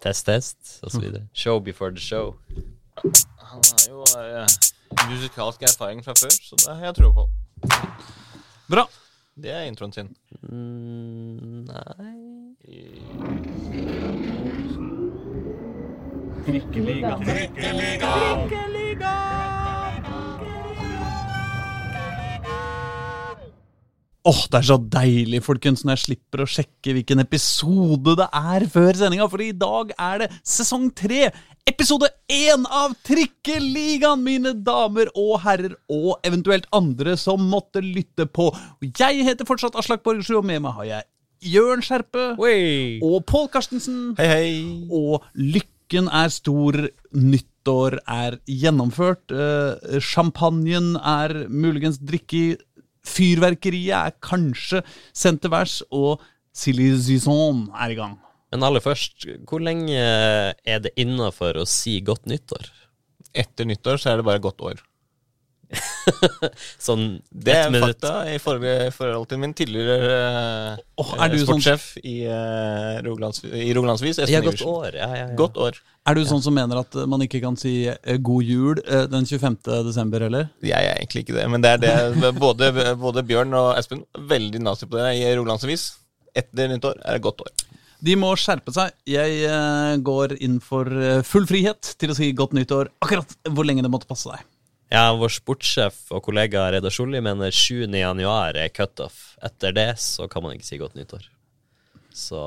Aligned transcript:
Test, 0.00 0.26
test, 0.26 0.80
osv. 0.82 1.04
Show 1.32 1.60
before 1.60 1.90
the 1.90 2.00
show. 2.00 2.34
Han 3.38 3.60
har 3.70 3.88
jo 3.88 4.00
uh, 4.00 4.46
musikalsk 5.10 5.62
erfaring 5.62 6.04
fra 6.04 6.14
før, 6.16 6.30
så 6.30 6.56
det 6.56 6.76
har 6.76 6.84
jeg 6.84 6.94
tro 6.94 7.12
på. 7.12 7.28
Bra. 8.70 8.86
Det 9.42 9.50
er 9.50 9.62
introen 9.68 9.92
sin. 9.92 10.16
Mm, 10.42 11.64
nei 11.68 12.40
Åh, 24.28 24.40
det 24.52 24.58
er 24.58 24.66
så 24.68 24.76
deilig, 24.92 25.38
folkens, 25.46 25.80
når 25.80 25.96
jeg 25.96 26.02
slipper 26.02 26.42
å 26.44 26.48
sjekke 26.52 26.92
hvilken 26.92 27.22
episode 27.22 28.18
det 28.20 28.26
er 28.36 28.66
før 28.68 28.98
sendinga, 28.98 29.28
for 29.32 29.40
i 29.40 29.54
dag 29.56 29.94
er 29.96 30.20
det 30.20 30.28
sesong 30.44 30.90
tre, 30.92 31.30
episode 31.70 32.10
én 32.28 32.66
av 32.68 32.92
Trikkeligaen, 33.08 34.20
mine 34.20 34.52
damer 34.66 35.08
og 35.14 35.38
herrer, 35.46 35.72
og 35.88 36.20
eventuelt 36.28 36.68
andre 36.76 37.16
som 37.20 37.46
måtte 37.48 37.80
lytte 37.80 38.28
på. 38.28 38.50
Jeg 38.84 39.24
heter 39.24 39.48
fortsatt 39.48 39.78
Aslak 39.80 40.04
Borgersrud, 40.04 40.42
og 40.42 40.50
med 40.52 40.66
meg 40.66 40.76
har 40.76 40.90
jeg 40.90 41.08
Jørn 41.54 41.80
Skjerpe 41.80 42.34
Oi! 42.36 43.00
og 43.00 43.22
Pål 43.24 43.48
Karstensen. 43.54 44.00
Hei, 44.20 44.28
hei. 44.28 44.50
Og 44.92 45.24
lykken 45.32 46.12
er 46.12 46.28
stor, 46.34 46.76
nyttår 47.16 48.02
er 48.04 48.36
gjennomført, 48.44 49.32
eh, 49.32 50.00
champagnen 50.04 50.92
er 51.00 51.46
muligens 51.48 51.96
drikke 52.04 52.36
i, 52.36 52.50
fyrverkeriet 53.06 53.94
er 53.96 54.18
kanskje 54.24 54.82
sendt 55.16 55.44
til 55.44 55.52
værs, 55.54 55.80
og 55.90 56.22
Silly 56.56 56.92
Zizon 56.98 57.68
er 57.74 57.94
i 57.94 57.98
gang. 57.98 58.18
Men 58.50 58.66
aller 58.66 58.82
først, 58.82 59.28
hvor 59.46 59.62
lenge 59.62 59.94
er 59.94 60.82
det 60.82 60.94
innafor 60.98 61.60
å 61.60 61.66
si 61.68 62.00
godt 62.02 62.26
nyttår? 62.30 62.66
Etter 63.30 63.68
nyttår 63.68 64.00
så 64.02 64.10
er 64.10 64.20
det 64.20 64.26
bare 64.26 64.42
godt 64.42 64.64
år. 64.66 64.80
Sånn 66.86 67.04
Det 67.30 67.52
ett 67.54 67.66
er 67.66 67.70
minutt? 67.70 68.00
fakta 68.00 68.12
i 68.32 68.38
forhold, 68.42 68.66
i 68.88 68.90
forhold 68.94 69.28
til 69.30 69.40
min 69.42 69.52
tidligere 69.56 70.08
eh, 70.10 70.80
Åh, 71.02 71.12
er 71.26 71.36
sånn- 71.46 72.02
i, 72.02 72.16
uh, 72.26 72.98
Rogalands, 73.06 73.44
i 73.44 73.70
Rogalandsvis. 73.76 74.18
Espen 74.24 74.34
Ja, 74.34 74.42
godt 74.44 74.64
år. 74.66 74.98
Ja, 74.98 75.08
ja, 75.14 75.22
ja. 75.28 75.36
Godt 75.38 75.60
år. 75.62 75.78
Er 76.10 76.16
du 76.18 76.24
sånn 76.26 76.42
som 76.42 76.56
mener 76.56 76.80
at 76.82 76.96
man 77.06 77.22
ikke 77.22 77.42
kan 77.44 77.56
si 77.60 77.74
eh, 77.88 78.18
god 78.18 78.44
jul 78.44 78.80
eh, 78.86 79.06
den 79.12 79.26
25. 79.28 79.58
desember 79.86 80.26
heller? 80.26 80.48
Jeg 80.64 80.74
er 80.90 80.98
egentlig 80.98 81.26
ikke 81.26 81.38
det, 81.38 81.48
men 81.52 81.62
det 81.64 81.76
er 81.76 81.82
det 81.84 82.34
både, 82.40 82.72
både 82.98 83.24
Bjørn 83.28 83.54
og 83.54 83.74
Espen 83.78 84.04
veldig 84.30 84.62
nazi 84.64 84.88
på 84.90 84.98
det 84.98 85.12
i 85.20 85.26
Rogalandsvis. 85.36 85.90
Etter 86.34 86.70
nyttår 86.70 87.00
er 87.04 87.18
det 87.18 87.24
godt 87.26 87.44
år. 87.46 87.52
De 88.00 88.14
må 88.16 88.30
skjerpe 88.40 88.72
seg. 88.72 88.94
Jeg 89.08 89.42
eh, 89.44 89.96
går 90.00 90.38
inn 90.40 90.56
for 90.64 90.88
eh, 90.88 91.20
full 91.26 91.44
frihet 91.48 91.94
til 92.00 92.12
å 92.12 92.16
si 92.16 92.30
godt 92.32 92.54
nyttår 92.56 92.88
akkurat 93.04 93.34
hvor 93.52 93.68
lenge 93.68 93.84
det 93.84 93.92
måtte 93.92 94.08
passe 94.08 94.30
deg. 94.32 94.46
Ja, 94.90 95.12
vår 95.14 95.30
sportssjef 95.30 95.98
og 96.10 96.24
kollega 96.26 96.64
Reidar 96.74 96.90
Solli 96.90 97.20
mener 97.22 97.54
7. 97.54 97.84
januar 97.94 98.56
er 98.58 98.72
cutoff. 98.74 99.36
Etter 99.46 99.74
det 99.76 99.90
så 100.02 100.26
kan 100.30 100.42
man 100.42 100.56
ikke 100.56 100.66
si 100.66 100.78
godt 100.80 100.96
nyttår. 100.98 101.28
Så 102.10 102.42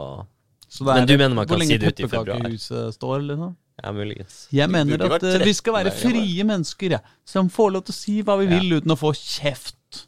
Så 0.68 0.84
det 0.84 0.96
Men 0.98 1.08
du 1.08 1.18
mener 1.18 1.36
man 1.36 1.48
kan 1.48 1.62
si 1.62 1.78
det 1.78 1.94
ut 1.94 2.00
i 2.00 2.04
februar? 2.04 2.26
pepperkakehuset 2.26 2.96
står, 2.98 3.22
liksom? 3.30 3.56
ja, 3.82 3.92
muligens. 3.92 4.48
Jeg 4.52 4.70
mener 4.70 5.06
at 5.08 5.24
eh, 5.24 5.46
vi 5.46 5.54
skal 5.54 5.78
være 5.78 5.94
frie 5.96 6.44
mennesker, 6.44 6.98
ja, 6.98 7.00
som 7.26 7.50
får 7.50 7.72
lov 7.78 7.86
til 7.88 7.94
å 7.94 7.98
si 7.98 8.16
hva 8.26 8.36
vi 8.42 8.50
vil 8.52 8.76
uten 8.80 8.92
å 8.92 8.98
få 9.00 9.14
kjeft. 9.18 10.04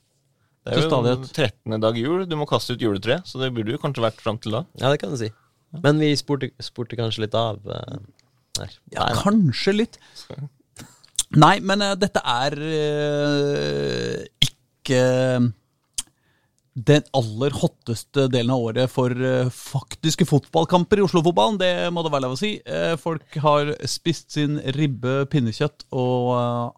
Det 0.66 0.73
er 0.73 0.81
jo 0.81 1.16
13. 1.30 1.80
dag 1.80 1.97
jul. 1.97 2.25
Du 2.25 2.36
må 2.36 2.47
kaste 2.50 2.73
ut 2.73 2.81
juletreet, 2.81 3.28
så 3.30 3.39
det 3.39 3.52
burde 3.53 3.75
jo 3.75 3.80
kanskje 3.81 4.02
vært 4.02 4.22
fram 4.22 4.41
til 4.41 4.58
da. 4.58 4.66
Ja, 4.81 4.89
det 4.89 5.00
kan 5.03 5.13
du 5.13 5.19
si. 5.22 5.30
Men 5.83 6.00
vi 6.02 6.11
spurte, 6.17 6.50
spurte 6.63 6.97
kanskje 6.97 7.28
litt 7.28 7.36
av 7.38 7.61
uh. 7.63 7.95
Ja, 8.95 9.09
kanskje 9.19 9.75
litt. 9.75 10.00
Nei, 11.39 11.59
men 11.64 11.83
uh, 11.83 11.94
dette 12.00 12.22
er 12.22 12.55
uh, 12.64 14.23
ikke 14.45 15.02
den 16.75 17.06
aller 17.16 17.56
hotteste 17.56 18.25
delen 18.31 18.51
av 18.51 18.63
året 18.69 18.91
for 18.91 19.12
uh, 19.16 19.51
faktiske 19.51 20.28
fotballkamper 20.28 21.00
i 21.00 21.06
Oslo-fotballen. 21.06 21.59
Det 21.59 21.72
må 21.95 22.03
det 22.03 22.13
være 22.13 22.25
lov 22.28 22.38
å 22.38 22.40
si. 22.40 22.53
Folk 23.01 23.38
har 23.44 23.74
spist 23.90 24.35
sin 24.35 24.57
ribbe, 24.78 25.22
pinnekjøtt 25.31 25.88
og 25.95 26.31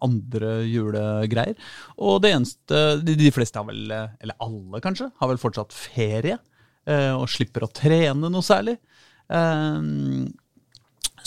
andre 0.04 0.60
julegreier. 0.66 1.58
Og 1.98 2.22
det 2.24 2.34
eneste 2.34 2.84
De, 3.02 3.16
de 3.18 3.32
fleste 3.34 3.58
har 3.58 3.66
vel, 3.68 3.86
eller 3.90 4.38
alle 4.42 4.82
kanskje, 4.82 5.10
har 5.18 5.32
vel 5.32 5.42
fortsatt 5.42 5.74
ferie. 5.74 6.38
og 6.88 7.26
slipper 7.28 7.66
å 7.66 7.72
trene 7.74 8.30
noe 8.32 8.42
særlig. 8.42 8.78
Eh, 9.28 9.82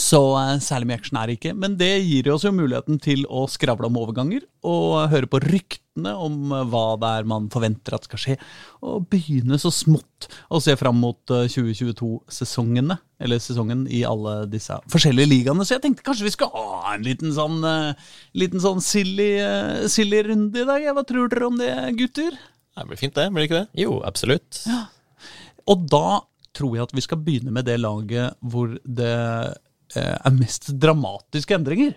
så 0.02 0.20
eh, 0.40 0.58
særlig 0.64 0.90
mye 0.90 0.98
action 1.00 1.20
er 1.20 1.30
det 1.30 1.38
ikke. 1.38 1.54
Men 1.58 1.78
det 1.80 1.92
gir 2.04 2.32
oss 2.34 2.46
jo 2.48 2.54
muligheten 2.56 3.00
til 3.02 3.24
å 3.30 3.46
skravle 3.52 3.88
om 3.88 4.00
overganger 4.02 4.44
og 4.68 5.12
høre 5.12 5.30
på 5.30 5.42
ryktene 5.44 6.14
om 6.18 6.54
eh, 6.56 6.66
hva 6.72 6.84
det 7.02 7.12
er 7.20 7.28
man 7.30 7.50
forventer 7.54 7.96
at 7.98 8.08
skal 8.10 8.22
skje. 8.24 8.38
Og 8.82 9.06
begynne 9.12 9.60
så 9.62 9.72
smått 9.74 10.30
å 10.50 10.62
se 10.64 10.76
fram 10.80 10.98
mot 11.04 11.34
eh, 11.34 11.46
2022-sesongene. 11.52 12.98
Eller 13.22 13.42
sesongen 13.44 13.86
i 13.86 14.02
alle 14.08 14.40
disse 14.50 14.80
forskjellige 14.92 15.30
ligaene. 15.30 15.68
Så 15.68 15.78
jeg 15.78 15.86
tenkte 15.86 16.06
kanskje 16.08 16.26
vi 16.26 16.34
skal 16.34 16.50
ha 16.56 16.96
en 16.96 17.06
liten 17.06 17.36
sånn, 17.38 17.62
eh, 17.68 18.16
liten 18.42 18.64
sånn 18.64 18.82
silly, 18.86 19.32
eh, 19.44 19.86
silly 19.92 20.24
runde 20.32 20.64
i 20.64 20.68
dag. 20.68 20.90
Hva 20.98 21.06
tror 21.08 21.30
dere 21.32 21.52
om 21.52 21.62
det, 21.62 21.72
gutter? 22.00 22.40
Det 22.72 22.88
blir 22.90 23.00
fint, 23.00 23.14
det. 23.14 23.30
Blir 23.30 23.44
det 23.46 23.50
ikke 23.52 23.62
det? 23.62 23.84
Jo, 23.84 24.02
absolutt. 24.08 24.64
Ja. 24.66 24.86
Og 25.70 25.86
da 25.92 26.22
tror 26.58 26.76
jeg 26.76 26.88
at 26.88 26.96
vi 26.96 27.04
skal 27.04 27.22
begynne 27.24 27.54
med 27.54 27.68
det 27.68 27.78
laget 27.80 28.38
hvor 28.44 28.74
det 28.84 29.12
eh, 29.12 29.52
er 30.00 30.36
mest 30.36 30.72
dramatiske 30.80 31.58
endringer. 31.58 31.96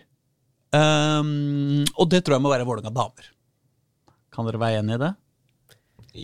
Um, 0.75 1.85
og 1.95 2.09
det 2.11 2.25
tror 2.25 2.37
jeg 2.37 2.45
må 2.45 2.51
være 2.51 2.67
Vålerenga 2.67 2.91
damer. 2.95 3.29
Kan 4.35 4.49
dere 4.49 4.59
være 4.59 4.81
enig 4.83 4.97
i 4.97 5.03
det? 5.05 5.13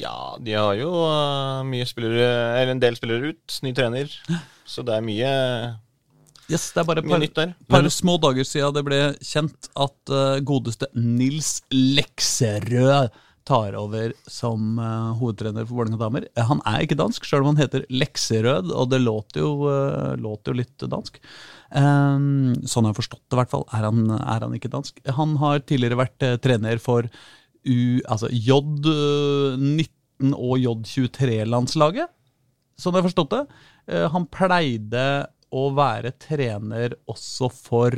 Ja, 0.00 0.16
de 0.38 0.54
har 0.54 0.74
jo 0.78 0.90
uh, 0.90 1.62
mye 1.66 1.86
spillere, 1.86 2.26
eller 2.58 2.74
en 2.74 2.82
del 2.82 2.98
spillere 2.98 3.32
ut. 3.34 3.60
Ny 3.66 3.74
trener. 3.76 4.10
Så 4.70 4.84
det 4.86 4.96
er 4.96 5.06
mye, 5.06 5.30
Yes, 6.50 6.72
Det 6.74 6.82
er 6.82 6.86
bare 6.88 7.02
et 7.02 7.06
mye 7.06 7.14
par, 7.14 7.22
nytt 7.22 7.36
der. 7.38 7.50
par 7.70 7.88
små 7.94 8.16
dager 8.22 8.46
siden 8.46 8.74
det 8.74 8.82
ble 8.86 9.00
kjent 9.22 9.68
at 9.78 10.10
uh, 10.14 10.38
godeste 10.42 10.88
Nils 10.98 11.60
Lekserød 11.70 13.12
tar 13.46 13.76
over 13.78 14.12
som 14.30 14.78
uh, 14.78 15.12
hovedtrener 15.18 15.66
for 15.66 15.78
Vålerenga 15.78 16.00
damer. 16.02 16.26
Eh, 16.34 16.46
Han 16.46 16.62
er 16.66 16.84
ikke 16.84 16.98
dansk, 16.98 17.26
sjøl 17.26 17.44
om 17.44 17.52
han 17.52 17.62
heter 17.62 17.86
Lekserød, 17.90 18.70
og 18.74 18.90
det 18.90 19.00
låter 19.02 19.44
jo, 19.44 19.52
uh, 19.70 20.16
låter 20.18 20.52
jo 20.52 20.60
litt 20.62 20.86
dansk. 20.90 21.22
Um, 21.70 22.56
sånn 22.66 22.88
jeg 22.88 22.90
har 22.90 22.98
forstått 22.98 23.22
det, 23.22 23.36
i 23.36 23.38
hvert 23.38 23.52
fall, 23.52 23.66
er 23.76 23.84
han, 23.86 24.06
er 24.18 24.46
han 24.46 24.54
ikke 24.56 24.72
dansk. 24.72 24.98
Han 25.18 25.36
har 25.38 25.62
tidligere 25.62 26.00
vært 26.00 26.24
eh, 26.26 26.38
trener 26.42 26.80
for 26.82 27.06
U, 27.62 28.00
altså 28.10 28.30
J19 28.32 30.32
og 30.34 30.56
J23-landslaget, 30.64 32.10
sånn 32.80 32.96
jeg 32.96 33.04
har 33.04 33.06
forstått 33.06 33.36
det. 33.36 33.42
Eh, 33.92 34.08
han 34.10 34.26
pleide 34.32 35.04
å 35.50 35.68
være 35.76 36.14
trener 36.18 36.96
også 37.10 37.50
for 37.54 37.94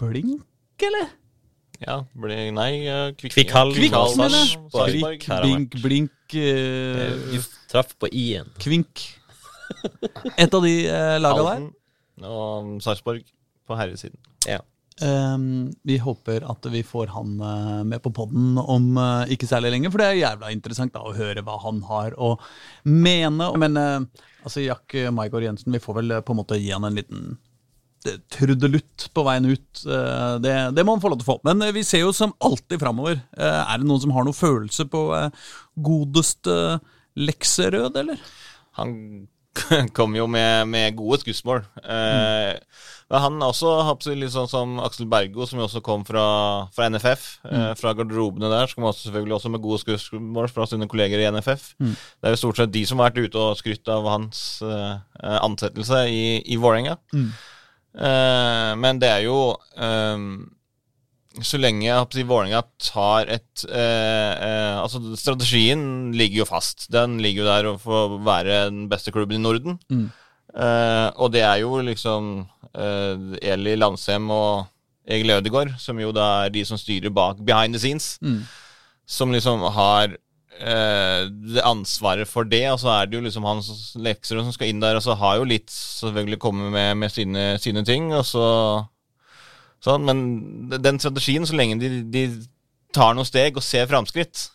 Blink, 0.00 0.44
eller? 0.84 1.08
Ja, 1.80 2.02
Blink, 2.16 2.52
nei, 2.56 2.70
uh, 2.88 3.10
Kvikk, 3.16 3.36
og 3.56 3.72
Kvikk, 3.76 3.96
Sarpsborg. 4.16 5.24
Blink, 5.44 5.80
Blink 5.84 6.36
uh, 6.36 7.32
Du 7.32 7.40
traff 7.72 7.96
på 8.00 8.12
i-en. 8.12 8.48
Kvink. 8.60 9.08
Et 10.36 10.52
av 10.52 10.64
de 10.64 10.76
uh, 10.88 11.16
laga 11.20 11.50
der. 11.50 11.66
Og 12.24 12.76
Sarpsborg 12.84 13.26
på 13.66 13.76
herresiden. 13.78 14.18
Ja. 14.46 14.62
Um, 14.96 15.74
vi 15.84 15.98
håper 16.00 16.46
at 16.48 16.66
vi 16.72 16.80
får 16.86 17.10
han 17.12 17.34
eh, 17.44 17.80
med 17.84 18.00
på 18.00 18.14
podden 18.16 18.54
om 18.56 18.94
uh, 18.96 19.28
ikke 19.28 19.48
særlig 19.48 19.74
lenge, 19.74 19.90
for 19.92 20.00
det 20.00 20.06
er 20.08 20.22
jævla 20.22 20.52
interessant 20.54 20.94
da, 20.94 21.02
å 21.04 21.12
høre 21.12 21.42
hva 21.44 21.58
han 21.66 21.82
har 21.84 22.16
å 22.16 22.30
mene. 22.88 23.50
Men 23.60 23.76
uh, 23.76 24.24
altså, 24.46 24.64
Jack 24.64 24.96
Maigård 25.12 25.44
Jensen, 25.44 25.74
vi 25.76 25.82
får 25.84 25.98
vel 26.00 26.16
på 26.24 26.32
en 26.32 26.40
måte 26.40 26.60
gi 26.62 26.72
han 26.72 26.88
en 26.88 26.96
liten 26.96 27.36
trudelutt 28.30 29.08
på 29.18 29.22
veien 29.26 29.48
ut. 29.50 29.80
Det, 30.38 30.50
det 30.76 30.82
må 30.86 30.94
han 30.94 31.00
få 31.02 31.10
lov 31.10 31.18
til 31.18 31.26
å 31.26 31.30
få. 31.32 31.34
Men 31.48 31.64
vi 31.74 31.82
ser 31.82 32.04
jo 32.04 32.12
som 32.14 32.30
alltid 32.44 32.78
framover. 32.78 33.16
Er 33.34 33.80
det 33.82 33.88
noen 33.88 34.04
som 34.04 34.12
har 34.14 34.22
noe 34.22 34.36
følelse 34.36 34.86
på 34.92 35.00
godeste 35.74 36.54
Lekserød, 37.18 37.98
eller? 37.98 38.20
Han 38.78 38.94
kom 39.96 40.16
jo 40.16 40.26
med, 40.30 40.68
med 40.68 40.96
gode 40.98 41.20
skussmål. 41.22 41.64
Eh, 41.82 42.54
men 43.06 43.22
han 43.22 43.42
også 43.46 43.72
har 43.86 44.06
litt 44.18 44.34
sånn 44.34 44.48
som 44.50 44.76
Aksel 44.82 45.06
Bergo, 45.10 45.46
som 45.46 45.60
jo 45.60 45.66
også 45.68 45.82
kom 45.86 46.02
fra, 46.06 46.24
fra 46.74 46.88
NFF. 46.90 47.26
Eh, 47.46 47.72
fra 47.78 47.94
garderobene 47.94 48.50
der. 48.50 48.66
Så 48.66 48.78
kom 48.78 48.88
han 48.88 48.96
selvfølgelig 48.98 49.36
også 49.38 49.52
med 49.54 49.62
gode 49.62 49.82
skussmål 49.84 50.50
fra 50.50 50.66
sine 50.70 50.88
kolleger 50.90 51.22
i 51.22 51.28
NFF. 51.30 51.68
Det 52.18 52.30
er 52.30 52.34
jo 52.34 52.42
stort 52.42 52.60
sett 52.62 52.74
de 52.74 52.82
som 52.88 53.02
har 53.02 53.12
vært 53.12 53.28
ute 53.28 53.44
og 53.44 53.60
skrytt 53.60 53.92
av 53.92 54.08
hans 54.10 54.40
eh, 54.66 54.96
ansettelse 55.38 56.06
i, 56.10 56.24
i 56.42 56.58
Vålerenga. 56.58 56.98
Eh, 57.96 58.72
men 58.82 59.00
det 59.00 59.08
er 59.08 59.22
jo 59.24 59.38
eh, 59.78 60.26
så 61.44 61.58
lenge 61.60 61.92
si, 62.12 62.22
Vålerenga 62.24 62.62
tar 62.80 63.28
et 63.34 63.64
eh, 63.68 64.32
eh, 64.46 64.76
Altså, 64.80 65.00
strategien 65.20 66.12
ligger 66.16 66.44
jo 66.44 66.46
fast. 66.48 66.86
Den 66.92 67.18
ligger 67.20 67.42
jo 67.44 67.48
der 67.50 67.68
for 67.82 68.16
å 68.16 68.20
være 68.24 68.66
den 68.70 68.86
beste 68.88 69.12
klubben 69.12 69.36
i 69.40 69.42
Norden. 69.44 69.78
Mm. 69.92 70.06
Eh, 70.56 71.08
og 71.20 71.32
det 71.34 71.42
er 71.44 71.58
jo 71.60 71.80
liksom 71.84 72.46
eh, 72.72 73.36
Eli 73.52 73.74
Landsem 73.76 74.30
og 74.32 74.66
Egil 75.06 75.30
Ødegaard, 75.36 75.74
som 75.78 76.00
jo 76.00 76.08
da 76.16 76.46
er 76.46 76.54
de 76.54 76.64
som 76.66 76.78
styrer 76.80 77.12
bak 77.14 77.38
behind 77.44 77.76
the 77.76 77.78
scenes, 77.82 78.16
Mm. 78.24 78.40
som 79.06 79.30
liksom 79.30 79.60
har 79.76 80.16
eh, 80.58 81.28
ansvaret 81.62 82.26
for 82.26 82.44
det. 82.48 82.64
Og 82.72 82.80
så 82.80 82.88
er 82.96 83.06
det 83.06 83.18
jo 83.18 83.24
liksom 83.26 83.44
hans 83.46 83.68
lekser 84.00 84.40
som 84.40 84.52
skal 84.56 84.72
inn 84.72 84.80
der, 84.82 84.96
og 84.98 85.04
så 85.04 85.14
har 85.20 85.36
jo 85.38 85.44
litt 85.46 85.68
selvfølgelig 85.70 86.38
kommet 86.42 86.72
med, 86.72 86.96
med 87.04 87.12
sine, 87.12 87.44
sine 87.62 87.84
ting, 87.86 88.08
og 88.16 88.24
så 88.26 88.46
sånn. 89.84 90.04
Men 90.08 90.20
den 90.82 91.00
strategien, 91.02 91.46
så 91.46 91.56
lenge 91.58 91.78
de, 91.82 91.90
de 92.12 92.26
tar 92.96 93.14
noen 93.16 93.28
steg 93.28 93.56
og 93.58 93.64
ser 93.66 93.88
framskritt, 93.90 94.50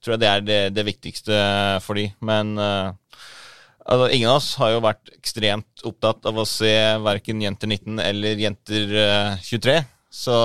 tror 0.00 0.14
jeg 0.14 0.20
det 0.22 0.28
er 0.28 0.44
det, 0.46 0.60
det 0.76 0.84
viktigste 0.88 1.36
for 1.84 1.98
de. 2.00 2.06
Men 2.24 2.54
uh, 2.56 2.92
altså, 3.84 4.08
ingen 4.16 4.30
av 4.30 4.38
oss 4.40 4.54
har 4.60 4.72
jo 4.74 4.84
vært 4.84 5.12
ekstremt 5.18 5.84
opptatt 5.88 6.24
av 6.30 6.40
å 6.40 6.46
se 6.48 6.72
verken 7.04 7.42
Jenter 7.44 7.68
19 7.68 8.00
eller 8.00 8.40
Jenter 8.40 8.94
uh, 8.96 9.42
23. 9.44 9.78
Så 10.08 10.36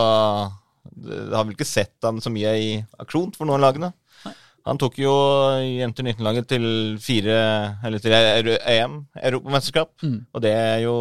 det 0.83 1.31
har 1.31 1.45
vel 1.45 1.55
ikke 1.55 1.67
sett 1.67 1.95
han 2.03 2.19
så 2.23 2.31
mye 2.33 2.51
i 2.59 2.71
aksjon 2.99 3.31
for 3.35 3.47
noen 3.47 3.61
av 3.61 3.69
lagene. 3.69 3.93
Han 4.63 4.79
tok 4.79 4.95
jo 4.99 5.11
Jenter 5.59 6.05
19-laget 6.07 6.45
til 6.53 6.65
fire 7.03 7.33
Eller 7.83 7.99
til 7.99 8.13
EM, 8.15 9.01
Europamesterskap, 9.19 9.91
Mm. 10.03 10.21
og 10.31 10.43
det 10.43 10.53
er 10.55 10.77
jo 10.85 10.93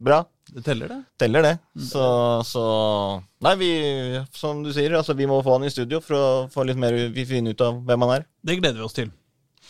bra. 0.00 0.22
Det 0.54 0.62
teller, 0.62 0.90
det. 0.92 1.00
Teller 1.18 1.42
det. 1.42 1.52
Så, 1.82 2.04
så 2.46 2.64
Nei, 3.42 3.54
vi, 3.58 3.70
som 4.38 4.60
du 4.62 4.70
sier, 4.74 4.92
altså 4.94 5.16
vi 5.18 5.26
må 5.26 5.40
få 5.42 5.56
han 5.56 5.66
i 5.66 5.72
studio 5.72 5.98
for 6.04 6.14
å 6.14 6.26
få 6.52 6.66
litt 6.68 6.78
mer 6.78 6.94
vi 7.14 7.24
finne 7.26 7.54
ut 7.54 7.64
av 7.64 7.80
hvem 7.82 8.04
han 8.06 8.20
er. 8.20 8.26
Det 8.38 8.60
gleder 8.60 8.78
vi 8.78 8.86
oss 8.86 8.94
til. 8.94 9.10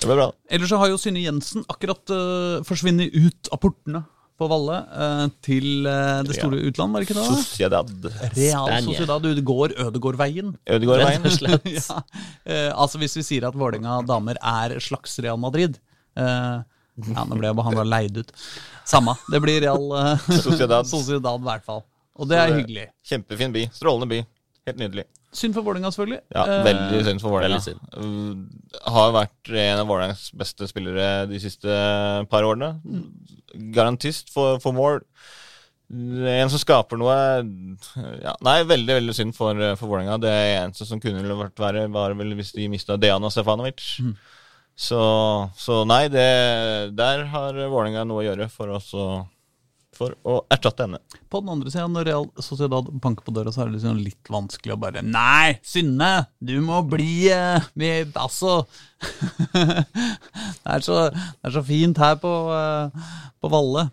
Det 0.00 0.10
blir 0.10 0.18
bra. 0.18 0.26
Ellers 0.52 0.68
så 0.68 0.80
har 0.82 0.90
jo 0.90 0.98
Synne 1.00 1.22
Jensen 1.22 1.64
akkurat 1.72 2.12
uh, 2.12 2.60
forsvunnet 2.68 3.14
ut 3.16 3.48
av 3.54 3.62
portene 3.62 4.02
på 4.34 4.48
Valle 4.50 4.80
uh, 4.90 5.24
til 5.46 5.86
uh, 5.86 6.20
det 6.26 6.36
store 6.36 6.60
utland, 6.68 6.92
var 6.92 7.00
det 7.00 7.08
ikke 7.08 7.16
det? 7.16 7.24
da? 7.24 7.38
Sociedad. 7.38 7.92
Real 8.34 8.34
Sociedad. 8.34 8.88
Sociedad 8.90 9.42
går 9.50 9.76
Ødegårdveien. 9.86 10.52
Ødegårdveien. 10.66 11.24
Rett 11.24 11.30
og 11.30 11.38
slett. 11.38 11.72
ja. 11.78 12.00
uh, 12.02 12.70
altså 12.84 13.00
Hvis 13.02 13.16
vi 13.20 13.26
sier 13.30 13.48
at 13.48 13.56
Vålerenga 13.56 14.02
damer 14.08 14.40
er 14.42 14.76
slags 14.82 15.16
Real 15.22 15.40
Madrid 15.40 15.78
Ja, 16.14 17.24
nå 17.26 17.34
ble 17.40 17.48
jeg 17.48 17.58
behandla 17.58 17.82
leid 17.88 18.20
ut. 18.22 18.28
Samme. 18.84 19.14
Det 19.32 19.40
blir 19.42 19.60
Real 19.64 19.84
eh, 19.98 20.30
Sociedad. 20.44 20.86
Sociedad, 20.94 21.40
i 21.40 21.48
hvert 21.48 21.64
fall. 21.66 21.82
Og 22.14 22.28
det 22.30 22.38
er 22.38 22.52
hyggelig. 22.54 22.88
Kjempefin 23.08 23.54
by. 23.54 23.66
Strålende 23.74 24.10
by. 24.10 24.20
Helt 24.68 24.80
nydelig. 24.80 25.04
Synd 25.34 25.56
for 25.56 25.66
Vålerenga, 25.66 25.90
selvfølgelig. 25.90 26.20
Ja, 26.30 26.44
Eh, 26.46 26.60
Veldig 26.68 27.00
synd 27.08 27.20
for 27.24 27.34
Vålerenga. 27.34 27.58
Ja. 27.66 27.78
Uh, 27.98 28.84
Har 28.94 29.14
vært 29.16 29.50
en 29.50 29.80
av 29.82 29.88
Vålerengas 29.90 30.28
beste 30.38 30.68
spillere 30.70 31.08
de 31.26 31.40
siste 31.42 31.74
par 32.30 32.46
årene. 32.46 32.68
Garantist 33.74 34.30
for, 34.34 34.60
for 34.62 34.76
mål. 34.76 35.00
En 35.94 36.48
som 36.50 36.58
skaper 36.58 36.96
noe 36.98 37.14
ja, 38.24 38.32
Nei, 38.42 38.54
veldig 38.66 38.94
veldig 38.96 39.14
synd 39.14 39.34
for, 39.36 39.58
for 39.76 39.90
Vålerenga. 39.90 40.16
Det 40.22 40.32
eneste 40.62 40.86
som 40.88 41.02
kunne 41.02 41.36
vært 41.36 41.60
verre, 41.60 41.84
var 41.92 42.14
vel 42.18 42.32
hvis 42.38 42.54
de 42.56 42.70
mista 42.72 42.96
Dejana 42.96 43.30
Stefanovic. 43.30 43.82
Så, 44.74 44.98
så 45.56 45.84
nei, 45.86 46.08
det, 46.10 46.26
der 46.98 47.28
har 47.30 47.54
Vålerenga 47.54 48.02
noe 48.08 48.24
å 48.24 48.26
gjøre 48.26 48.48
for, 48.50 48.74
å, 48.74 49.10
for 49.94 50.16
å 50.26 50.40
erstatte 50.50 50.88
henne. 50.88 50.98
På 51.30 51.40
den 51.42 51.52
andre 51.54 51.70
sida, 51.70 51.86
når 51.90 52.08
Real 52.08 52.26
Sociedad 52.42 52.90
banker 53.02 53.26
på 53.26 53.34
døra, 53.36 53.52
så 53.54 53.62
er 53.62 53.70
det 53.70 53.78
liksom 53.78 54.00
litt 54.02 54.32
vanskelig 54.34 54.74
å 54.74 54.80
bare 54.82 55.04
Nei, 55.06 55.60
Synne! 55.62 56.26
Du 56.42 56.56
må 56.64 56.82
bli 56.90 57.28
eh, 57.30 57.62
med 57.78 58.18
Altså 58.18 58.64
det, 59.54 59.84
er 60.74 60.82
så, 60.82 61.06
det 61.12 61.46
er 61.50 61.54
så 61.54 61.62
fint 61.66 62.00
her 62.02 62.18
på, 62.18 62.34
eh, 62.58 63.06
på 63.38 63.52
Valle. 63.54 63.86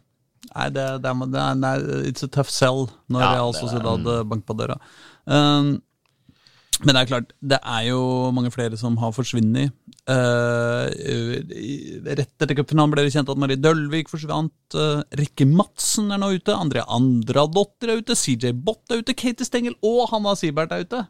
Nei, 0.51 0.67
det, 0.73 0.87
det, 1.05 1.13
er, 1.13 1.63
er 1.75 1.87
It's 2.09 2.25
a 2.25 2.31
tough 2.31 2.49
sell 2.49 2.87
når 3.05 3.27
Ja, 3.27 3.31
Real 3.37 3.55
Sociedad 3.55 4.11
eh, 4.17 4.25
banker 4.25 4.49
på 4.49 4.57
døra. 4.63 4.81
Um, 5.29 5.75
men 6.81 6.95
det 6.95 7.01
er 7.03 7.09
klart, 7.11 7.33
det 7.45 7.59
er 7.61 7.83
jo 7.91 8.01
mange 8.33 8.49
flere 8.53 8.77
som 8.79 8.95
har 8.97 9.13
forsvunnet. 9.13 9.75
Uh, 10.11 10.89
i- 11.55 11.99
rett 12.03 12.33
etter 12.41 12.57
cupfinalen 12.57 12.91
ble 12.91 13.05
det 13.05 13.13
kjent 13.13 13.29
at 13.31 13.39
Marie 13.39 13.59
Dølvik 13.61 14.09
forsvant. 14.11 14.51
Uh, 14.75 15.03
Rikke 15.15 15.45
Madsen 15.47 16.11
er 16.11 16.19
nå 16.19 16.33
ute. 16.35 16.55
Andrea 16.55 16.83
Andradotter 16.91 17.93
er 17.93 18.01
ute. 18.01 18.17
CJ 18.17 18.51
Bott 18.65 18.91
er 18.91 19.03
ute. 19.03 19.15
Katie 19.15 19.47
Stengel 19.47 19.77
og 19.85 20.09
Hanna 20.11 20.33
Sibert 20.35 20.73
er 20.75 20.83
ute. 20.87 21.03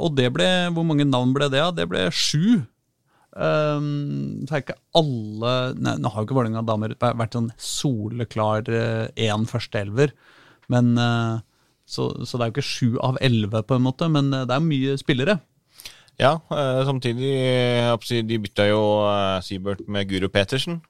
Og 0.00 0.14
det 0.16 0.30
ble 0.32 0.46
Hvor 0.72 0.86
mange 0.88 1.04
navn 1.04 1.34
ble 1.36 1.50
det? 1.52 1.60
Det 1.76 1.84
ble 1.90 2.06
sju. 2.14 2.62
Um, 3.36 4.46
så 4.48 4.56
er 4.56 4.62
ikke 4.64 4.78
alle 4.98 5.50
nei, 5.78 5.92
Nå 6.00 6.10
har 6.10 6.22
jo 6.22 6.26
ikke 6.26 6.34
Vålerenga 6.38 6.64
damer 6.66 6.96
vært 6.98 7.36
sånn 7.36 7.50
soleklar 7.60 8.66
én 8.66 9.44
førsteelver, 9.46 10.10
men 10.72 10.96
så, 11.86 12.08
så 12.26 12.40
det 12.40 12.42
er 12.42 12.50
jo 12.50 12.54
ikke 12.56 12.66
sju 12.66 12.88
av 13.06 13.20
elleve, 13.22 13.62
på 13.68 13.76
en 13.76 13.84
måte, 13.86 14.08
men 14.10 14.32
det 14.32 14.50
er 14.50 14.64
mye 14.64 14.96
spillere. 14.98 15.36
Ja, 16.18 16.34
eh, 16.52 16.80
samtidig 16.84 18.26
De 18.28 18.38
bytta 18.38 18.66
jo 18.68 18.80
eh, 19.08 19.40
Siebert 19.44 19.86
med 19.88 20.08
Guro 20.08 20.28
Petersen 20.28 20.80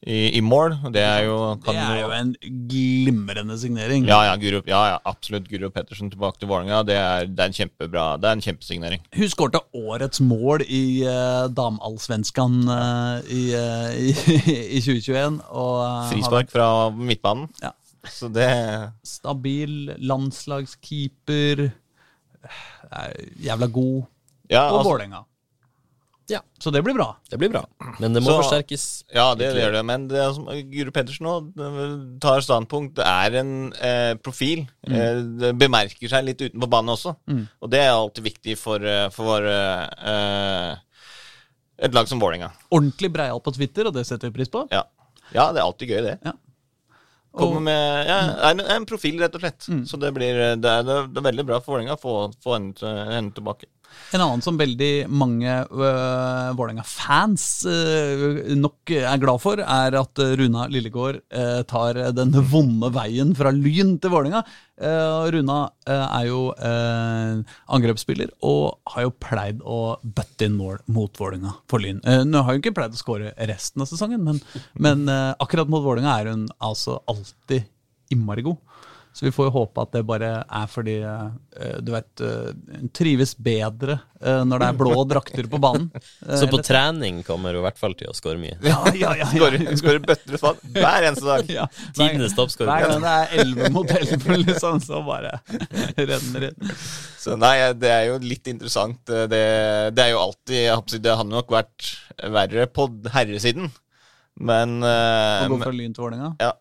i, 0.00 0.38
i 0.38 0.40
mål. 0.40 0.76
Det 0.94 1.02
er 1.04 1.26
jo 1.26 1.36
kan 1.60 1.76
Det 1.76 1.82
er 1.82 1.98
jo 2.00 2.10
en 2.16 2.30
glimrende 2.68 3.58
signering. 3.60 4.06
ja, 4.08 4.22
ja, 4.24 4.36
Guru, 4.40 4.62
ja, 4.66 4.80
ja, 4.94 4.98
absolutt. 5.04 5.48
Guro 5.48 5.68
Pettersen 5.70 6.10
tilbake 6.10 6.40
til 6.40 6.48
Vålerenga. 6.48 6.82
Det, 6.88 6.96
det 7.36 7.44
er 7.44 7.50
en 7.50 7.56
kjempebra 7.56 8.04
Det 8.16 8.28
er 8.28 8.38
en 8.38 8.44
kjempesignering. 8.44 9.02
Hun 9.16 9.28
skårte 9.28 9.60
årets 9.76 10.22
mål 10.24 10.64
i 10.68 11.04
uh, 11.04 11.48
damallsvenskan 11.52 12.56
uh, 12.68 13.20
i, 13.28 13.42
uh, 13.52 13.92
i, 14.06 14.08
i 14.78 14.80
2021. 14.80 15.42
Og, 15.50 15.74
uh, 15.84 16.08
Frispark 16.12 16.52
fra 16.52 16.70
midtbanen. 16.96 17.50
Ja. 17.62 17.74
Så 18.08 18.30
det 18.32 18.48
stabil 19.04 19.92
landslagskeeper. 19.98 21.68
Er 22.90 23.12
jævla 23.44 23.68
god. 23.68 24.08
Ja, 24.50 24.66
Og 24.70 24.80
altså, 24.80 24.90
Vålerenga. 24.90 25.24
Ja. 26.30 26.38
Så 26.62 26.70
det 26.70 26.82
blir 26.86 26.94
bra. 26.94 27.08
Det 27.30 27.38
blir 27.40 27.50
bra. 27.50 27.64
Men 27.98 28.12
det 28.14 28.20
må 28.22 28.30
Så- 28.30 28.42
forsterkes. 28.42 28.82
ja, 29.12 29.34
det, 29.34 29.48
gjør 29.56 29.72
det. 29.72 29.80
Men 29.84 30.04
det 30.06 30.18
er 30.22 30.32
som 30.36 30.44
Guro 30.70 30.92
Pettersen 30.94 31.26
nå 31.26 31.32
tar 32.22 32.38
standpunkt. 32.46 32.94
Det 33.00 33.06
er 33.06 33.34
en 33.40 33.72
eh, 33.74 34.14
profil. 34.22 34.62
Eh, 34.86 35.22
det 35.42 35.50
bemerker 35.58 36.08
seg 36.12 36.24
litt 36.28 36.38
utenfor 36.44 36.70
banen 36.70 36.94
også. 36.94 37.16
Og 37.60 37.70
det 37.72 37.80
er 37.82 37.90
alltid 37.90 38.22
viktig 38.28 38.54
for, 38.58 38.78
eh, 38.78 39.08
for 39.10 39.24
våre 39.32 39.56
eh, 40.06 40.76
et 41.82 41.94
lag 41.96 42.06
som 42.06 42.20
Vålerenga. 42.22 42.52
Ordentlig 42.70 43.10
breial 43.10 43.40
på 43.42 43.52
Twitter, 43.56 43.86
og 43.90 43.94
det 43.94 44.06
setter 44.06 44.30
vi 44.30 44.38
pris 44.38 44.48
på. 44.52 44.68
Ja. 44.70 44.84
ja, 45.34 45.50
det 45.50 45.58
er 45.58 45.66
alltid 45.66 45.88
gøy, 45.88 46.02
det. 46.12 46.18
Ja. 46.24 46.32
Kommer 47.32 47.60
med 47.62 48.06
ja, 48.06 48.50
en, 48.50 48.60
en 48.60 48.86
profil, 48.86 49.18
rett 49.22 49.34
og 49.34 49.40
slett. 49.42 49.66
Så 49.88 49.98
det 49.98 50.10
blir 50.14 50.38
det 50.60 50.70
er, 50.78 50.82
det 50.86 51.18
er 51.18 51.26
veldig 51.26 51.44
bra 51.46 51.58
for 51.58 51.74
Vålerenga 51.74 51.94
å 51.98 52.00
få, 52.02 52.14
få 52.42 52.54
henne, 52.58 52.94
henne 53.10 53.34
tilbake. 53.34 53.66
En 54.10 54.22
annen 54.24 54.42
som 54.42 54.58
veldig 54.58 55.06
mange 55.10 55.52
uh, 55.70 56.50
Vålerenga-fans 56.58 57.44
uh, 57.68 58.24
nok 58.58 58.92
er 58.96 59.20
glad 59.22 59.42
for, 59.42 59.62
er 59.62 59.96
at 60.00 60.22
Runa 60.40 60.66
Lillegård 60.72 61.20
uh, 61.30 61.60
tar 61.70 62.00
den 62.16 62.34
vonde 62.50 62.90
veien 62.94 63.30
fra 63.38 63.52
Lyn 63.54 63.96
til 64.02 64.12
Vålerenga. 64.12 64.42
Uh, 64.80 65.28
Runa 65.30 65.58
er 65.90 66.24
jo 66.30 66.40
angrepsspiller 67.70 68.30
og 68.46 68.78
har 68.94 69.04
jo 69.04 69.12
pleid 69.20 69.60
å 69.60 69.98
butte 70.02 70.46
inn 70.46 70.56
mål 70.58 70.80
mot 70.90 71.12
Vålerenga 71.20 71.52
for 71.70 71.82
Lyn. 71.84 72.00
Nå 72.00 72.44
har 72.46 72.56
hun 72.56 72.62
ikke 72.62 72.74
pleid 72.78 72.96
å 72.96 73.00
skåre 73.00 73.34
resten 73.50 73.84
av 73.84 73.90
sesongen, 73.90 74.24
men, 74.24 74.40
men 74.80 75.04
akkurat 75.10 75.70
mot 75.70 75.84
Vålerenga 75.84 76.16
er 76.16 76.32
hun 76.32 76.48
altså 76.58 77.00
alltid 77.10 77.68
innmari 78.14 78.46
god. 78.46 78.58
Så 79.20 79.26
vi 79.26 79.30
får 79.36 79.50
jo 79.50 79.52
håpe 79.52 79.82
at 79.84 79.90
det 79.92 80.00
bare 80.08 80.28
er 80.48 80.68
fordi 80.72 80.94
eh, 81.04 81.72
du 81.84 81.90
vet, 81.92 82.22
eh, 82.24 82.46
hun 82.78 82.88
trives 82.96 83.34
bedre 83.36 83.98
eh, 84.16 84.38
når 84.48 84.62
det 84.62 84.68
er 84.70 84.78
blå 84.80 85.02
drakter 85.10 85.44
på 85.52 85.60
banen. 85.60 85.90
Eh, 86.24 86.38
Så 86.40 86.48
på 86.48 86.62
trening 86.64 87.18
kommer 87.26 87.52
hun 87.52 87.60
i 87.60 87.64
hvert 87.66 87.76
fall 87.82 87.92
til 88.00 88.08
å 88.08 88.14
score 88.16 88.40
mye. 88.40 88.56
Ja, 88.64 88.78
ja, 88.96 89.12
ja. 89.20 89.26
ja. 89.26 89.28
Skårer 89.34 89.76
skårer 89.76 90.00
bøtter 90.06 90.38
og 90.38 90.40
spann 90.40 90.72
hver 90.78 91.08
eneste 91.10 91.28
dag. 91.28 91.52
ja. 91.52 91.66
Tidenes 91.90 92.32
Hver 92.32 92.38
toppskårer. 92.38 92.86
gang 92.86 93.04
det 93.04 93.12
er 93.18 93.36
elleve 93.44 93.70
mot 93.76 93.92
elleve, 93.98 94.40
liksom, 94.46 94.80
så 94.88 95.02
bare 95.04 95.34
renner 96.14 96.48
inn. 96.48 96.72
Så 97.20 97.36
nei, 97.36 97.54
det 97.76 97.92
er 97.92 98.08
jo 98.08 98.16
litt 98.24 98.48
interessant. 98.48 99.04
Det, 99.04 99.44
det 99.92 100.06
er 100.06 100.14
jo 100.14 100.24
alltid 100.24 100.96
Det 101.04 101.12
hadde 101.20 101.34
nok 101.36 101.52
vært 101.52 101.92
verre 102.40 102.70
på 102.72 102.88
herresiden, 103.12 103.68
men 104.40 104.78
eh, 104.80 105.44
Å 105.44 105.52
gå 105.52 105.60
fra 105.60 105.76
Lyn 105.76 105.92
til 105.92 106.08
Vålerenga. 106.08 106.32
Ja, 106.40 106.54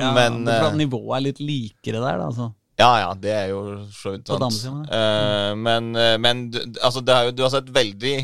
Ja, 0.00 0.12
men 0.16 0.42
fra 0.48 0.66
at 0.70 0.72
eh, 0.74 0.80
nivået 0.80 1.16
er 1.18 1.24
litt 1.28 1.40
likere 1.44 2.00
der, 2.00 2.18
da. 2.20 2.26
Altså. 2.30 2.50
Ja, 2.80 2.90
ja, 3.02 3.08
det 3.20 3.32
er 3.36 3.46
jo 3.52 3.60
så 3.92 4.14
vidt 4.14 4.24
På 4.24 4.38
sant. 4.38 4.44
damesiden, 4.46 4.84
Eh, 4.88 5.54
men 5.60 5.90
eh, 5.96 6.14
men 6.18 6.46
du, 6.50 6.58
altså, 6.82 7.02
det 7.04 7.12
er 7.14 7.28
jo, 7.28 7.34
du 7.36 7.42
har 7.44 7.52
sett 7.52 7.68
veldig 7.74 8.14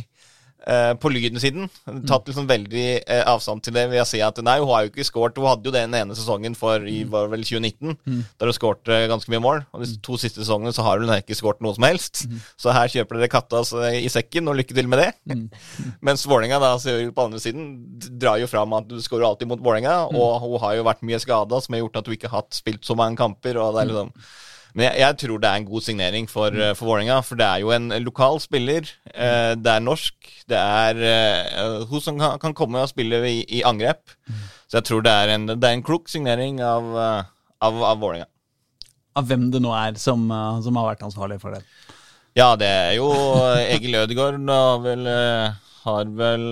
på 0.99 1.11
Lyden-siden 1.13 1.69
tatt 2.09 2.27
liksom 2.27 2.49
veldig 2.49 2.87
eh, 2.99 3.23
avstand 3.29 3.63
til 3.63 3.77
det 3.77 3.85
ved 3.93 4.03
å 4.03 4.07
si 4.09 4.19
at 4.25 4.39
nei, 4.43 4.57
hun 4.59 4.73
har 4.73 4.85
jo 4.85 4.91
ikke 4.91 5.07
skåret 5.07 5.39
Hun 5.39 5.47
hadde 5.47 5.69
jo 5.69 5.75
den 5.75 5.95
ene 5.95 6.17
sesongen 6.19 6.57
for 6.59 6.83
i 6.91 7.05
var 7.11 7.29
vel 7.31 7.45
2019, 7.47 7.95
der 8.41 8.51
hun 8.51 8.57
skåret 8.57 8.91
ganske 9.11 9.31
mye 9.31 9.43
mål. 9.43 9.63
Og 9.71 9.85
de 9.85 9.99
to 10.03 10.19
siste 10.21 10.43
sesongene 10.43 10.75
så 10.75 10.85
har 10.87 11.03
hun 11.03 11.13
ikke 11.15 11.37
skåret 11.39 11.63
noe 11.65 11.77
som 11.77 11.87
helst. 11.87 12.25
Så 12.59 12.75
her 12.75 12.91
kjøper 12.93 13.21
dere 13.21 13.31
katta 13.33 13.61
altså, 13.63 13.85
i 13.95 14.11
sekken, 14.13 14.51
og 14.51 14.59
lykke 14.59 14.77
til 14.77 14.91
med 14.91 15.03
det. 15.03 15.11
Mens 16.07 16.27
Vålerenga 16.27 16.59
da, 16.63 16.73
på 16.81 17.29
andre 17.29 17.43
siden, 17.43 17.71
drar 18.19 18.41
jo 18.43 18.51
fram 18.51 18.75
at 18.79 18.89
du 18.91 18.99
skårer 19.05 19.29
alltid 19.31 19.51
mot 19.53 19.63
Vålerenga, 19.63 19.99
og 20.11 20.41
hun 20.43 20.59
har 20.65 20.79
jo 20.79 20.89
vært 20.89 21.07
mye 21.07 21.23
skada, 21.23 21.63
som 21.63 21.77
har 21.77 21.85
gjort 21.85 22.03
at 22.03 22.11
hun 22.11 22.19
ikke 22.19 22.33
har 22.33 22.43
hatt 22.43 22.59
spilt 22.59 22.87
så 22.87 22.99
mange 22.99 23.19
kamper. 23.21 23.61
og 23.61 23.77
det 23.77 23.85
er 23.85 23.93
liksom 23.93 24.13
men 24.77 24.91
jeg, 24.91 24.99
jeg 25.01 25.17
tror 25.23 25.41
det 25.41 25.49
er 25.49 25.63
en 25.63 25.69
god 25.71 25.85
signering 25.87 26.27
for, 26.29 26.53
mm. 26.53 26.77
for 26.77 26.91
Vålerenga, 26.91 27.23
for 27.25 27.41
det 27.41 27.47
er 27.49 27.63
jo 27.63 27.71
en 27.73 27.89
lokal 28.05 28.37
spiller. 28.45 28.91
Eh, 29.09 29.55
det 29.57 29.73
er 29.73 29.81
norsk. 29.81 30.29
Det 30.53 30.59
er 30.61 31.01
eh, 31.01 31.87
hun 31.89 32.03
som 32.05 32.21
kan, 32.21 32.37
kan 32.43 32.55
komme 32.57 32.83
og 32.85 32.91
spille 32.93 33.23
i, 33.25 33.39
i 33.57 33.63
angrep. 33.65 34.13
Så 34.69 34.83
jeg 34.83 34.89
tror 34.91 35.07
det 35.07 35.15
er 35.17 35.33
en, 35.33 35.49
det 35.49 35.65
er 35.65 35.79
en 35.79 35.85
klok 35.87 36.13
signering 36.13 36.61
av, 36.61 36.93
eh, 36.93 37.33
av, 37.65 37.81
av 37.95 38.05
Vålerenga. 38.05 38.29
Av 39.17 39.25
hvem 39.31 39.49
det 39.55 39.65
nå 39.65 39.73
er 39.73 39.97
som, 40.03 40.29
eh, 40.29 40.61
som 40.67 40.77
har 40.77 40.91
vært 40.91 41.07
ansvarlig 41.09 41.41
for 41.41 41.57
det. 41.57 41.65
Ja, 42.37 42.51
det 42.61 42.69
er 42.69 42.93
jo 42.99 43.09
Egil 43.65 43.97
Ødegaard 44.03 44.43
vel, 44.85 45.09
eh, 45.09 45.57
har 45.87 46.17
vel 46.21 46.51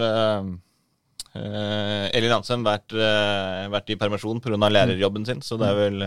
eh, 1.34 2.04
eh, 2.04 2.10
Elin 2.18 2.34
Hansen 2.36 2.64
vært, 2.66 2.92
eh, 2.92 3.64
vært 3.72 3.90
i 3.90 3.98
permisjon 4.00 4.42
pga. 4.42 4.58
lærerjobben 4.58 5.26
sin. 5.26 5.40
Så 5.42 5.58
det 5.58 5.68
er 5.68 5.74
vel 5.74 5.98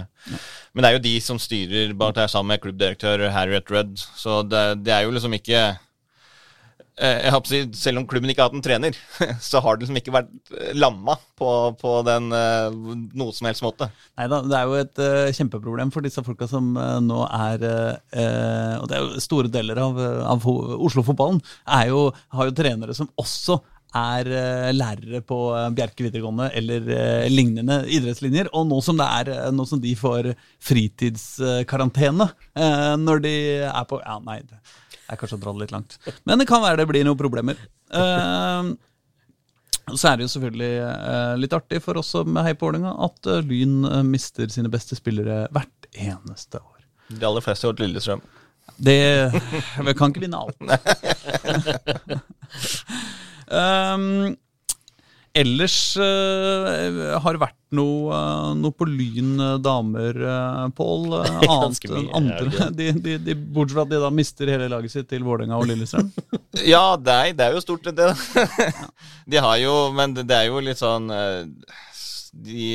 Men 0.74 0.84
det 0.84 0.86
er 0.86 0.94
jo 0.98 1.08
de 1.08 1.20
som 1.22 1.40
styrer 1.40 1.94
bak 1.94 2.16
der 2.16 2.28
sammen 2.28 2.56
med 2.56 2.62
klubbdirektør 2.62 3.30
Harriet 3.32 3.70
Rudd. 3.72 3.98
Så 3.98 4.44
det, 4.48 4.84
det 4.84 4.94
er 4.94 5.04
jo 5.04 5.12
liksom 5.12 5.34
ikke 5.34 5.78
eh, 6.98 7.18
jeg 7.26 7.32
håper 7.34 7.48
si, 7.48 7.62
Selv 7.74 8.00
om 8.00 8.08
klubben 8.08 8.30
ikke 8.30 8.42
har 8.42 8.50
hatt 8.50 8.58
en 8.58 8.66
trener, 8.66 8.98
så 9.50 9.60
har 9.60 9.76
det 9.76 9.86
liksom 9.86 9.98
ikke 10.00 10.16
vært 10.16 10.32
lamma 10.74 11.18
på, 11.38 11.50
på 11.78 12.02
den 12.08 12.30
noe 12.30 13.34
som 13.34 13.48
helst 13.50 13.66
måte. 13.66 13.90
Nei 14.18 14.28
da, 14.32 14.42
det 14.42 14.58
er 14.58 14.66
jo 14.66 14.82
et 14.82 15.34
kjempeproblem 15.38 15.92
for 15.94 16.06
disse 16.06 16.24
folka 16.26 16.48
som 16.50 16.72
nå 16.74 17.24
er 17.28 17.66
Og 18.82 18.86
det 18.90 18.98
er 18.98 19.02
jo 19.04 19.22
store 19.22 19.52
deler 19.54 19.82
av, 19.82 20.00
av 20.34 20.48
Oslo-fotballen 20.48 21.42
har 21.68 21.92
jo 21.92 22.56
trenere 22.58 22.96
som 22.98 23.12
også 23.18 23.60
er 23.98 24.30
eh, 24.32 24.72
lærere 24.76 25.22
på 25.26 25.38
eh, 25.58 25.70
Bjerke 25.76 26.06
videregående 26.06 26.50
eller 26.60 26.90
eh, 26.94 27.28
lignende 27.32 27.82
idrettslinjer. 27.94 28.48
Og 28.58 28.68
nå 28.70 28.80
som, 28.86 29.00
det 29.00 29.08
er, 29.20 29.26
nå 29.56 29.64
som 29.70 29.82
de 29.84 29.94
får 29.98 30.24
fritidskarantene 30.64 32.28
når 32.98 33.18
de 33.24 33.36
er 33.68 33.86
på 33.90 34.02
Ja, 34.02 34.18
nei, 34.24 34.40
det 34.48 34.58
er 35.08 35.20
kanskje 35.20 35.38
å 35.38 35.44
dra 35.44 35.54
det 35.54 35.62
litt 35.66 35.76
langt. 35.76 35.92
Men 36.28 36.42
det 36.42 36.50
kan 36.50 36.64
være 36.64 36.82
det 36.82 36.90
blir 36.90 37.06
noen 37.08 37.20
problemer. 37.20 37.60
Så 39.88 40.10
er 40.10 40.18
det 40.18 40.26
jo 40.26 40.34
selvfølgelig 40.34 40.74
litt 41.40 41.56
artig 41.56 41.80
for 41.86 41.94
oss 42.02 42.10
som 42.16 42.28
heier 42.42 42.58
på 42.60 42.68
Vålerenga 42.68 42.92
at 43.08 43.30
Lyn 43.48 43.76
mister 44.10 44.46
sine 44.52 44.72
beste 44.74 44.98
spillere 45.00 45.36
hvert 45.56 45.82
eneste 45.94 46.58
år. 46.60 46.82
De 47.08 47.24
aller 47.24 47.46
fleste 47.46 47.68
har 47.68 47.76
vært 47.76 47.86
Lillestrøm. 47.86 48.22
Det 48.76 49.00
Vi 49.88 49.98
kan 49.98 50.12
ikke 50.12 50.26
vinne 50.26 50.44
alt. 50.44 50.60
um, 53.52 54.36
ellers 55.38 55.78
uh, 56.00 57.18
har 57.22 57.36
det 57.36 57.42
vært 57.42 57.58
noe, 57.78 58.16
uh, 58.16 58.54
noe 58.58 58.74
på 58.76 58.88
Lyn 58.88 59.36
eh, 59.44 59.56
damer, 59.64 60.20
uh, 60.24 60.68
Pål. 60.76 61.08
Uh, 61.18 61.44
annet 61.52 61.86
enn 61.90 62.08
andre. 62.16 62.70
De, 62.76 62.90
de, 62.94 63.18
de, 63.22 63.36
bortsett 63.36 63.76
fra 63.76 63.86
at 63.86 63.92
de 63.92 64.00
da 64.02 64.12
mister 64.14 64.50
hele 64.52 64.70
laget 64.72 64.94
sitt 64.94 65.10
til 65.12 65.26
Vålerenga 65.28 65.60
og 65.60 65.68
Lillestrøm. 65.70 66.12
Ja, 66.68 66.98
det 66.98 67.14
er, 67.14 67.34
det 67.38 67.46
er 67.46 67.58
jo 67.58 67.62
stort 67.62 67.86
sett 67.86 67.98
det. 68.00 68.10
De 69.30 69.38
har 69.44 69.58
jo 69.62 69.74
Men 69.94 70.16
det, 70.18 70.26
er 70.34 70.48
jo 70.48 70.62
litt 70.64 70.80
sånn 70.80 71.12
De 71.12 72.70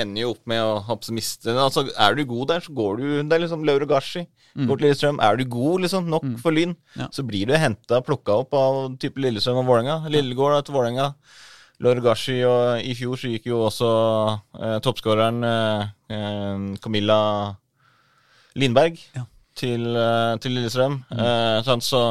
ender 0.00 0.22
jo 0.24 0.30
opp 0.34 0.42
med 0.50 0.60
å 0.62 0.78
hoppe 0.86 1.12
miste 1.16 1.54
Altså, 1.54 1.86
Er 1.98 2.14
du 2.18 2.24
god 2.28 2.48
der, 2.48 2.60
så 2.64 2.72
går 2.74 2.96
du 3.00 3.06
Det 3.22 3.32
er 3.36 3.42
liksom 3.46 3.64
Laura 3.66 3.86
Gashi. 3.86 4.26
Går 4.58 4.78
til 4.80 4.86
Lillestrøm. 4.88 5.20
Er 5.22 5.36
du 5.38 5.44
god, 5.44 5.80
liksom, 5.84 6.08
nok 6.10 6.24
for 6.42 6.50
Lyn, 6.56 6.72
Ja. 6.96 7.06
så 7.14 7.22
blir 7.26 7.46
du 7.46 7.52
henta 7.54 8.00
plukka 8.02 8.40
opp 8.42 8.54
av 8.58 8.96
type 8.98 9.20
Lillestrøm 9.22 9.60
og 9.60 9.66
Vålerenga. 9.68 10.08
Lillegård 10.10 10.64
til 10.66 10.74
Vålerenga. 10.74 11.12
Laura 11.80 12.00
Gashi, 12.02 12.40
og 12.42 12.80
i 12.82 12.94
fjor 12.98 13.14
så 13.20 13.28
gikk 13.30 13.44
jo 13.52 13.60
også 13.68 13.90
eh, 14.58 14.78
toppskåreren 14.82 15.44
eh, 15.46 15.84
eh, 16.10 16.64
Camilla 16.82 17.20
Lindberg 18.58 18.98
Ja. 19.14 19.22
til, 19.54 19.84
eh, 19.96 20.36
til 20.42 20.52
Lillestrøm. 20.58 21.04
Eh, 21.12 21.62
sånn, 21.62 21.80
så 21.84 22.02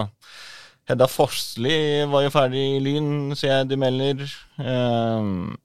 Hedda 0.88 1.08
Forsli 1.12 2.06
var 2.08 2.24
jo 2.24 2.30
ferdig 2.32 2.64
i 2.78 2.80
Lyn, 2.80 3.36
ser 3.36 3.50
jeg 3.58 3.68
de 3.74 3.76
melder. 3.76 4.24
Ehm, 4.64 5.58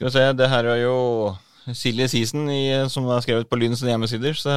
skal 0.00 0.08
vi 0.08 0.12
se, 0.14 0.20
det 0.32 0.46
her 0.48 0.64
er 0.64 0.78
jo 0.80 0.98
Silje 1.76 2.06
Sisen 2.08 2.46
i, 2.48 2.72
som 2.88 3.04
har 3.12 3.20
skrevet 3.20 3.50
på 3.50 3.58
Lyns 3.60 3.82
hjemmesider. 3.84 4.32
Så 4.32 4.52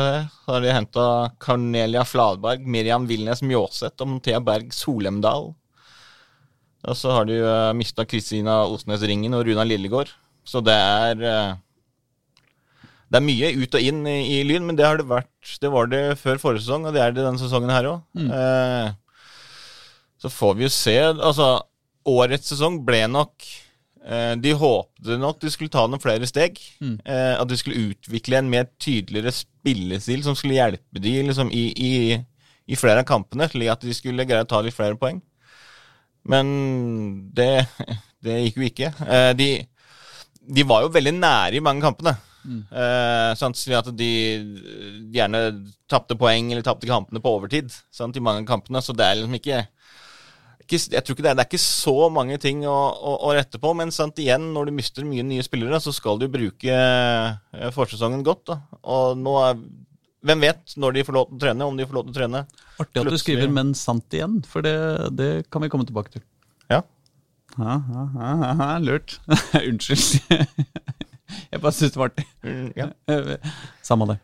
har 0.48 0.62
de 0.64 0.70
henta 0.72 1.08
Cornelia 1.44 2.06
Fladberg, 2.08 2.64
Miriam 2.64 3.04
Vilnes 3.10 3.42
Mjåseth 3.44 4.06
og 4.06 4.22
Thea 4.24 4.40
Berg 4.40 4.72
Solemdal. 4.72 5.50
Og 6.88 6.96
så 6.96 7.12
har 7.12 7.28
de 7.28 7.42
jo 7.42 7.50
uh, 7.50 7.74
mista 7.76 8.06
Kristina 8.08 8.62
Osnes 8.72 9.04
Ringen 9.04 9.36
og 9.36 9.44
Runa 9.50 9.66
Lillegård. 9.68 10.14
Så 10.48 10.64
det 10.64 10.76
er 10.80 11.28
eh, 11.28 11.60
det 13.12 13.20
er 13.20 13.24
mye 13.28 13.52
ut 13.60 13.78
og 13.78 13.90
inn 13.92 14.02
i, 14.08 14.16
i 14.38 14.40
Lyn, 14.48 14.64
men 14.68 14.80
det 14.80 14.84
har 14.88 15.00
det 15.00 15.08
vært 15.08 15.54
Det 15.64 15.72
var 15.72 15.92
det 15.92 16.02
før 16.20 16.40
forrige 16.40 16.64
sesong, 16.66 16.88
og 16.88 16.96
det 16.96 17.04
er 17.04 17.12
det 17.12 17.24
denne 17.24 17.40
sesongen 17.40 17.72
her 17.72 17.92
òg. 17.92 18.02
Eh, 18.40 18.90
så 20.24 20.32
får 20.32 20.56
vi 20.56 20.68
jo 20.70 20.72
se. 20.72 20.98
Altså, 21.12 21.52
årets 22.08 22.52
sesong 22.52 22.80
ble 22.88 23.04
nok 23.12 23.44
eh, 23.44 23.62
De 24.44 24.52
håpte 24.60 25.16
nok 25.16 25.38
de 25.40 25.48
skulle 25.54 25.72
ta 25.72 25.86
noen 25.88 26.02
flere 26.04 26.28
steg. 26.28 26.58
Mm. 26.84 26.98
at 27.08 27.48
de 27.48 27.56
skulle 27.56 27.94
utvikle 27.94 28.42
en 28.42 28.50
mer 28.52 28.66
tydeligere 28.76 29.32
spillestil 29.32 30.26
som 30.26 30.36
skulle 30.36 30.58
hjelpe 30.58 31.00
de 31.00 31.14
liksom, 31.30 31.52
i, 31.56 31.64
i, 31.72 32.18
i 32.68 32.80
flere 32.80 33.06
av 33.06 33.08
kampene, 33.08 33.48
slik 33.48 33.72
at 33.72 33.86
de 33.88 33.96
skulle 33.96 34.26
greie 34.28 34.44
å 34.44 34.50
ta 34.50 34.60
litt 34.66 34.76
flere 34.76 35.00
poeng. 35.00 35.22
Men 36.28 36.52
det, 37.36 37.66
det 38.24 38.40
gikk 38.46 38.60
jo 38.60 38.68
ikke. 38.70 38.92
Eh, 39.08 39.32
de, 39.40 39.50
de 40.44 40.68
var 40.68 40.86
jo 40.86 40.94
veldig 40.94 41.16
nære 41.18 41.60
i 41.60 41.64
mange 41.64 41.84
kampene. 41.86 42.16
Mm. 42.44 42.64
Sånn 43.40 43.54
at 43.78 43.88
de 43.96 44.10
gjerne 45.16 45.40
tapte 45.88 46.18
poeng 46.20 46.50
eller 46.52 46.66
tapte 46.66 46.90
kampene 46.90 47.22
på 47.24 47.32
overtid 47.38 47.72
sant, 47.72 48.18
i 48.20 48.24
mange 48.24 48.44
kampene. 48.50 48.82
Så 48.84 48.96
det 48.98 49.06
er 49.08 49.20
liksom 49.20 49.38
ikke, 49.38 49.62
ikke 50.74 50.96
jeg 50.96 51.06
tror 51.06 51.15
ikke 51.15 51.25
det, 51.25 51.32
er, 51.32 51.38
det 51.38 51.44
er 51.46 51.50
ikke 51.51 51.62
så 51.63 51.96
mange 52.13 52.38
ting 52.42 52.63
å, 52.70 52.74
å, 52.74 53.13
å 53.30 53.34
rette 53.38 53.62
på. 53.62 53.72
Men 53.77 53.94
sant, 53.96 54.20
igjen, 54.22 54.50
når 54.56 54.70
du 54.70 54.75
mister 54.80 55.08
mye 55.08 55.25
nye 55.27 55.46
spillere, 55.46 55.80
så 55.84 55.94
skal 55.96 56.22
du 56.22 56.27
bruke 56.32 56.74
eh, 56.74 57.70
forsesongen 57.75 58.25
godt. 58.25 58.46
Da. 58.51 58.60
Og 58.96 59.18
nå 59.20 59.39
er 59.46 59.63
Hvem 60.24 60.39
vet 60.39 60.74
når 60.80 60.94
de 60.96 61.01
får 61.03 61.15
lov 61.18 61.25
til 61.27 61.36
å 61.36 61.39
trene, 61.42 61.65
om 61.68 61.75
de 61.75 61.84
får 61.84 61.96
lov 61.98 62.03
til 62.06 62.13
å 62.13 62.15
trene. 62.15 62.39
Artig 62.80 63.01
at 63.01 63.10
du 63.12 63.18
skriver 63.20 63.50
'men 63.51 63.74
sant' 63.75 64.15
igjen, 64.15 64.38
for 64.48 64.63
det, 64.63 64.77
det 65.20 65.32
kan 65.51 65.60
vi 65.60 65.68
komme 65.68 65.84
tilbake 65.84 66.13
til. 66.13 66.24
Ja. 66.72 66.80
Ha, 67.58 67.74
ha, 68.15 68.53
ha, 68.62 68.68
lurt. 68.80 69.18
Unnskyld. 69.68 70.24
Jeg 71.51 71.60
bare 71.60 71.75
syns 71.75 71.92
det 71.92 72.00
var 72.00 72.13
artig. 72.13 72.24
Mm, 72.39 72.72
ja. 72.80 72.88
Samme 73.89 74.08
det. 74.13 74.18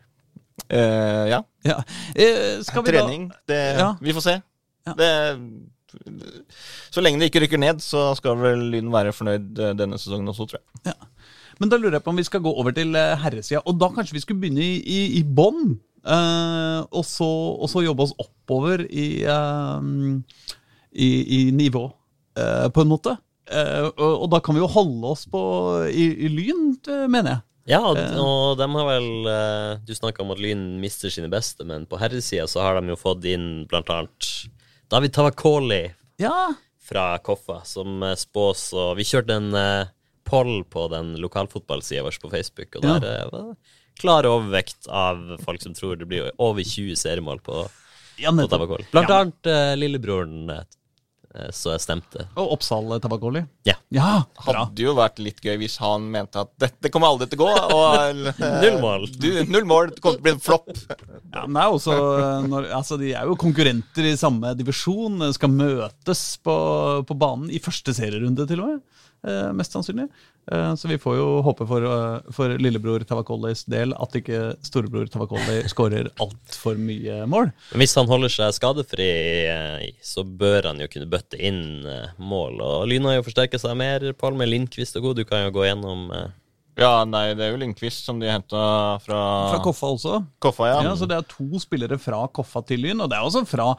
Uh, 0.72 1.26
ja. 1.30 1.42
Ja. 1.68 1.78
Uh, 2.16 2.84
Trening. 2.86 3.32
Det, 3.48 3.60
Ja. 3.80 3.96
Vi 4.00 4.16
får 4.16 4.22
se. 4.22 4.42
Ja. 4.88 4.94
Det, 4.98 5.12
så 6.94 7.02
lenge 7.04 7.22
det 7.22 7.30
ikke 7.32 7.44
rykker 7.46 7.62
ned, 7.62 7.82
så 7.84 8.12
skal 8.18 8.38
vel 8.40 8.68
Lyn 8.74 8.92
være 8.94 9.14
fornøyd 9.16 9.60
eh, 9.60 9.76
denne 9.78 10.00
sesongen 10.02 10.30
også, 10.32 10.48
tror 10.50 10.62
jeg. 10.62 10.94
Ja. 10.94 10.98
Men 11.60 11.72
da 11.72 11.80
lurer 11.80 11.98
jeg 11.98 12.06
på 12.06 12.14
om 12.14 12.20
vi 12.20 12.28
skal 12.28 12.44
gå 12.46 12.52
over 12.62 12.76
til 12.76 12.96
eh, 12.96 13.18
herresida. 13.20 13.62
Og 13.68 13.80
da 13.82 13.90
kanskje 13.96 14.16
vi 14.16 14.24
skulle 14.24 14.42
begynne 14.44 14.64
i, 14.64 14.78
i, 14.80 15.00
i 15.20 15.24
bånn. 15.24 15.74
eh, 16.06 16.80
og, 16.88 17.04
så, 17.08 17.28
og 17.60 17.68
så 17.72 17.84
jobbe 17.84 18.06
oss 18.06 18.16
oppover 18.22 18.86
i, 18.88 19.10
eh, 19.28 19.90
i, 20.94 21.10
i 21.40 21.42
nivå, 21.52 21.84
eh, 22.40 22.70
på 22.72 22.86
en 22.86 22.94
måte. 22.94 23.18
Eh, 23.50 23.90
og, 23.90 24.24
og 24.24 24.28
da 24.32 24.40
kan 24.46 24.56
vi 24.56 24.64
jo 24.64 24.72
holde 24.72 25.12
oss 25.12 25.26
på 25.30 25.42
i, 25.90 26.08
i 26.26 26.32
Lyn, 26.32 26.76
mener 27.10 27.34
jeg. 27.34 27.46
Ja, 27.70 27.84
og, 27.86 28.56
de 28.58 28.66
har 28.66 28.88
vel 28.88 29.28
Du 29.86 29.92
snakka 29.94 30.24
om 30.24 30.32
at 30.34 30.40
Lyn 30.42 30.80
mister 30.82 31.12
sine 31.14 31.28
beste, 31.30 31.62
men 31.70 31.84
på 31.86 32.00
herresida 32.02 32.48
så 32.50 32.64
har 32.66 32.80
de 32.80 32.90
jo 32.90 32.98
fått 32.98 33.28
inn 33.30 33.68
blant 33.70 33.92
annet 33.94 34.30
David 34.90 35.14
Tavakoli 35.14 35.94
Ja, 36.18 36.54
fra 36.82 37.18
Koffa, 37.18 37.62
som 37.66 38.04
eh, 38.04 38.16
spås 38.18 38.72
og 38.74 38.96
Vi 38.98 39.06
kjørte 39.06 39.36
en 39.38 39.54
eh, 39.54 39.92
poll 40.26 40.64
på 40.66 40.88
den 40.90 41.14
lokalfotballsida 41.22 42.02
vår 42.06 42.18
på 42.22 42.30
Facebook, 42.30 42.76
og 42.76 42.82
der 42.86 43.06
ja. 43.06 43.28
var 43.30 43.52
det 43.52 43.78
klar 44.00 44.26
overvekt 44.30 44.88
av 44.88 45.38
folk 45.44 45.62
som 45.62 45.76
tror 45.76 45.98
det 46.00 46.08
blir 46.10 46.32
over 46.38 46.64
20 46.64 46.96
seriemål 46.98 47.42
på, 47.44 47.64
ja 48.22 48.32
på. 48.32 48.48
Tavakoli. 48.48 48.88
Blant 48.94 49.14
annet 49.14 49.50
uh, 49.50 49.74
lillebroren 49.78 50.50
eh, 50.50 50.62
eh, 50.64 50.79
så 51.54 51.76
jeg 51.76 51.82
stemte. 51.84 52.24
Og 52.42 52.56
Oppsal 52.56 52.90
Tabakoli. 53.04 53.44
Ja. 53.68 53.76
Ja, 53.94 54.24
bra. 54.46 54.64
Hadde 54.66 54.84
jo 54.84 54.96
vært 54.98 55.20
litt 55.22 55.40
gøy 55.46 55.56
hvis 55.62 55.76
han 55.82 56.08
mente 56.14 56.42
at 56.44 56.52
dette 56.62 56.92
kommer 56.94 57.10
aldri 57.14 57.28
til 57.30 57.42
å 57.42 57.48
gå. 57.48 57.54
Og, 57.76 58.20
Null 58.64 58.80
mål. 58.82 59.06
Du, 59.18 59.28
null 59.50 59.66
mål. 59.70 59.92
Det 59.96 60.02
kommer 60.04 60.18
til 60.18 60.22
å 60.22 60.28
bli 60.28 60.34
en 60.36 60.42
flopp. 60.46 60.72
Ja, 61.34 61.46
men 61.46 61.58
det 61.58 61.64
er 61.64 61.76
også 61.78 61.96
eh, 61.98 62.48
når, 62.50 62.68
altså 62.80 62.98
De 63.02 63.12
er 63.18 63.30
jo 63.30 63.38
konkurrenter 63.42 64.10
i 64.10 64.16
samme 64.18 64.56
divisjon. 64.58 65.20
eh, 65.28 65.34
Skal 65.38 65.54
møtes 65.54 66.24
på, 66.46 66.56
på 67.10 67.18
banen 67.22 67.50
i 67.54 67.62
første 67.62 67.94
serierunde, 67.98 68.46
til 68.50 68.62
og 68.66 68.74
med. 68.74 69.06
Eh, 69.28 69.52
mest 69.52 69.74
sannsynlig. 69.76 70.08
Eh, 70.52 70.76
så 70.76 70.88
vi 70.88 70.98
får 70.98 71.18
jo 71.18 71.28
håpe 71.44 71.66
for, 71.68 71.84
eh, 71.84 72.32
for 72.32 72.56
lillebror 72.58 73.04
Tavakollis 73.04 73.66
del 73.68 73.92
at 73.94 74.16
ikke 74.16 74.56
storebror 74.64 75.10
Tavakolli 75.12 75.60
skårer 75.68 76.08
altfor 76.24 76.80
mye 76.80 77.26
mål. 77.28 77.52
Men 77.74 77.84
hvis 77.84 77.98
han 78.00 78.08
holder 78.08 78.32
seg 78.32 78.56
skadefri, 78.56 79.10
så 80.02 80.24
bør 80.24 80.72
han 80.72 80.80
jo 80.80 80.88
kunne 80.88 81.10
bøtte 81.12 81.36
inn 81.36 81.84
mål. 82.18 82.62
Og 82.64 82.88
Lyn 82.88 83.10
har 83.10 83.20
jo 83.20 83.28
forsterket 83.28 83.60
seg 83.60 83.76
mer, 83.76 84.08
Pål, 84.20 84.38
med 84.40 84.50
Lindqvist 84.50 84.96
og 84.96 85.10
god. 85.10 85.18
Du 85.18 85.26
kan 85.26 85.44
jo 85.46 85.52
gå 85.52 85.68
gjennom 85.68 86.32
Ja, 86.80 87.04
nei, 87.04 87.34
det 87.36 87.44
er 87.44 87.52
jo 87.52 87.60
Lindqvist 87.60 88.06
som 88.06 88.22
de 88.22 88.30
henta 88.32 89.02
fra, 89.04 89.52
Fra 89.52 89.60
Koffa 89.60 89.92
også. 89.92 90.26
Koffa, 90.40 90.70
ja. 90.72 90.82
Ja, 90.88 90.96
så 90.96 91.06
det 91.06 91.18
er 91.18 91.28
to 91.28 91.60
spillere 91.60 92.00
fra 92.00 92.26
Koffa 92.32 92.64
til 92.66 92.80
Lyn, 92.80 93.02
og 93.02 93.10
det 93.10 93.18
er 93.18 93.28
også 93.28 93.44
fra 93.46 93.76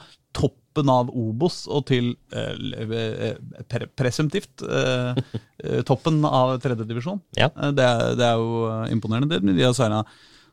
toppen 0.70 0.90
av 0.92 1.08
Obos 1.10 1.64
og 1.68 1.86
til 1.88 2.12
eh, 2.32 2.54
eh, 2.94 3.38
pre 3.68 3.86
presumptivt 3.98 4.62
eh, 4.62 5.18
eh, 5.64 5.80
toppen 5.82 6.20
av 6.24 6.58
tredjedivisjon. 6.62 7.20
Ja. 7.36 7.48
Eh, 7.56 7.72
det, 7.74 7.88
det 8.20 8.26
er 8.28 8.36
jo 8.38 8.68
imponerende. 8.94 9.28
Det- 9.40 9.56
De 9.56 9.62
har 9.66 9.72
signa 9.74 10.04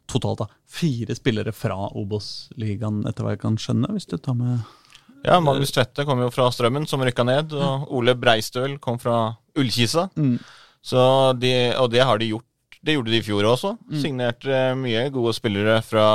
totalt 0.08 0.40
da, 0.40 0.48
fire 0.68 1.14
spillere 1.16 1.52
fra 1.54 1.76
Obos-ligaen, 1.94 3.04
etter 3.08 3.24
hva 3.26 3.36
jeg 3.36 3.42
kan 3.42 3.58
skjønne, 3.60 3.90
hvis 3.94 4.08
du 4.08 4.18
tar 4.18 4.34
med 4.40 4.60
ja, 5.26 5.40
Magnus 5.44 5.72
Tvette 5.76 6.06
kom 6.08 6.20
jo 6.22 6.30
fra 6.32 6.46
Strømmen, 6.54 6.86
som 6.88 7.02
rykka 7.04 7.24
ned. 7.26 7.52
Og 7.52 7.90
Ole 7.98 8.14
Breistøl 8.16 8.78
kom 8.80 8.98
fra 9.02 9.36
Ullkisa. 9.58 10.08
Mm. 10.16 10.38
Så 10.82 11.02
de, 11.42 11.52
og 11.76 11.90
det 11.92 12.04
har 12.06 12.18
de 12.22 12.30
gjort. 12.32 12.46
Det 12.86 12.94
gjorde 12.96 13.12
de 13.12 13.18
i 13.20 13.26
fjor 13.26 13.44
også. 13.50 13.74
Signerte 14.00 14.54
eh, 14.54 14.76
mye 14.78 15.10
gode 15.12 15.34
spillere 15.36 15.82
fra, 15.84 16.06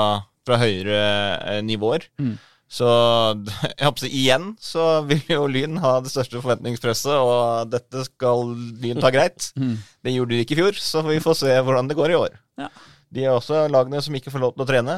fra 0.46 0.56
høyere 0.62 1.58
nivåer. 1.66 2.06
Mm. 2.22 2.38
Så 2.72 2.88
jeg 3.76 3.84
håper 3.84 4.08
igjen 4.08 4.52
så 4.62 4.86
vil 5.08 5.22
jo 5.28 5.44
Lyn 5.50 5.76
ha 5.82 5.98
det 6.04 6.12
største 6.12 6.40
forventningspresset, 6.40 7.12
og 7.12 7.70
dette 7.72 8.06
skal 8.08 8.54
Lyn 8.82 9.02
ta 9.02 9.12
greit. 9.14 9.50
Mm. 9.62 9.76
Det 10.02 10.12
gjorde 10.14 10.32
de 10.32 10.38
ikke 10.42 10.54
i 10.56 10.58
fjor, 10.58 10.78
så 10.80 11.02
vi 11.04 11.20
får 11.22 11.36
se 11.38 11.54
hvordan 11.62 11.86
det 11.86 11.94
går 11.94 12.12
i 12.12 12.16
år. 12.18 12.32
Ja. 12.58 12.66
De 13.12 13.24
er 13.26 13.34
også 13.34 13.66
lagene 13.70 14.00
som 14.02 14.14
ikke 14.16 14.32
får 14.32 14.42
lov 14.42 14.54
til 14.56 14.64
å 14.64 14.66
trene, 14.66 14.94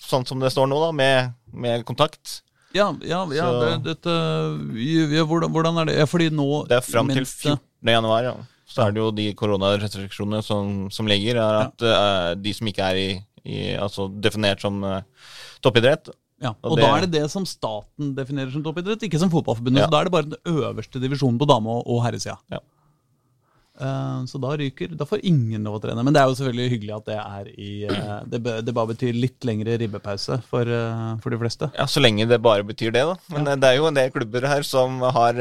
sånn 0.00 0.24
som 0.28 0.40
det 0.40 0.52
står 0.54 0.68
nå, 0.70 0.78
da, 0.80 0.88
med, 0.94 1.34
med 1.52 1.84
kontakt. 1.88 2.38
Ja, 2.76 2.86
ja, 3.04 3.20
ja 3.34 3.46
det, 3.60 3.70
dette 3.84 4.14
ja, 4.78 5.24
hvordan, 5.26 5.52
hvordan 5.52 5.82
er 5.82 5.90
det? 5.90 5.96
Fordi 6.10 6.28
nå 6.34 6.64
Det 6.70 6.78
er 6.78 6.84
fram 6.86 7.10
til 7.12 7.26
14. 7.26 7.58
januar, 7.92 8.30
ja. 8.30 8.34
Så 8.70 8.86
er 8.86 8.94
det 8.94 9.02
jo 9.02 9.10
de 9.14 9.26
koronarestriksjonene 9.38 10.42
som, 10.46 10.86
som 10.92 11.10
ligger, 11.10 11.40
er 11.42 11.60
at 11.66 11.84
uh, 11.86 12.30
de 12.38 12.54
som 12.56 12.70
ikke 12.70 12.88
er 12.92 13.02
i, 13.02 13.08
i 13.44 13.58
altså 13.80 14.08
definert 14.22 14.64
som 14.64 14.80
uh, 14.86 15.02
toppidrett 15.64 16.10
Ja, 16.42 16.50
Og 16.62 16.72
og 16.72 16.76
det- 16.76 16.84
da 16.84 16.96
er 16.96 17.00
det 17.06 17.10
det 17.12 17.30
som 17.30 17.46
staten 17.46 18.14
definerer 18.14 18.50
som 18.52 18.62
toppidrett, 18.62 19.00
ikke 19.02 19.18
som 19.18 19.30
fotballforbundet. 19.30 19.78
Ja. 19.80 19.86
Så 19.86 19.90
da 19.90 20.00
er 20.00 20.04
det 20.04 20.12
bare 20.12 20.28
den 20.28 20.36
øverste 20.44 21.00
divisjonen 21.00 21.38
på 21.38 21.46
dame- 21.48 21.68
og, 21.86 22.02
herresida. 22.04 22.36
Ja. 22.50 22.58
Eh, 23.76 24.24
så 24.24 24.38
da 24.40 24.54
ryker 24.56 24.94
Da 24.96 25.04
får 25.04 25.20
ingen 25.28 25.66
lov 25.66 25.76
å 25.76 25.80
trene. 25.82 26.00
Men 26.04 26.14
det 26.14 26.22
er 26.22 26.30
jo 26.30 26.36
selvfølgelig 26.38 26.72
hyggelig 26.72 26.94
at 26.96 27.08
det 27.10 27.16
er 27.20 27.50
i 27.60 27.70
eh, 27.84 28.12
det, 28.32 28.40
det 28.64 28.74
bare 28.76 28.90
betyr 28.94 29.16
litt 29.16 29.44
lengre 29.44 29.76
ribbepause 29.82 30.38
for, 30.48 30.64
eh, 30.64 31.10
for 31.22 31.34
de 31.34 31.40
fleste. 31.42 31.68
Ja, 31.76 31.84
Så 31.90 32.00
lenge 32.00 32.24
det 32.30 32.40
bare 32.44 32.64
betyr 32.66 32.94
det, 32.94 33.04
da. 33.10 33.16
Men 33.34 33.50
ja. 33.52 33.56
det 33.60 33.70
er 33.70 33.78
jo 33.80 33.88
en 33.90 33.98
del 33.98 34.12
klubber 34.14 34.46
her 34.48 34.64
som 34.66 35.00
har 35.04 35.40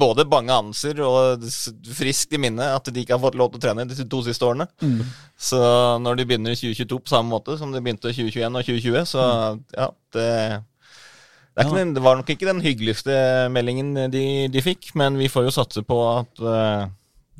både 0.00 0.24
bange 0.30 0.54
anelser 0.56 1.02
og 1.04 1.44
friskt 1.96 2.32
i 2.36 2.40
minne 2.40 2.70
at 2.76 2.88
de 2.88 3.02
ikke 3.04 3.16
har 3.16 3.22
fått 3.22 3.36
lov 3.38 3.52
til 3.52 3.60
å 3.60 3.64
trene 3.68 3.86
de 3.88 4.08
to 4.08 4.22
siste 4.24 4.46
årene. 4.46 4.66
Så 5.40 5.60
når 6.00 6.20
de 6.20 6.26
begynner 6.30 6.54
i 6.56 6.58
2022 6.58 7.00
på 7.04 7.12
samme 7.12 7.32
måte 7.32 7.58
som 7.60 7.72
de 7.72 7.82
begynte 7.82 8.10
i 8.10 8.16
2021 8.16 8.56
og 8.56 8.66
2020, 8.70 9.06
så 9.12 9.28
ja, 9.76 9.90
det 10.16 10.28
det, 11.50 11.64
Ja. 11.66 11.72
den, 11.74 11.92
det 11.96 12.00
var 12.00 12.16
nok 12.16 12.28
ikke 12.30 12.46
den 12.46 12.60
hyggeligste 12.62 13.12
meldingen 13.52 14.10
de, 14.12 14.22
de 14.48 14.62
fikk, 14.64 14.92
men 14.94 15.18
vi 15.18 15.26
får 15.28 15.48
jo 15.48 15.52
satse 15.52 15.82
på 15.84 15.96
at 16.08 16.40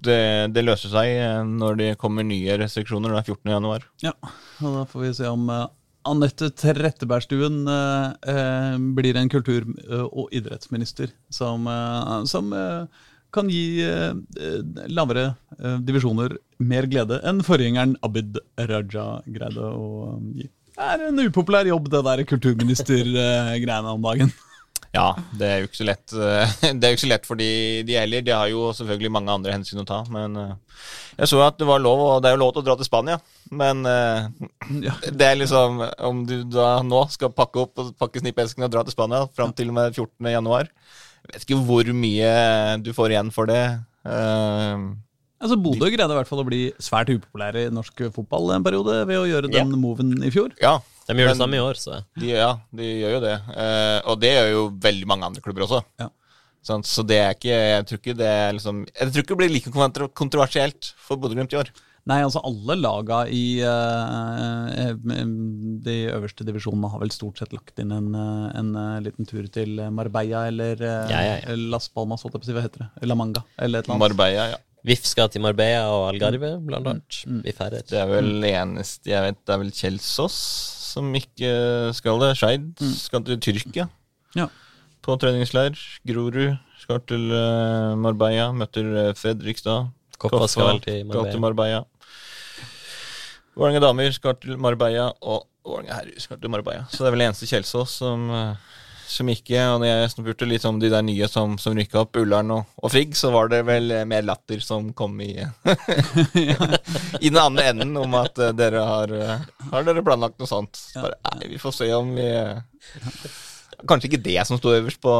det, 0.07 0.21
det 0.55 0.65
løser 0.67 0.93
seg 0.93 1.11
eh, 1.17 1.43
når 1.47 1.77
det 1.81 1.91
kommer 2.01 2.27
nye 2.27 2.57
restriksjoner. 2.61 3.13
Det 3.15 3.21
er 3.23 3.29
14. 3.35 3.53
januar. 3.57 3.85
Ja, 4.05 4.15
og 4.63 4.75
da 4.79 4.87
får 4.89 5.05
vi 5.07 5.13
se 5.21 5.29
om 5.31 5.47
uh, 5.53 5.67
Anette 6.09 6.49
Trettebergstuen 6.57 7.61
eh, 7.69 8.33
eh, 8.33 8.77
blir 8.97 9.19
en 9.21 9.29
kultur- 9.33 9.69
eh, 9.85 10.07
og 10.09 10.31
idrettsminister 10.33 11.13
som, 11.29 11.67
eh, 11.69 12.25
som 12.31 12.53
eh, 12.57 12.87
kan 13.35 13.51
gi 13.53 13.83
eh, 13.85 14.15
eh, 14.41 14.63
lavere 14.91 15.27
eh, 15.59 15.77
divisjoner 15.85 16.39
mer 16.65 16.89
glede 16.91 17.21
enn 17.29 17.45
forgjengeren 17.47 17.99
Abid 18.07 18.41
Raja 18.59 19.21
greide 19.29 19.69
å 19.77 19.91
eh, 20.17 20.25
gi. 20.41 20.49
Det 20.81 20.87
er 20.95 21.03
en 21.11 21.21
upopulær 21.27 21.69
jobb, 21.69 21.91
det 21.93 22.01
der 22.07 22.23
kulturminister-greiene 22.31 23.93
om 23.93 24.01
dagen. 24.07 24.31
Ja, 24.91 25.13
det 25.39 25.47
er 25.47 25.61
jo 25.63 25.69
ikke 25.69 25.79
så 25.79 25.85
lett 25.87 26.13
Det 26.81 26.83
er 26.83 26.91
jo 26.91 26.97
ikke 26.97 27.05
så 27.05 27.11
lett 27.13 27.27
for 27.29 27.39
de, 27.39 27.47
de 27.87 27.95
heller. 27.95 28.25
De 28.27 28.33
har 28.35 28.49
jo 28.51 28.73
selvfølgelig 28.75 29.13
mange 29.15 29.31
andre 29.37 29.53
hensyn 29.55 29.83
å 29.83 29.87
ta, 29.87 30.01
men 30.11 30.35
eh, 30.41 30.55
jeg 31.21 31.31
så 31.31 31.43
at 31.45 31.59
det 31.61 31.69
var 31.69 31.79
lov, 31.85 32.01
og 32.07 32.17
det 32.25 32.31
er 32.31 32.35
jo 32.35 32.41
lov 32.43 32.51
til 32.57 32.63
å 32.65 32.67
dra 32.67 32.75
til 32.81 32.89
Spania. 32.89 33.21
Men 33.55 33.85
eh, 33.87 34.27
Ja. 34.87 34.95
det 35.11 35.27
er 35.27 35.39
liksom 35.39 35.79
Om 36.11 36.25
du 36.27 36.35
da 36.51 36.81
nå 36.87 37.05
skal 37.15 37.31
pakke 37.35 37.63
opp 37.65 37.79
og 37.83 37.93
pakke 37.99 38.23
snippesken 38.23 38.67
og 38.67 38.73
dra 38.75 38.83
til 38.87 38.95
Spania 38.95 39.25
fram 39.35 39.53
til 39.55 39.71
og 39.71 39.79
med 39.79 39.95
14. 39.95 40.29
januar 40.31 40.69
Jeg 40.71 41.33
vet 41.35 41.47
ikke 41.47 41.61
hvor 41.69 41.91
mye 41.95 42.35
du 42.83 42.91
får 42.97 43.15
igjen 43.15 43.31
for 43.35 43.51
det. 43.51 43.63
Eh, 44.07 44.91
Altså, 45.41 45.57
Bodø 45.57 45.87
greide 45.89 46.13
i 46.13 46.17
hvert 46.19 46.29
fall 46.29 46.43
å 46.43 46.45
bli 46.45 46.67
svært 46.85 47.09
upopulære 47.15 47.63
i 47.65 47.71
norsk 47.73 48.03
fotball 48.13 48.51
en 48.59 48.65
periode 48.67 48.99
ved 49.09 49.17
å 49.23 49.25
gjøre 49.25 49.49
den 49.49 49.71
moven 49.81 50.11
i 50.27 50.29
fjor. 50.35 50.51
ja, 50.61 50.75
De 51.11 51.25
gjør 51.25 51.33
det 51.35 51.41
samme 51.43 51.59
i 51.59 51.63
år, 51.65 51.81
så 51.81 52.01
de, 52.17 52.33
ja, 52.33 52.55
de 52.77 52.89
gjør 53.03 53.19
jo 53.19 53.21
det. 53.27 53.37
Eh, 53.67 53.99
og 54.11 54.23
det 54.23 54.33
gjør 54.37 54.51
jo 54.55 54.65
veldig 54.89 55.11
mange 55.11 55.31
andre 55.31 55.45
klubber 55.45 55.67
også. 55.67 55.83
Ja. 56.01 56.09
Sånn, 56.67 56.83
så 56.85 57.01
det 57.09 57.17
er 57.17 57.31
ikke 57.33 57.55
Jeg 57.57 57.85
tror 57.89 57.99
ikke 58.03 58.15
det 58.19 58.27
er 58.29 58.51
liksom 58.53 58.83
Jeg 58.85 59.13
tror 59.15 59.23
ikke 59.23 59.33
det 59.33 59.39
blir 59.41 59.53
like 59.55 59.71
kontroversielt 60.13 60.91
for 61.01 61.17
Bodø-Glimt 61.17 61.55
i 61.55 61.61
år. 61.63 61.71
Nei, 62.09 62.23
altså 62.25 62.41
alle 62.49 62.77
laga 62.81 63.21
i 63.29 63.61
eh, 63.61 64.87
eh, 64.89 64.95
de 65.85 65.97
øverste 66.15 66.47
divisjonene 66.49 66.89
har 66.91 67.03
vel 67.03 67.13
stort 67.13 67.43
sett 67.43 67.53
lagt 67.53 67.79
inn 67.83 67.93
en, 67.93 68.09
eh, 68.17 68.47
en 68.59 68.73
liten 69.05 69.29
tur 69.29 69.45
til 69.53 69.77
Marbella 69.93 70.47
eller 70.49 70.81
Ja, 70.81 71.05
ja, 71.13 71.37
ja. 71.43 71.59
Las 71.75 71.91
Palmas, 71.93 72.25
hva 72.25 72.41
heter 72.41 72.87
det? 72.87 72.91
La 73.07 73.17
Manga, 73.19 73.45
eller 73.59 73.83
et 73.83 73.85
eller 73.85 73.99
annet. 73.99 74.05
Marbella, 74.07 74.49
ja. 74.55 74.59
VIF 74.89 75.05
skal 75.05 75.29
til 75.29 75.45
Marbella 75.45 75.93
og 75.93 76.07
Algarve, 76.15 76.55
blant 76.65 76.89
annet. 76.89 77.21
VIF 77.45 77.61
herrer. 77.61 77.85
Det 77.85 78.01
er 78.01 78.09
vel 78.09 78.49
eneste 78.49 79.13
jeg 79.13 79.27
vet, 79.29 79.43
det 79.45 79.55
er 79.55 79.61
vel 79.67 79.75
Kjelsås 79.77 80.39
som 80.91 81.09
ikke 81.17 81.51
skal 81.97 82.19
det. 82.23 82.33
Skeid 82.41 82.83
skal 82.99 83.25
til 83.27 83.39
Tyrkia 83.43 83.87
Ja. 84.37 84.49
på 85.03 85.17
treningsleir. 85.23 85.79
Grorud 86.07 86.59
skal 86.83 87.01
til 87.09 87.31
eh, 87.33 87.95
Marbella, 87.99 88.51
møter 88.53 88.91
eh, 89.07 89.13
Fredrikstad. 89.19 89.89
Koffa 90.21 90.47
skal 90.53 90.81
til 90.85 91.07
skal 91.09 91.31
til 91.31 91.41
Marbella. 91.41 91.41
Marbella. 91.47 91.85
Vålerenga 93.57 93.81
damer 93.83 94.13
skal 94.15 94.37
til 94.41 94.59
Marbella, 94.61 95.09
og 95.23 95.47
Vålerenga 95.67 95.97
herrer 95.99 96.21
skal 96.23 96.39
til 96.41 96.53
Marbella. 96.53 96.85
Så 96.93 97.03
det 97.05 97.11
er 97.11 97.17
vel 97.17 97.25
eneste 97.27 97.49
Kjelsås 97.51 97.97
som, 98.01 98.29
eh, 98.31 98.55
som 99.11 99.29
ikke 99.31 99.59
Og 99.73 99.81
når 99.83 99.89
jeg 99.91 100.11
spurte 100.13 100.49
litt 100.49 100.65
om 100.69 100.79
de 100.81 100.91
der 100.93 101.05
nye 101.05 101.29
som, 101.31 101.57
som 101.61 101.77
rykka 101.77 102.05
opp, 102.05 102.19
Ullern 102.21 102.53
og, 102.55 102.75
og 102.81 102.93
Frigg, 102.93 103.17
så 103.19 103.33
var 103.35 103.51
det 103.53 103.63
vel 103.69 103.93
mer 104.09 104.25
latter 104.27 104.63
som 104.65 104.93
kom 104.97 105.19
i 105.25 105.33
I 107.25 107.29
den 107.29 107.41
andre 107.41 107.71
enden 107.73 107.97
om 108.01 108.15
at 108.21 108.39
uh, 108.41 108.51
dere 108.57 108.85
har 108.87 109.15
eh, 109.17 109.47
Har 109.73 109.87
dere 109.87 110.05
planlagt 110.07 110.39
noe 110.41 110.51
sånt? 110.51 110.79
Så 110.79 111.03
Bare, 111.05 111.19
nei, 111.35 111.53
vi 111.55 111.61
får 111.61 111.77
se 111.81 111.91
om 111.97 112.13
vi 112.17 112.27
eh, 112.27 112.61
Kanskje 113.89 114.13
ikke 114.13 114.23
det 114.25 114.39
som 114.49 114.61
sto 114.61 114.75
øverst 114.77 115.01
på, 115.03 115.15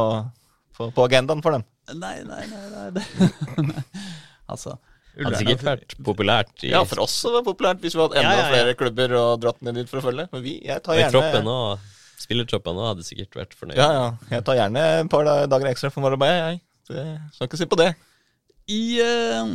på, 0.77 0.91
på 0.93 1.05
agendaen 1.07 1.41
for 1.41 1.57
dem. 1.57 1.63
Nei, 1.97 2.19
nei, 2.27 2.43
nei. 2.45 2.65
nei 2.75 2.89
det. 2.93 3.05
altså 4.51 4.75
Det 5.15 5.25
hadde 5.25 5.39
sikkert 5.41 5.65
vært 5.65 5.95
populært 6.05 6.53
i, 6.61 6.69
Ja, 6.71 6.83
for 6.87 7.01
oss 7.07 7.15
var 7.25 7.39
det 7.39 7.47
populært 7.49 7.81
hvis 7.81 7.97
vi 7.97 8.03
hadde 8.03 8.21
enda 8.21 8.35
Ja, 8.35 8.37
ja, 8.37 8.43
ja. 8.45 8.51
flere 8.53 8.77
klubber 8.77 9.15
og 9.17 9.31
dratt 9.41 9.65
ned 9.65 9.81
dit 9.81 9.89
for 9.89 10.01
å 10.01 10.05
følge. 10.05 10.27
Men 10.31 10.45
vi, 10.45 10.59
jeg 10.67 10.85
tar 10.85 10.99
gjerne 11.01 11.15
troppen 11.17 11.49
og 11.51 11.89
spillertroppen 12.21 12.79
òg 12.79 12.93
hadde 12.93 13.05
sikkert 13.07 13.37
vært 13.39 13.57
fornøyd. 13.57 13.79
Ja, 13.79 13.89
ja. 13.95 14.05
Jeg 14.31 14.45
tar 14.47 14.59
gjerne 14.59 14.85
et 15.01 15.11
par 15.11 15.27
dager 15.27 15.71
ekstra 15.71 15.91
for 15.93 16.05
Marabaya, 16.05 16.51
jeg. 16.51 16.61
Det, 16.91 17.05
skal 17.35 17.47
ikke 17.47 17.59
si 17.59 17.69
på 17.71 17.79
det. 17.79 17.91
I 18.71 18.81
eh, 19.03 19.53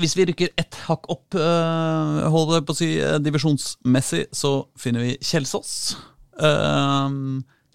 Hvis 0.00 0.16
vi 0.18 0.26
rykker 0.28 0.54
ett 0.60 0.76
hakk 0.86 1.08
opp, 1.12 1.36
uh, 1.38 2.26
holder 2.32 2.58
jeg 2.58 2.66
på 2.68 2.74
å 2.74 2.78
si 2.78 2.88
eh, 3.00 3.18
divisjonsmessig, 3.22 4.26
så 4.36 4.58
finner 4.80 5.06
vi 5.06 5.14
Kjelsås. 5.24 5.72
Eh, 6.36 7.14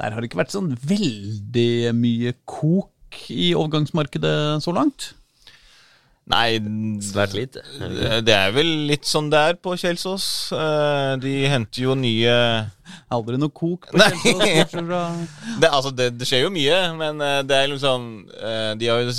der 0.02 0.14
har 0.14 0.22
det 0.22 0.30
ikke 0.30 0.42
vært 0.42 0.54
sånn 0.54 0.74
veldig 0.76 1.94
mye 1.98 2.36
kok 2.50 3.24
i 3.34 3.52
overgangsmarkedet 3.58 4.62
så 4.64 4.74
langt. 4.76 5.12
Nei, 6.32 6.60
Svært 7.04 7.34
lite. 7.36 7.62
det 7.80 8.22
det 8.28 8.36
er 8.36 8.54
vel 8.56 8.70
litt 8.90 9.08
sånn 9.10 9.30
det 9.32 9.42
er 9.52 9.58
på 9.60 9.74
Kjelsås. 9.80 10.26
Eh, 10.56 11.16
De 11.24 11.34
henter 11.52 11.84
jo 11.86 11.96
nye 12.00 12.36
Aldri 13.12 13.38
noe 13.40 13.52
kok 13.56 13.88
på 13.92 14.00
Kjelsås, 14.00 14.82
det, 15.62 15.70
altså, 15.70 15.92
det, 15.96 16.10
det 16.20 16.28
skjer 16.28 16.46
jo 16.46 16.52
mye, 16.56 16.80
men 17.00 17.22
eh, 17.24 17.40
det 17.48 17.56
er 17.60 17.72
liksom 17.72 18.10
eh, 18.36 18.72
De 18.80 18.90
har 18.92 19.04
jo 19.04 19.14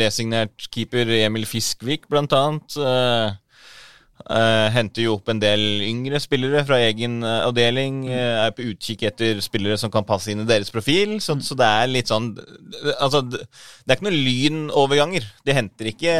resignert 0.00 0.68
keeper 0.72 1.10
Emil 1.22 1.46
Fiskvik, 1.50 2.08
blant 2.10 2.34
annet. 2.38 2.78
Eh, 4.22 4.66
henter 4.70 5.02
jo 5.02 5.16
opp 5.16 5.30
en 5.32 5.40
del 5.42 5.82
yngre 5.82 6.20
spillere 6.22 6.62
fra 6.66 6.78
egen 6.86 7.18
uh, 7.24 7.42
avdeling. 7.48 8.04
Uh, 8.06 8.44
er 8.44 8.52
på 8.54 8.68
utkikk 8.70 9.02
etter 9.08 9.40
spillere 9.42 9.78
som 9.80 9.90
kan 9.90 10.06
passe 10.06 10.30
inn 10.30 10.44
i 10.44 10.48
deres 10.48 10.70
profil. 10.70 11.16
Så, 11.24 11.36
så 11.42 11.56
det 11.58 11.66
er 11.66 11.90
litt 11.90 12.12
sånn 12.12 12.30
Altså, 13.02 13.22
det, 13.26 13.42
er 13.88 13.96
ikke 13.96 14.06
noen 14.06 14.20
lynoverganger. 14.28 15.26
De 15.46 15.56
henter 15.56 15.90
ikke 15.90 16.14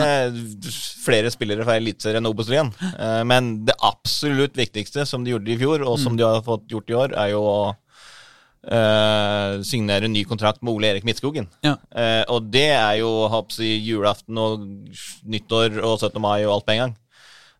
flere 1.05 1.31
spillere 1.33 1.66
fra 1.66 1.78
Eliteserien 1.78 2.26
og 2.26 2.35
Obos-ligaen. 2.35 2.72
Men 3.28 3.55
det 3.66 3.78
absolutt 3.87 4.59
viktigste 4.59 5.07
som 5.09 5.24
de 5.24 5.35
gjorde 5.35 5.55
i 5.55 5.59
fjor, 5.61 5.85
og 5.87 5.96
som 6.00 6.18
de 6.18 6.26
har 6.26 6.42
fått 6.46 6.66
gjort 6.70 6.90
i 6.90 6.98
år, 7.05 7.16
er 7.18 7.33
jo 7.37 7.46
å 7.46 7.57
Uh, 8.62 9.59
signere 9.66 10.07
en 10.07 10.12
ny 10.14 10.20
kontrakt 10.22 10.61
med 10.62 10.70
Ole 10.70 10.92
Erik 10.92 11.02
Midtskogen. 11.02 11.48
Ja. 11.66 11.72
Uh, 11.90 12.22
og 12.31 12.44
det 12.55 12.68
er 12.70 13.00
jo 13.00 13.09
hoppsi, 13.26 13.72
julaften 13.83 14.38
og 14.38 14.62
nyttår 15.26 15.81
og 15.83 15.96
17. 15.96 16.20
mai 16.22 16.44
og 16.44 16.52
alt 16.61 16.68
på 16.68 16.76
en 16.76 16.83
gang. 16.85 16.92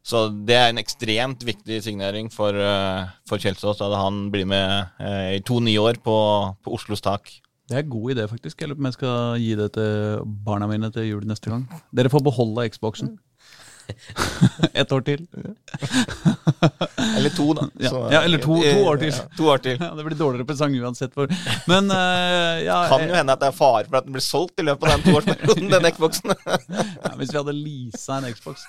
Så 0.03 0.25
det 0.47 0.57
er 0.59 0.73
en 0.73 0.81
ekstremt 0.83 1.45
viktig 1.47 1.79
signering 1.85 2.31
for, 2.35 2.57
eh, 2.59 3.11
for 3.29 3.39
Kjelsås 3.39 3.83
at 3.87 3.95
han 4.01 4.25
blir 4.35 4.49
med 4.51 4.91
eh, 4.99 5.37
i 5.39 5.43
to 5.47 5.61
nye 5.63 5.79
år 5.79 6.01
på, 6.03 6.17
på 6.59 6.75
Oslos 6.75 7.05
tak. 7.05 7.31
Det 7.71 7.79
er 7.79 7.85
en 7.85 7.93
god 7.93 8.17
idé, 8.17 8.25
faktisk. 8.29 8.61
Jeg 8.61 8.69
lurer 8.69 8.81
på 8.81 8.83
om 8.83 8.89
jeg 8.91 8.97
skal 8.99 9.37
gi 9.41 9.53
det 9.57 9.69
til 9.77 10.25
barna 10.45 10.67
mine 10.69 10.91
til 10.93 11.07
jul 11.07 11.29
neste 11.31 11.53
gang. 11.53 11.63
Dere 11.95 12.11
får 12.13 12.25
beholde 12.27 12.67
Xboxen. 12.75 13.15
Et 14.83 14.93
år 14.93 15.03
til. 15.07 15.25
Eller 17.17 17.33
to, 17.35 17.47
da. 17.57 17.67
Ja. 17.83 17.91
Så, 17.91 18.01
Ja, 18.13 18.21
eller 18.27 18.39
to- 18.43 18.59
to 18.63 18.85
år 18.89 19.01
til. 19.01 19.11
Ja, 19.13 19.25
to 19.37 19.49
år 19.53 19.63
til. 19.65 19.77
Ja, 19.81 19.91
det 19.99 20.05
blir 20.07 20.17
dårligere 20.19 20.47
presang 20.49 20.75
uansett. 20.79 21.13
For. 21.15 21.31
Men 21.71 21.91
uh, 21.91 22.63
ja, 22.65 22.79
Kan 22.91 23.05
jo 23.09 23.15
hende 23.17 23.35
at 23.35 23.43
det 23.43 23.51
er 23.51 23.57
fare 23.57 23.85
for 23.89 23.99
at 24.01 24.07
den 24.09 24.17
blir 24.17 24.25
solgt 24.25 24.63
i 24.63 24.67
løpet 24.67 24.89
av 24.89 24.95
den 24.97 25.05
toårsperioden, 25.13 25.69
den 25.73 25.89
Xboxen. 25.93 26.35
hvis 27.19 27.33
vi 27.35 27.39
hadde 27.41 27.57
leasa 27.59 28.21
en 28.21 28.29
Xbox. 28.33 28.65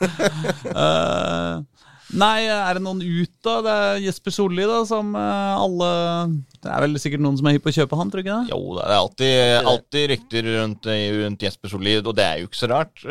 Uh, 0.74 1.64
nei, 2.20 2.44
er 2.50 2.78
det 2.78 2.84
noen 2.86 3.02
ut, 3.04 3.34
da? 3.46 3.56
Det 3.66 3.76
er 3.86 4.02
Jesper 4.08 4.36
Solli, 4.36 4.66
da, 4.70 4.82
som 4.86 5.14
eh, 5.18 5.54
alle 5.58 5.88
Det 6.62 6.70
er 6.70 6.84
vel 6.86 7.00
sikkert 7.02 7.24
noen 7.26 7.40
som 7.40 7.48
er 7.50 7.56
hypp 7.58 7.66
på 7.66 7.72
å 7.74 7.78
kjøpe 7.80 7.98
han, 8.00 8.12
tror 8.12 8.22
du 8.22 8.26
ikke 8.28 8.42
det? 8.44 8.52
Jo, 8.54 8.62
det 8.78 8.84
er 8.86 8.98
alltid, 9.00 9.40
alltid 9.72 10.06
rykter 10.14 10.50
rundt, 10.60 10.92
rundt 11.24 11.48
Jesper 11.48 11.74
Solli, 11.74 11.96
og 12.04 12.14
det 12.20 12.28
er 12.28 12.44
jo 12.44 12.50
ikke 12.52 12.62
så 12.62 12.70
rart. 12.74 13.02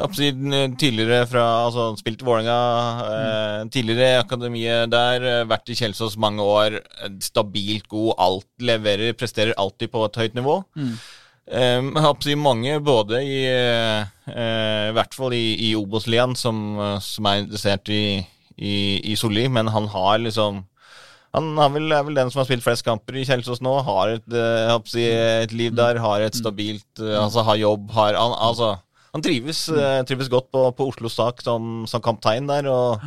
Eh, 0.00 0.50
Jeg 0.50 0.76
tidligere 0.80 1.26
fra 1.28 1.44
Altså, 1.66 1.86
han 1.90 1.96
spilte 2.00 2.24
i 2.24 2.28
Vålerenga. 2.28 2.58
Eh, 3.10 3.64
tidligere 3.70 4.10
i 4.16 4.20
akademiet 4.22 4.90
der. 4.90 5.22
eh, 5.40 5.44
Vært 5.50 5.68
i 5.70 5.74
Kjelsås 5.78 6.16
mange 6.16 6.40
år. 6.42 6.80
Stabilt 7.20 7.88
god. 7.88 8.14
Alt 8.18 8.46
leverer, 8.60 9.12
presterer 9.14 9.54
alltid 9.58 9.90
på 9.92 10.04
et 10.06 10.16
høyt 10.16 10.34
nivå. 10.34 10.62
Eh, 11.50 11.80
jeg 11.82 12.22
si 12.22 12.34
mange, 12.34 12.78
både 12.80 13.22
i 13.26 13.44
eh, 13.46 14.04
I 14.28 14.92
hvert 14.94 15.14
fall 15.14 15.32
i, 15.34 15.70
i 15.70 15.74
Obos-ligaen, 15.74 16.36
som, 16.36 16.76
som 17.02 17.26
er 17.26 17.40
interessert 17.42 17.88
i, 17.90 18.24
i, 18.56 19.00
i 19.10 19.16
Solli, 19.16 19.48
men 19.48 19.66
han 19.68 19.86
har 19.90 20.18
liksom 20.18 20.64
han 21.32 21.52
er 21.62 21.68
vel, 21.70 21.92
er 21.94 22.02
vel 22.02 22.16
den 22.18 22.30
som 22.32 22.40
har 22.40 22.46
spilt 22.48 22.64
flest 22.64 22.82
kamper 22.82 23.14
i 23.20 23.24
Kjelsås 23.24 23.60
nå. 23.62 23.76
Har 23.86 24.16
et, 24.16 24.24
jeg 24.34 24.80
si, 24.90 25.04
et 25.06 25.52
liv 25.54 25.74
der, 25.78 26.00
har 26.02 26.20
et 26.26 26.34
stabilt 26.34 26.98
eh, 26.98 27.14
Altså 27.22 27.44
har 27.46 27.54
jobb, 27.60 27.90
har 27.94 28.14
han, 28.18 28.34
Altså, 28.48 28.72
han 29.14 29.24
trives, 29.24 29.68
eh, 29.74 30.00
trives 30.08 30.30
godt 30.32 30.50
på, 30.54 30.64
på 30.76 30.88
Oslos 30.92 31.16
sak 31.18 31.42
som, 31.44 31.84
som 31.90 32.02
kaptein 32.04 32.46
der, 32.50 32.68
og 32.70 33.02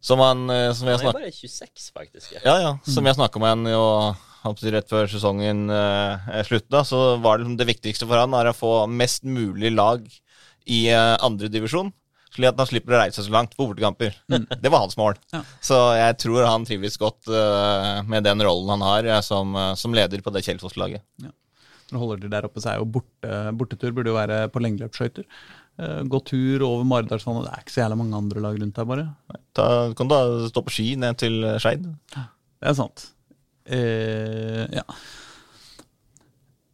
som 0.00 0.20
han 0.22 0.46
eh, 0.52 0.70
Som 0.76 0.88
Han 0.88 0.94
er 0.94 1.02
snak... 1.02 1.18
bare 1.18 1.32
26, 1.34 1.90
faktisk. 1.96 2.32
Ja. 2.36 2.40
ja, 2.44 2.56
ja. 2.62 2.72
Som 2.86 3.06
jeg 3.08 3.18
snakka 3.18 3.40
med 3.42 3.54
han 3.56 3.70
jo 3.72 3.84
rett 4.72 4.88
før 4.88 5.08
sesongen 5.10 5.66
eh, 5.74 6.42
slutta, 6.46 6.84
så 6.86 7.16
var 7.20 7.38
det 7.38 7.44
liksom 7.44 7.58
det 7.58 7.68
viktigste 7.68 8.06
for 8.06 8.20
han 8.20 8.36
er 8.38 8.50
å 8.50 8.56
få 8.56 8.86
mest 8.86 9.26
mulig 9.26 9.72
lag 9.74 10.04
i 10.68 10.86
eh, 10.92 11.16
andredivisjon. 11.24 11.90
Slik 12.28 12.52
at 12.52 12.60
han 12.60 12.68
slipper 12.68 12.94
å 12.94 13.00
reise 13.00 13.24
så 13.24 13.32
langt 13.32 13.56
på 13.56 13.66
bortekamper. 13.66 14.14
Det 14.28 14.70
var 14.70 14.84
hans 14.84 14.98
mål. 15.00 15.16
Ja. 15.32 15.40
Så 15.64 15.78
jeg 15.98 16.18
tror 16.22 16.44
han 16.46 16.66
trives 16.68 16.98
godt 17.00 17.26
eh, 17.32 18.04
med 18.06 18.28
den 18.28 18.44
rollen 18.44 18.76
han 18.76 18.84
har 18.86 19.08
eh, 19.08 19.20
som, 19.24 19.56
som 19.80 19.96
leder 19.96 20.22
på 20.22 20.32
det 20.34 20.44
Kjelsås-laget. 20.46 21.02
Når 21.88 21.96
du 21.96 22.02
holder 22.02 22.22
til 22.24 22.32
der 22.34 22.48
oppe, 22.48 22.60
så 22.60 22.72
er 22.72 22.82
jo 22.82 22.88
borte, 22.98 23.38
bortetur 23.58 23.94
burde 23.96 24.12
jo 24.12 24.18
være 24.18 24.42
på 24.52 24.60
lengdeløpsskøyter. 24.64 25.24
Eh, 25.78 26.00
gå 26.10 26.20
tur 26.26 26.64
over 26.66 26.84
Maridalsvannet. 26.88 27.46
Det 27.46 27.52
er 27.54 27.64
ikke 27.64 27.74
så 27.76 27.82
jævla 27.84 28.00
mange 28.00 28.18
andre 28.18 28.42
lag 28.44 28.58
rundt 28.60 28.76
der, 28.76 28.88
bare. 28.88 29.06
Da 29.56 29.68
kan 29.96 30.10
du 30.10 30.14
da 30.14 30.50
stå 30.50 30.64
på 30.66 30.74
ski 30.74 30.88
ned 31.00 31.20
til 31.22 31.40
eh, 31.46 31.60
Skeid. 31.62 31.86
Det 32.12 32.70
er 32.72 32.76
sant. 32.76 33.08
Eh, 33.64 34.64
ja. 34.74 34.84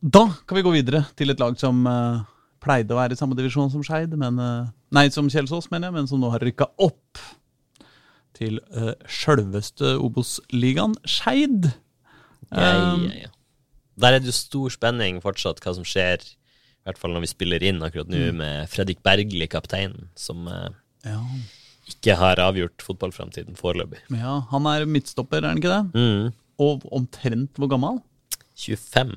Da 0.04 0.24
kan 0.44 0.58
vi 0.58 0.64
gå 0.64 0.72
videre 0.74 1.04
til 1.16 1.32
et 1.32 1.40
lag 1.40 1.56
som 1.60 1.84
eh, 1.88 2.24
pleide 2.64 2.96
å 2.96 2.98
være 2.98 3.16
i 3.16 3.20
samme 3.20 3.36
divisjon 3.38 3.70
som 3.72 3.84
Skeid, 3.84 4.16
men 4.20 4.40
eh, 4.40 4.72
Nei, 4.94 5.08
som 5.10 5.30
Kjelsås, 5.30 5.70
mener 5.72 5.88
jeg, 5.90 5.96
men 5.96 6.10
som 6.10 6.20
nå 6.22 6.30
har 6.30 6.44
rykka 6.44 6.68
opp 6.82 7.18
til 8.34 8.60
uh, 8.74 8.92
sjølveste 9.10 9.94
Obos-ligaen, 10.02 10.94
Skeid. 11.06 11.66
Ja, 12.50 12.68
ja, 12.70 13.24
ja. 13.24 13.30
Der 14.00 14.16
er 14.16 14.22
det 14.22 14.30
jo 14.32 14.36
stor 14.36 14.72
spenning 14.74 15.20
fortsatt 15.22 15.60
hva 15.64 15.74
som 15.76 15.84
skjer, 15.86 16.22
i 16.24 16.84
hvert 16.88 16.98
fall 17.00 17.14
når 17.14 17.24
vi 17.24 17.30
spiller 17.30 17.62
inn 17.64 17.82
akkurat 17.84 18.08
nå, 18.10 18.22
med 18.36 18.68
Fredrik 18.72 19.02
Bergli, 19.06 19.46
kapteinen, 19.48 20.08
som 20.18 20.48
eh, 20.50 20.68
Ja. 21.06 21.20
ikke 21.88 22.16
har 22.20 22.40
avgjort 22.42 22.82
fotballframtiden 22.82 23.56
foreløpig. 23.56 24.00
ja, 24.10 24.40
han 24.50 24.66
er 24.66 24.84
midtstopper, 24.88 25.42
er 25.44 25.52
han 25.54 25.60
ikke 25.62 25.72
det? 25.72 25.84
Mm. 25.94 26.32
Og 26.64 26.84
omtrent 26.94 27.56
hvor 27.58 27.70
gammel? 27.70 28.02
25, 28.54 29.10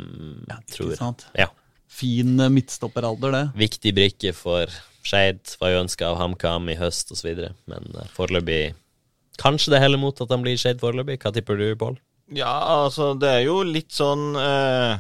tror 0.74 0.92
Ikke 0.94 1.06
jeg. 1.06 1.32
Ja. 1.38 1.48
Fin 1.88 2.40
eh, 2.40 2.50
midtstopperalder, 2.52 3.32
det. 3.36 3.44
Viktig 3.56 3.94
brikke 3.96 4.34
for 4.36 4.72
Skeid. 5.08 5.40
Var 5.62 5.72
jo 5.72 5.84
ønska 5.86 6.10
av 6.10 6.18
HamKam 6.20 6.68
i 6.74 6.76
høst 6.80 7.14
osv., 7.16 7.30
men 7.70 7.94
eh, 7.96 8.10
foreløpig 8.18 8.62
Kanskje 9.38 9.70
det 9.76 9.84
heller 9.84 10.02
mot 10.02 10.18
at 10.18 10.32
han 10.34 10.42
blir 10.42 10.58
Skeid 10.58 10.80
foreløpig. 10.82 11.20
Hva 11.22 11.30
tipper 11.36 11.60
du, 11.60 11.68
Pål? 11.78 12.00
Ja, 12.36 12.84
altså, 12.84 13.14
det 13.16 13.30
er 13.32 13.44
jo 13.46 13.62
litt 13.64 13.94
sånn 13.96 14.34
eh, 14.36 14.98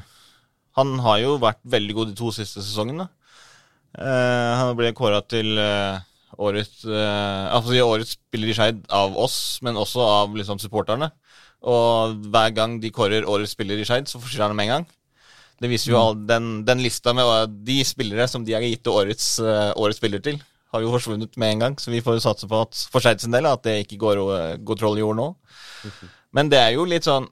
Han 0.79 0.93
har 1.03 1.19
jo 1.19 1.33
vært 1.41 1.59
veldig 1.67 1.95
god 1.97 2.11
de 2.11 2.15
to 2.15 2.31
siste 2.31 2.63
sesongene. 2.63 3.09
Eh, 3.97 4.51
han 4.61 4.75
ble 4.79 4.93
kåra 4.95 5.19
til 5.27 5.57
eh, 5.59 5.97
årets 6.37 6.85
eh, 6.87 7.45
altså, 7.51 7.75
årets 7.83 8.15
spiller 8.15 8.51
i 8.51 8.55
Skeid 8.55 8.83
av 8.93 9.17
oss, 9.19 9.57
men 9.65 9.79
også 9.79 10.03
av 10.05 10.37
liksom, 10.37 10.61
supporterne. 10.61 11.09
Og 11.67 12.15
hver 12.31 12.53
gang 12.55 12.77
de 12.79 12.93
kårer 12.93 13.27
årets 13.27 13.57
spiller 13.57 13.81
i 13.81 13.87
Skeid, 13.87 14.07
så 14.07 14.21
forsvinner 14.21 14.53
han 14.53 14.59
med 14.59 14.69
en 14.69 14.75
gang. 14.77 14.87
Det 15.57 15.71
viser 15.71 15.91
jo 15.91 15.97
all 15.99 16.19
den, 16.29 16.61
den 16.67 16.83
lista 16.85 17.15
med 17.17 17.57
de 17.65 17.79
spillere 17.87 18.27
som 18.29 18.45
de 18.45 18.53
har 18.53 18.63
gitt 18.63 18.87
årets, 18.87 19.31
eh, 19.41 19.71
årets 19.75 19.99
spiller 19.99 20.21
til, 20.23 20.37
har 20.71 20.83
jo 20.83 20.93
forsvunnet 20.93 21.35
med 21.41 21.55
en 21.55 21.65
gang. 21.65 21.79
Så 21.81 21.91
vi 21.91 22.03
får 22.05 22.19
jo 22.19 22.27
satse 22.29 22.47
på 22.47 22.61
at 22.61 22.85
for 22.93 23.03
Skeid 23.03 23.25
sin 23.25 23.35
del 23.35 23.49
at 23.49 23.65
det 23.67 23.81
ikke 23.83 23.99
går, 24.05 24.21
går 24.63 24.79
troll 24.79 25.01
i 25.01 25.03
jord 25.03 25.19
nå. 25.19 25.33
Men 26.35 26.51
det 26.51 26.59
er 26.59 26.73
jo 26.75 26.85
litt 26.87 27.07
sånn 27.07 27.27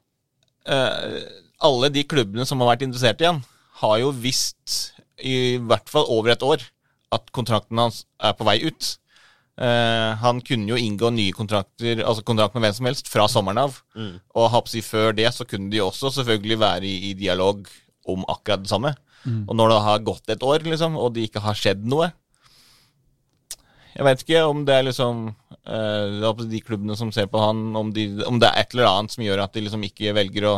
uh, 0.72 1.18
Alle 1.66 1.90
de 1.94 2.06
klubbene 2.08 2.46
som 2.48 2.62
har 2.62 2.74
vært 2.74 2.86
interessert 2.88 3.24
i 3.24 3.30
han, 3.30 3.42
har 3.82 3.98
jo 4.00 4.12
visst 4.12 4.94
i 5.20 5.58
hvert 5.64 5.90
fall 5.92 6.08
over 6.12 6.34
et 6.34 6.44
år 6.44 6.64
at 7.16 7.28
kontrakten 7.36 7.80
hans 7.80 8.04
er 8.24 8.36
på 8.36 8.48
vei 8.48 8.58
ut. 8.66 8.92
Uh, 9.56 10.16
han 10.20 10.42
kunne 10.44 10.74
jo 10.74 10.80
inngå 10.80 11.12
nye 11.16 11.36
kontrakter, 11.36 12.02
altså 12.04 12.26
kontrakt 12.28 12.56
med 12.56 12.66
hvem 12.66 12.76
som 12.76 12.90
helst, 12.90 13.12
fra 13.12 13.28
sommeren 13.32 13.62
av. 13.66 13.80
Og 14.36 14.52
hapsi, 14.52 14.84
før 14.84 15.16
det 15.16 15.30
så 15.36 15.48
kunne 15.48 15.72
de 15.72 15.84
også 15.84 16.12
selvfølgelig 16.18 16.60
være 16.60 16.88
i, 16.88 16.96
i 17.12 17.14
dialog 17.20 17.68
om 18.12 18.28
akkurat 18.32 18.64
det 18.64 18.72
samme. 18.72 18.92
Og 19.50 19.56
når 19.58 19.72
det 19.72 19.82
har 19.88 20.04
gått 20.06 20.30
et 20.30 20.44
år, 20.46 20.66
liksom, 20.68 21.00
og 21.02 21.16
det 21.16 21.30
ikke 21.30 21.42
har 21.42 21.58
skjedd 21.58 21.88
noe 21.90 22.12
Jeg 23.96 24.06
vet 24.10 24.24
ikke 24.26 24.44
om 24.50 24.64
det 24.68 24.76
er 24.76 24.88
liksom 24.90 25.20
eh, 25.72 26.46
de 26.52 26.62
klubbene 26.66 26.98
som 27.00 27.14
ser 27.16 27.30
på 27.32 27.40
han, 27.40 27.62
om, 27.80 27.94
de, 27.96 28.10
om 28.28 28.40
det 28.42 28.50
er 28.50 28.64
et 28.66 28.76
eller 28.76 28.90
annet 28.92 29.16
som 29.16 29.24
gjør 29.24 29.46
at 29.46 29.56
de 29.56 29.64
liksom 29.64 29.86
ikke 29.88 30.12
velger 30.18 30.50
å, 30.50 30.56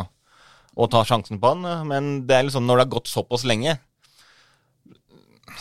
å 0.74 0.88
ta 0.90 1.04
sjansen 1.06 1.38
på 1.38 1.52
han. 1.54 1.62
eh, 1.68 1.84
Men 1.86 2.10
det 2.26 2.34
er 2.34 2.48
liksom 2.48 2.66
når 2.66 2.80
det 2.80 2.86
har 2.88 2.94
gått 2.98 3.12
såpass 3.12 3.46
lenge, 3.46 3.76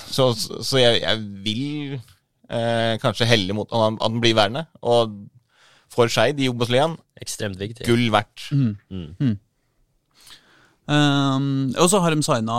så, 0.07 0.31
så 0.33 0.81
jeg, 0.81 1.01
jeg 1.03 1.21
vil 1.45 1.97
eh, 2.49 2.97
kanskje 3.01 3.29
helle 3.29 3.53
mot 3.57 3.69
at 3.69 3.77
han, 3.85 3.99
at 4.01 4.09
han 4.09 4.21
blir 4.23 4.37
værende. 4.37 4.65
Og 4.81 5.13
for 5.93 6.09
Skeid 6.11 6.41
i 6.41 6.49
Obos-ligaen, 6.51 6.97
Ekstremt 7.21 7.57
viktig. 7.61 7.85
gull 7.87 8.09
verdt. 8.13 8.49
Um, 10.87 11.73
og 11.75 11.89
så 11.91 11.99
har 11.99 12.13
de 12.15 12.23
signa 12.23 12.57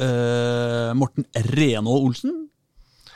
uh, 0.00 0.92
Morten 0.96 1.26
Renaa 1.52 1.98
Olsen 1.98 2.46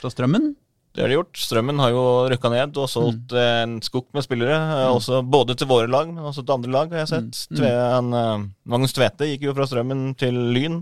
fra 0.01 0.11
Strømmen. 0.13 0.51
Det 0.91 1.05
har 1.05 1.11
de 1.13 1.15
gjort. 1.21 1.39
Strømmen 1.39 1.79
har 1.79 1.93
jo 1.95 2.05
rykka 2.33 2.51
ned 2.51 2.79
og 2.83 2.89
solgt 2.91 3.31
mm. 3.31 3.41
en 3.41 3.75
skokk 3.87 4.09
med 4.17 4.25
spillere. 4.27 4.57
eh, 4.59 4.89
Også 4.91 5.21
både 5.23 5.55
til 5.55 5.69
våre 5.71 5.87
lag, 5.91 6.09
men 6.11 6.25
også 6.27 6.43
til 6.43 6.57
andre 6.57 6.73
lag, 6.75 6.91
har 6.91 7.05
jeg 7.05 7.11
sett. 7.13 7.45
Tve, 7.53 7.71
han, 7.71 8.09
eh, 8.17 8.49
Magnus 8.73 8.97
Tvete 8.97 9.29
gikk 9.31 9.47
jo 9.47 9.55
fra 9.55 9.69
Strømmen 9.71 10.09
til 10.19 10.35
Lyn. 10.55 10.81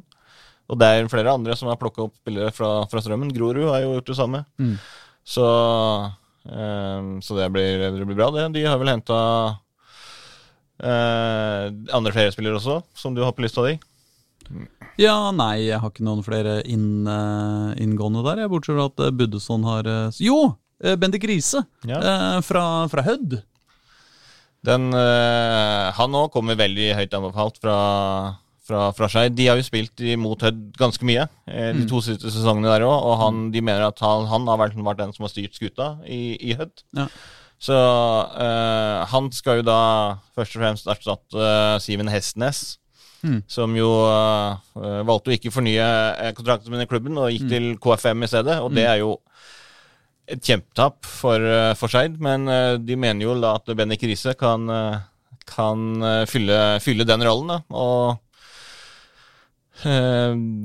Og 0.68 0.80
det 0.80 0.88
er 0.88 1.10
flere 1.12 1.32
andre 1.32 1.56
som 1.56 1.68
har 1.68 1.78
plukka 1.80 2.06
opp 2.06 2.16
spillere 2.22 2.52
fra, 2.56 2.70
fra 2.88 3.00
Strømmen. 3.04 3.32
Grorud 3.36 3.68
har 3.68 3.84
jo 3.84 3.94
gjort 3.98 4.08
det 4.10 4.16
samme. 4.16 4.42
Mm. 4.60 4.74
Så, 5.28 5.44
um, 6.44 7.12
så 7.24 7.36
det, 7.36 7.50
blir, 7.52 7.84
det 7.92 8.04
blir 8.08 8.16
bra, 8.16 8.30
det. 8.32 8.48
De 8.56 8.64
har 8.64 8.80
vel 8.80 8.92
henta 8.92 9.20
uh, 10.84 11.64
andre 11.96 12.12
flere 12.16 12.32
spillere 12.32 12.60
også, 12.60 12.80
som 12.96 13.16
du 13.16 13.24
har 13.24 13.32
på 13.36 13.44
lista 13.44 13.64
di. 13.64 13.76
Ja, 14.98 15.30
nei, 15.34 15.68
jeg 15.68 15.78
har 15.78 15.92
ikke 15.92 16.06
noen 16.06 16.24
flere 16.26 16.58
inn, 16.66 17.06
eh, 17.06 17.74
inngående 17.84 18.24
der. 18.26 18.40
Jeg 18.44 18.50
bortsett 18.50 18.74
fra 18.78 18.88
at 18.90 19.04
uh, 19.04 19.12
Buddesson 19.14 19.66
har 19.68 19.86
eh, 19.86 20.18
Jo! 20.24 20.56
Uh, 20.82 20.94
Bendik 20.98 21.24
Riise 21.26 21.64
Ja. 21.86 21.98
eh, 21.98 22.40
fra, 22.46 22.64
fra 22.90 23.02
Hødd. 23.06 23.40
Den, 24.66 24.88
eh, 24.94 25.86
han 25.94 26.16
òg 26.18 26.32
kommer 26.34 26.58
veldig 26.58 26.88
høyt 26.98 27.14
anbefalt 27.14 27.60
fra, 27.62 27.76
fra, 28.66 28.88
fra 28.96 29.08
Skeid. 29.10 29.36
De 29.38 29.46
har 29.46 29.58
jo 29.60 29.66
spilt 29.66 30.02
imot 30.02 30.42
Hødd 30.42 30.72
ganske 30.80 31.06
mye 31.06 31.28
eh, 31.46 31.70
de 31.78 31.86
to 31.88 32.00
siste 32.02 32.30
sesongene 32.34 32.66
der 32.72 32.86
òg, 32.88 32.96
og 33.06 33.14
han, 33.22 33.44
de 33.54 33.62
mener 33.62 33.86
at 33.86 34.02
han, 34.02 34.26
han 34.30 34.50
har 34.50 34.58
vært, 34.64 34.74
vært 34.82 34.98
den 35.04 35.14
som 35.14 35.28
har 35.28 35.32
styrt 35.34 35.54
skuta 35.58 35.92
i, 36.10 36.34
i 36.50 36.56
Hødd. 36.58 36.82
Ja. 36.98 37.06
Så 37.58 37.74
eh, 37.74 39.06
han 39.14 39.30
skal 39.34 39.62
jo 39.62 39.68
da 39.70 39.78
først 40.38 40.54
og 40.58 40.62
fremst 40.62 40.90
erstatte 40.90 41.38
uh, 41.42 41.78
Simen 41.82 42.10
Hestnes. 42.10 42.76
Mm. 43.26 43.40
Som 43.50 43.74
jo 43.74 43.88
uh, 44.06 44.54
valgte 45.06 45.32
å 45.32 45.34
ikke 45.34 45.50
fornye 45.50 45.82
eh, 45.82 46.30
kontrakten 46.36 46.70
med 46.74 46.88
klubben 46.90 47.18
og 47.18 47.32
gikk 47.34 47.48
til 47.50 47.66
KFM 47.82 48.22
i 48.22 48.30
stedet. 48.30 48.60
Og 48.62 48.70
det 48.76 48.86
er 48.86 49.00
jo 49.02 49.16
et 50.28 50.44
kjempetap 50.44 51.06
for, 51.08 51.40
for 51.80 51.88
Skeid, 51.88 52.18
men 52.20 52.44
de 52.84 52.96
mener 53.00 53.24
jo 53.24 53.32
da 53.40 53.54
at 53.56 53.70
Benny 53.72 53.96
Krise 53.96 54.34
kan, 54.36 54.68
kan 55.48 56.04
fylle, 56.28 56.58
fylle 56.84 57.06
den 57.08 57.24
rollen. 57.24 57.48
Da. 57.48 57.62
Og 57.72 58.20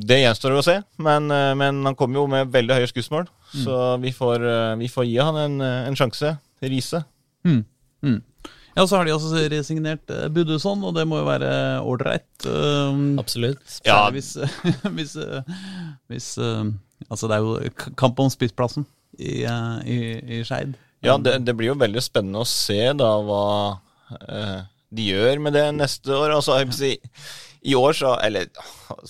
det 0.04 0.20
gjenstår 0.20 0.58
å 0.60 0.66
se, 0.68 0.76
men, 1.08 1.32
men 1.32 1.80
han 1.88 1.96
kommer 1.96 2.20
jo 2.20 2.26
med 2.28 2.52
veldig 2.52 2.76
høye 2.82 2.92
skussmål. 2.92 3.32
Så 3.56 3.80
vi 4.04 4.12
får, 4.12 4.44
vi 4.84 4.92
får 4.92 5.08
gi 5.08 5.18
han 5.24 5.40
en, 5.46 5.56
en 5.64 5.96
sjanse. 5.96 6.36
Riise. 6.60 7.06
Mm. 7.48 7.64
Mm. 8.04 8.20
Ja, 8.74 8.88
så 8.88 8.98
har 8.98 9.06
de 9.06 9.14
også 9.14 9.44
resignert 9.54 10.10
uh, 10.10 10.26
Buddesson, 10.34 10.82
og 10.88 10.96
det 10.98 11.06
må 11.10 11.20
jo 11.22 11.28
være 11.28 11.52
ålreit. 11.86 12.30
Uh, 12.46 13.14
Absolutt. 13.22 13.80
Ja. 13.86 14.08
Hvis, 14.14 14.34
hvis, 14.98 15.16
eh, 15.20 15.54
hvis 16.12 16.34
eh, 16.42 16.74
Altså, 17.12 17.28
det 17.28 17.36
er 17.36 17.44
jo 17.44 17.94
kamp 18.00 18.20
om 18.24 18.30
spissplassen 18.32 18.86
i, 19.20 19.44
eh, 19.44 19.80
i, 19.86 19.98
i 20.38 20.44
Skeid. 20.48 20.78
Ja, 21.04 21.18
det, 21.20 21.42
det 21.44 21.56
blir 21.60 21.74
jo 21.74 21.80
veldig 21.80 22.02
spennende 22.04 22.44
å 22.44 22.48
se 22.48 22.80
da 22.96 23.10
hva 23.28 23.46
eh, 24.24 24.62
de 24.94 25.08
gjør 25.10 25.42
med 25.44 25.58
det 25.58 25.66
neste 25.76 26.14
år. 26.16 26.32
Altså, 26.38 26.56
jeg 26.62 26.70
vil 26.70 26.78
si, 26.78 26.92
I 27.74 27.76
år 27.80 27.96
så 27.98 28.14
Eller 28.24 28.48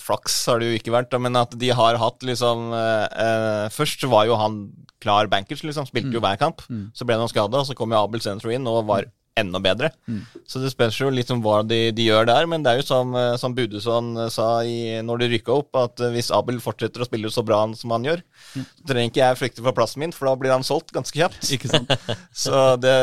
flaks 0.01 0.39
har 0.49 0.61
det 0.61 0.71
jo 0.71 0.79
ikke 0.79 0.93
vært, 0.95 1.11
da, 1.13 1.21
men 1.21 1.37
at 1.39 1.53
de 1.59 1.69
har 1.75 1.99
hatt 2.01 2.25
liksom 2.25 2.73
eh, 2.73 3.05
eh, 3.27 3.65
Først 3.73 4.07
var 4.09 4.25
jo 4.29 4.39
han 4.41 4.63
klar 5.03 5.27
bankers, 5.27 5.61
liksom. 5.67 5.85
Spilte 5.89 6.15
jo 6.15 6.21
hver 6.23 6.39
kamp. 6.39 6.63
Så 6.95 7.05
ble 7.05 7.17
han 7.19 7.29
skada, 7.29 7.59
og 7.59 7.67
så 7.67 7.75
kom 7.75 7.91
jo 7.91 7.99
Abel 7.99 8.23
Centro 8.23 8.53
inn 8.55 8.65
og 8.71 8.85
var 8.87 9.09
enda 9.39 9.59
bedre. 9.63 9.89
Så 10.45 10.61
det 10.61 10.71
spørs 10.73 10.99
jo 11.01 11.09
litt 11.13 11.31
om 11.33 11.41
hva 11.43 11.61
de, 11.65 11.87
de 11.95 12.05
gjør 12.05 12.27
der, 12.29 12.47
men 12.49 12.63
det 12.63 12.73
er 12.73 12.81
jo 12.81 12.87
som, 12.87 13.13
eh, 13.17 13.33
som 13.41 13.55
Budusson 13.57 14.11
eh, 14.25 14.31
sa 14.33 14.47
i, 14.67 15.01
når 15.05 15.23
de 15.23 15.29
rykka 15.33 15.55
opp, 15.55 15.71
at 15.79 16.03
eh, 16.03 16.13
hvis 16.13 16.31
Abel 16.35 16.61
fortsetter 16.63 17.03
å 17.03 17.09
spille 17.09 17.31
så 17.33 17.45
bra 17.45 17.63
som 17.77 17.95
han 17.95 18.05
gjør, 18.07 18.23
så 18.53 18.87
trenger 18.89 19.09
ikke 19.09 19.23
jeg 19.23 19.39
flykte 19.41 19.65
for 19.65 19.77
plassen 19.77 20.03
min, 20.03 20.13
for 20.15 20.29
da 20.29 20.35
blir 20.39 20.53
han 20.53 20.65
solgt 20.67 20.93
ganske 20.93 21.17
kjapt. 21.17 21.49
Så 22.43 22.63
det, 22.81 22.93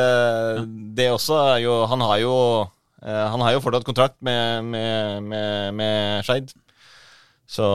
det 0.96 1.08
også 1.10 1.36
er 1.54 1.58
jo 1.64 1.74
Han 1.90 2.02
har 2.04 2.18
jo 2.20 2.34
Han 3.02 3.42
har 3.42 3.54
jo 3.54 3.62
fortsatt 3.64 3.86
kontrakt 3.86 4.16
med, 4.24 4.64
med, 4.64 5.22
med, 5.24 5.74
med 5.74 6.26
Skeid. 6.26 6.52
Så 7.50 7.66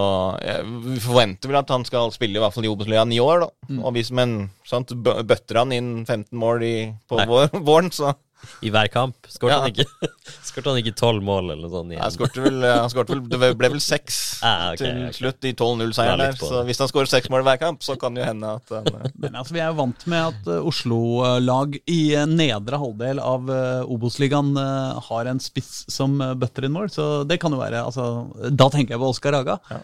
vi 0.86 1.02
forventer 1.04 1.52
vel 1.52 1.60
at 1.60 1.72
han 1.74 1.84
skal 1.88 2.14
spille 2.16 2.40
i 2.40 2.44
hvert 2.44 2.56
fall 2.56 2.68
i 2.68 2.70
Obos-ligaen 2.72 3.12
i 3.12 3.20
år, 3.20 3.44
da. 3.44 3.50
Og 3.82 3.96
hvis, 3.98 4.12
men 4.16 4.46
sant, 4.68 4.94
bøtter 5.04 5.60
han 5.60 5.74
inn 5.76 5.90
15 6.06 6.30
mål 6.40 6.64
i, 6.64 6.76
på 7.10 7.20
vår, 7.28 7.50
våren, 7.68 7.92
så 7.92 8.14
I 8.66 8.72
hver 8.74 8.90
kamp. 8.94 9.16
Skårte 9.30 9.54
Ja. 9.56 9.62
han 9.64 9.72
ikke 9.74 9.86
Skårte 10.50 10.72
han 10.72 10.80
ikke 10.82 10.94
tolv 10.98 11.24
mål 11.26 11.52
eller 11.54 11.64
noe 11.66 11.72
sånt? 11.74 11.92
igjen? 11.94 12.02
Han 12.04 12.14
skårte 12.14 12.44
vel, 12.46 12.62
han 12.66 12.90
skårte 12.92 13.16
vel 13.16 13.24
Det 13.30 13.40
ble 13.60 13.70
vel 13.76 13.82
seks 13.84 14.20
Ah, 14.46 14.72
okay, 14.74 14.78
til 14.84 15.02
okay. 15.06 15.14
slutt 15.16 15.46
i 15.48 15.54
12-0-seieren 15.56 16.22
der. 16.22 16.36
Så 16.40 16.62
hvis 16.68 16.80
han 16.84 16.90
skårer 16.92 17.10
seks 17.10 17.30
mål 17.32 17.44
i 17.44 17.48
hver 17.50 17.60
kamp, 17.62 17.84
så 17.86 17.96
kan 18.00 18.14
det 18.18 18.24
jo 18.24 18.28
hende 18.30 18.50
at 18.60 18.74
han 18.76 18.90
eh, 18.92 19.12
Men 19.24 19.38
altså, 19.40 19.56
vi 19.56 19.62
er 19.64 19.70
jo 19.72 19.78
vant 19.80 20.06
med 20.12 20.22
at 20.34 20.50
eh, 20.52 20.68
Oslo-lag 20.72 21.78
i 21.90 22.00
eh, 22.16 22.26
nedre 22.30 22.80
halvdel 22.82 23.22
av 23.24 23.50
Obos-ligaen 23.92 24.52
eh, 24.60 25.00
har 25.10 25.30
en 25.32 25.40
spiss 25.44 25.86
som 25.92 26.18
bøtter 26.40 26.68
inn 26.68 26.76
mål, 26.76 26.90
så 26.94 27.08
det 27.28 27.40
kan 27.42 27.54
jo 27.56 27.60
være 27.62 27.84
altså, 27.86 28.06
Da 28.52 28.68
tenker 28.74 28.96
jeg 28.96 29.02
på 29.04 29.10
Oskar 29.14 29.36
Haga. 29.38 29.58
Ja. 29.72 29.80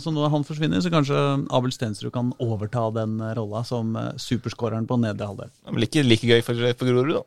så 0.00 0.12
når 0.14 0.30
han 0.32 0.44
forsvinner, 0.46 0.80
så 0.84 0.90
kanskje 0.92 1.18
Abel 1.52 1.72
Stensrud 1.74 2.12
kan 2.14 2.32
overta 2.42 2.86
den 2.96 3.18
rolla 3.36 3.62
som 3.66 3.92
superskåreren 4.20 4.86
på 4.88 4.98
nedre 5.02 5.28
halvdel. 5.30 5.50
Det 5.66 5.74
blir 5.76 5.88
ikke 5.90 6.06
like 6.06 6.30
gøy 6.30 6.42
for, 6.46 6.62
for 6.78 6.88
Grorud, 6.90 7.14
da. 7.20 7.24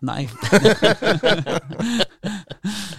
Nei. 0.00 0.24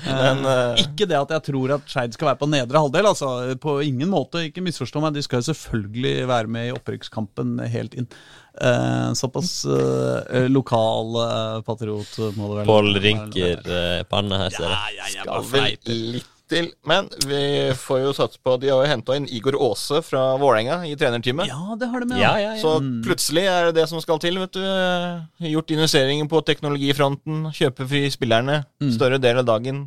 Men 0.05 0.43
uh... 0.45 0.77
Ikke 0.81 1.07
det 1.09 1.17
at 1.17 1.31
jeg 1.33 1.43
tror 1.47 1.73
at 1.77 1.87
Skeid 1.89 2.13
skal 2.13 2.31
være 2.31 2.41
på 2.43 2.49
nedre 2.51 2.83
halvdel. 2.83 3.09
altså 3.09 3.55
På 3.61 3.79
ingen 3.85 4.09
måte, 4.11 4.45
ikke 4.49 4.63
misforstå 4.65 5.01
meg. 5.03 5.15
De 5.17 5.23
skal 5.25 5.41
jo 5.41 5.49
selvfølgelig 5.49 6.27
være 6.29 6.51
med 6.51 6.69
i 6.69 6.75
opprykkskampen 6.75 7.57
helt 7.73 7.97
inn. 7.97 8.09
Uh, 8.51 9.13
såpass 9.15 9.63
uh, 9.63 10.47
lokal 10.51 11.15
patriot 11.63 12.17
må 12.35 12.49
det 12.49 12.57
vel 12.57 12.67
Pål 12.67 12.89
rynker 12.99 13.61
uh, 13.63 14.01
panna 14.11 14.41
her, 14.43 14.51
ser 14.51 14.67
jeg. 14.67 14.75
Ja, 14.75 14.89
ja, 14.97 15.07
ja, 15.15 15.23
skal 15.23 15.47
vel 15.53 16.01
litt 16.17 16.30
til. 16.51 16.67
Men 16.87 17.07
vi 17.27 17.41
får 17.79 18.01
jo 18.03 18.11
satse 18.17 18.39
på 18.43 18.57
De 18.61 18.69
har 18.71 18.83
jo 18.83 18.89
henta 18.91 19.15
inn 19.17 19.25
Igor 19.31 19.55
Aase 19.57 20.01
fra 20.05 20.23
Vålerenga 20.41 20.81
i 20.89 20.93
trenerteamet. 20.99 21.47
Ja, 21.49 21.75
det 21.79 21.89
har 21.91 22.03
de 22.03 22.09
med. 22.11 22.19
Ja, 22.21 22.33
ja, 22.41 22.53
ja. 22.57 22.61
Så 22.61 22.75
plutselig 23.05 23.45
er 23.49 23.69
det 23.69 23.77
det 23.79 23.87
som 23.91 24.01
skal 24.03 24.19
til. 24.23 24.37
vet 24.43 24.53
du 24.57 24.61
Eh, 24.61 25.49
Gjort 25.51 25.71
investeringer 25.73 26.27
på 26.29 26.43
teknologifronten, 26.45 27.47
kjøpefri 27.55 28.05
spillerne. 28.13 28.61
Større 28.93 29.17
del 29.23 29.39
av 29.41 29.47
dagen. 29.49 29.85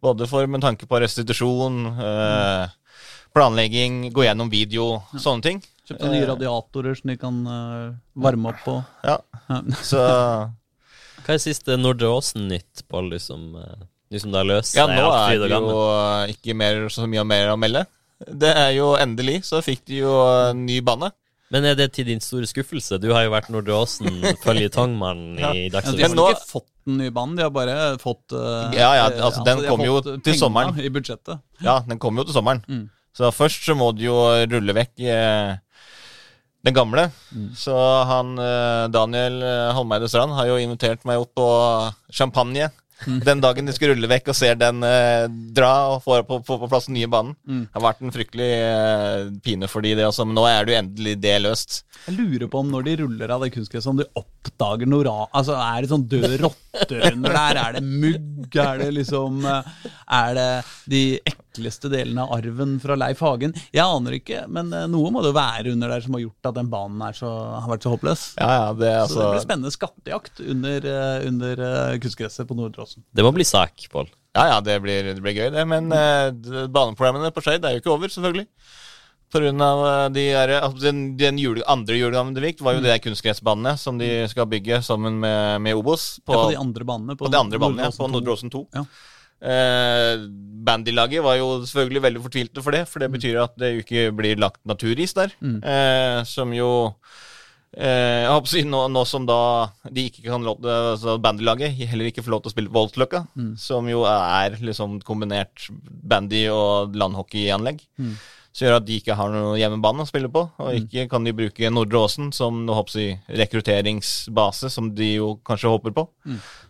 Både 0.00 0.26
for 0.26 0.46
med 0.48 0.62
tanke 0.64 0.86
på 0.88 0.98
restitusjon, 1.02 1.80
eh, 2.00 2.68
planlegging, 3.36 4.08
gå 4.12 4.24
gjennom 4.24 4.50
video, 4.50 5.02
sånne 5.14 5.44
ting. 5.44 5.60
Kjøpte 5.86 6.08
nye 6.10 6.26
radiatorer 6.28 6.96
som 6.98 7.10
de 7.12 7.16
kan 7.20 7.38
eh, 7.46 7.92
varme 8.16 8.52
opp 8.52 8.64
på. 8.64 8.78
Ja, 9.04 9.18
Ja. 9.50 9.60
så 9.82 10.00
Hva 11.20 11.34
er 11.36 11.42
siste 11.42 11.76
Nordre 11.76 12.08
Åsen-nytt, 12.16 12.80
på 12.88 13.02
du 13.10 13.18
som, 13.20 13.42
eh, 13.60 13.82
du 14.10 14.18
som 14.18 14.34
er 14.34 14.48
løser 14.48 14.80
Ja, 14.80 14.88
nå 14.90 15.06
er 15.14 15.38
det 15.38 15.50
jo 15.54 15.80
eh, 15.94 16.34
ikke 16.34 16.56
mer, 16.58 16.84
så 16.92 17.06
mye 17.10 17.24
mer 17.26 17.52
å 17.52 17.56
melde. 17.60 17.84
Det 18.20 18.50
er 18.52 18.74
jo 18.76 18.92
endelig, 19.00 19.40
så 19.48 19.62
fikk 19.64 19.84
de 19.88 20.02
jo 20.02 20.14
eh, 20.26 20.52
ny 20.58 20.80
bane. 20.84 21.12
Men 21.50 21.66
er 21.66 21.78
det 21.78 21.88
til 21.96 22.06
din 22.06 22.20
store 22.22 22.46
skuffelse? 22.46 23.00
Du 23.02 23.08
har 23.10 23.24
jo 23.26 23.32
vært 23.32 23.48
Nordre 23.50 23.78
Åsen 23.80 24.20
føljetongmann 24.44 25.24
i 25.38 25.40
Ja, 25.40 25.80
de 25.80 25.80
har 26.06 26.36
ikke 26.36 26.46
fått 26.46 26.68
den 26.86 27.00
nye 27.02 27.14
banen, 27.14 27.36
de 27.38 27.44
har 27.44 27.50
bare 27.54 27.76
fått 28.02 28.34
uh, 28.34 28.70
Ja, 28.74 28.92
ja, 28.96 29.08
eh, 29.10 29.24
altså, 29.26 29.42
den 29.46 29.62
de 29.62 29.70
kom 29.70 29.82
jo 29.84 29.98
eh, 30.02 30.20
til 30.26 30.38
sommeren. 30.38 30.78
I 30.78 30.92
budsjettet. 30.92 31.42
Ja, 31.62 31.80
den 31.86 32.00
kommer 32.02 32.22
jo 32.22 32.30
til 32.30 32.38
sommeren. 32.38 32.62
Mm. 32.66 32.86
Så 33.16 33.30
først 33.34 33.66
så 33.66 33.74
må 33.78 33.90
du 33.94 34.06
jo 34.06 34.16
rulle 34.50 34.74
vekk 34.78 35.02
eh, 35.06 35.58
den 36.66 36.76
gamle. 36.76 37.08
Mm. 37.34 37.50
Så 37.56 37.74
han 38.08 38.34
eh, 38.38 38.84
Daniel 38.92 39.40
eh, 39.42 39.72
Holmeide 39.76 40.08
Strand 40.10 40.34
har 40.36 40.50
jo 40.50 40.58
invitert 40.60 41.06
meg 41.08 41.22
opp 41.22 41.34
på 41.38 41.48
champagne. 42.14 42.70
Mm. 43.06 43.20
Den 43.28 43.42
dagen 43.44 43.68
de 43.68 43.74
skulle 43.76 43.94
rulle 43.94 44.10
vekk 44.10 44.32
og 44.32 44.36
ser 44.36 44.58
den 44.60 44.84
eh, 44.86 45.26
dra 45.56 45.72
og 45.94 46.02
få 46.04 46.20
på, 46.26 46.40
på, 46.46 46.58
på 46.62 46.70
plass 46.70 46.88
den 46.90 46.98
nye 46.98 47.10
banen. 47.10 47.36
Mm. 47.48 47.62
Det 47.66 47.78
har 47.78 47.86
vært 47.86 48.04
en 48.04 48.14
fryktelig 48.14 48.50
eh, 48.56 49.30
pine 49.44 49.70
for 49.70 49.84
de 49.84 49.94
det 49.98 50.06
også, 50.08 50.26
men 50.28 50.38
nå 50.38 50.46
er 50.48 50.66
det 50.66 50.74
jo 50.74 50.80
endelig 50.82 51.16
det 51.22 51.36
løst. 51.44 51.80
Jeg 52.06 52.16
lurer 52.16 52.48
på 52.50 52.62
om 52.62 52.72
når 52.72 52.86
de 52.86 52.96
ruller 53.02 53.34
av 53.34 53.44
det 53.44 53.52
kunstgresset, 53.54 53.90
om 53.92 54.00
de 54.00 54.08
oppdager 54.18 54.88
noe 54.88 55.06
ra... 55.06 55.16
Altså, 55.36 55.56
er 55.60 55.82
det 55.82 55.92
sånn 55.92 56.08
døde 56.10 56.40
rotter 56.40 57.06
under 57.12 57.36
der? 57.36 57.60
Er 57.64 57.78
det 57.78 57.84
mugg? 57.86 58.60
Er 58.60 58.80
det 58.80 58.90
liksom 58.96 59.44
eh, 59.48 59.86
Er 60.20 60.36
det 60.38 60.50
de 60.90 61.04
ekleste 61.50 61.90
delene 61.92 62.22
av 62.24 62.32
arven 62.38 62.76
fra 62.82 62.96
Leif 62.98 63.20
Hagen? 63.24 63.54
Jeg 63.74 63.82
aner 63.84 64.16
ikke, 64.20 64.44
men 64.48 64.72
eh, 64.72 64.86
noe 64.90 65.10
må 65.12 65.22
det 65.24 65.32
jo 65.32 65.36
være 65.38 65.74
under 65.74 65.92
der 65.92 66.04
som 66.04 66.14
har 66.16 66.24
gjort 66.24 66.50
at 66.50 66.58
den 66.60 66.70
banen 66.72 67.02
er 67.06 67.16
så, 67.18 67.30
har 67.60 67.68
vært 67.72 67.86
så 67.86 67.94
håpløs. 67.94 68.24
Ja, 68.38 68.50
ja, 68.54 68.72
det 68.78 68.92
Så 69.10 69.18
det 69.18 69.26
blir 69.26 69.36
altså 69.36 69.44
spennende 69.46 69.74
skattejakt 69.74 70.42
under, 70.46 70.88
eh, 70.94 71.28
under 71.28 71.64
eh, 71.66 71.98
kunstgresset 72.02 72.48
på 72.48 72.56
Nordråsen 72.58 73.04
Det 73.12 73.26
må 73.26 73.34
bli 73.36 73.44
sak, 73.48 73.88
Pål. 73.92 74.08
Ja, 74.36 74.46
ja, 74.46 74.60
det 74.62 74.78
blir, 74.84 75.10
det 75.10 75.22
blir 75.24 75.34
gøy, 75.34 75.48
det. 75.50 75.66
Men 75.66 75.90
eh, 75.92 76.30
d- 76.30 76.68
baneprogrammene 76.70 77.32
på 77.34 77.42
Skeid 77.42 77.64
er 77.66 77.74
jo 77.76 77.82
ikke 77.82 77.94
over, 77.96 78.12
selvfølgelig. 78.12 78.46
Pga. 79.30 80.08
de 80.10 80.24
altså, 80.34 80.80
den, 80.82 81.16
den 81.16 81.38
jule, 81.38 81.62
andre 81.70 81.94
julegaven 81.94 82.34
de 82.34 82.42
fikk, 82.42 82.62
var 82.66 82.74
jo 82.74 82.82
de 82.82 82.90
der 82.90 82.98
kunstgressbanene 83.02 83.76
som 83.78 83.98
de 83.98 84.08
skal 84.30 84.48
bygge 84.50 84.80
sammen 84.82 85.20
med, 85.22 85.60
med 85.62 85.78
Obos. 85.78 86.18
På, 86.26 86.34
ja, 86.34 86.40
på 86.42 86.50
de 86.50 86.58
andre 86.58 86.86
banene. 86.88 87.14
på 87.16 87.28
på, 87.30 87.58
banene, 87.62 87.90
på 87.94 88.08
Nordre 88.10 88.34
Åsen 88.34 88.50
2. 88.50 88.64
Ja. 88.74 88.82
Eh, 89.40 90.26
bandylaget 90.60 91.24
var 91.24 91.38
jo 91.40 91.62
selvfølgelig 91.64 92.04
veldig 92.04 92.22
fortvilte 92.26 92.64
for 92.64 92.76
det, 92.76 92.84
for 92.88 93.02
det 93.02 93.10
betyr 93.14 93.40
at 93.46 93.56
det 93.60 93.74
ikke 93.80 94.10
blir 94.16 94.40
lagt 94.40 94.60
naturis 94.68 95.16
der. 95.16 95.32
Mm. 95.40 95.58
Eh, 95.64 96.20
som 96.28 96.52
jo 96.56 96.70
Eh, 97.70 98.24
jeg 98.24 98.30
håper 98.32 98.48
å 98.48 98.50
si 98.50 98.60
nå, 98.66 98.78
nå 98.90 99.02
som 99.06 99.26
da 99.28 99.70
de 99.94 100.08
ikke 100.08 100.24
kan 100.24 100.42
lov 100.42 100.64
altså 100.66 101.14
bandylaget 101.22 101.76
heller 101.86 102.08
ikke 102.08 102.24
får 102.26 102.34
lov 102.34 102.40
til 102.42 102.50
å 102.50 102.54
spille 102.56 102.70
på 102.72 102.74
Voldsløkka, 102.74 103.20
som 103.62 103.86
jo 103.86 104.02
er 104.10 104.56
liksom 104.58 104.98
kombinert 105.06 105.68
bandy- 105.78 106.48
og 106.50 106.98
landhockeyanlegg, 106.98 107.84
så 108.52 108.66
gjør 108.66 108.76
at 108.80 108.86
de 108.88 108.96
ikke 108.98 109.14
har 109.14 109.30
noen 109.30 109.58
hjemmebane 109.60 110.02
å 110.02 110.08
spille 110.08 110.30
på, 110.32 110.42
og 110.58 110.74
ikke 110.74 111.04
kan 111.12 111.26
de 111.26 111.34
bruke 111.36 111.70
Nordre 111.70 112.00
Åsen 112.02 112.32
som 112.34 112.64
håper 112.66 112.98
jeg, 112.98 113.18
rekrutteringsbase, 113.38 114.70
som 114.74 114.88
de 114.94 115.12
jo 115.20 115.36
kanskje 115.46 115.70
håper 115.70 115.94
på. 115.94 116.06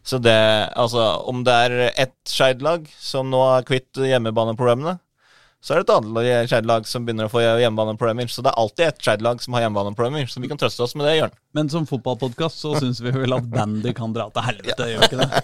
Så 0.04 0.20
det, 0.20 0.36
altså, 0.76 1.06
om 1.28 1.44
det 1.44 1.54
er 1.66 1.76
ett 1.90 2.16
Skeid-lag 2.28 2.84
som 3.00 3.30
nå 3.32 3.40
er 3.56 3.64
kvitt 3.68 3.96
hjemmebaneproblemene, 3.96 4.98
så 5.60 5.74
er 5.74 5.82
det 5.82 5.90
et 5.90 5.90
annet 5.92 6.48
Skeid-lag 6.48 6.86
som 6.88 7.04
begynner 7.04 7.26
å 7.28 7.30
få 7.32 7.42
hjemmebaneproblemer. 7.44 8.30
Så 8.32 8.40
det 8.40 8.48
er 8.48 8.60
alltid 8.62 8.86
et 8.86 9.02
Skeid-lag 9.04 9.42
som 9.44 9.52
har 9.58 9.66
hjemmebaneproblemer, 9.66 10.24
så 10.32 10.40
vi 10.40 10.48
kan 10.48 10.56
trøste 10.60 10.80
oss 10.86 10.94
med 10.96 11.04
det, 11.04 11.18
Jørn. 11.18 11.34
Men 11.58 11.68
som 11.68 11.84
fotballpodkast 11.90 12.62
så 12.62 12.70
syns 12.80 13.00
vi 13.04 13.12
vel 13.12 13.34
at 13.36 13.44
bandy 13.52 13.92
kan 13.96 14.14
dra 14.16 14.28
til 14.32 14.46
helvete, 14.46 14.86
gjør 14.92 15.04
ikke 15.04 15.20
det? 15.20 15.42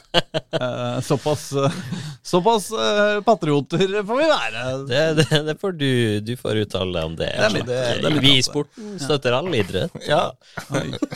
Eh, 0.56 0.98
såpass 1.04 1.42
eh, 1.60 1.76
såpass 2.24 2.70
eh, 2.72 3.18
patrioter 3.26 3.84
får 4.08 4.20
vi 4.22 4.28
være. 4.30 4.64
Det, 4.88 5.02
det, 5.20 5.40
det 5.50 5.56
får 5.60 5.76
du, 5.82 5.90
du 6.24 6.32
får 6.40 6.62
uttale 6.64 7.04
om 7.10 7.16
det. 7.18 7.28
det, 7.36 7.52
litt- 7.58 7.68
det 7.68 8.10
er 8.12 8.20
vi 8.24 8.36
i 8.38 8.44
sporten 8.46 8.96
støtter 9.02 9.36
all 9.36 9.52
idrett. 9.58 9.92
Ja, 10.08 10.30
ja. 10.72 11.06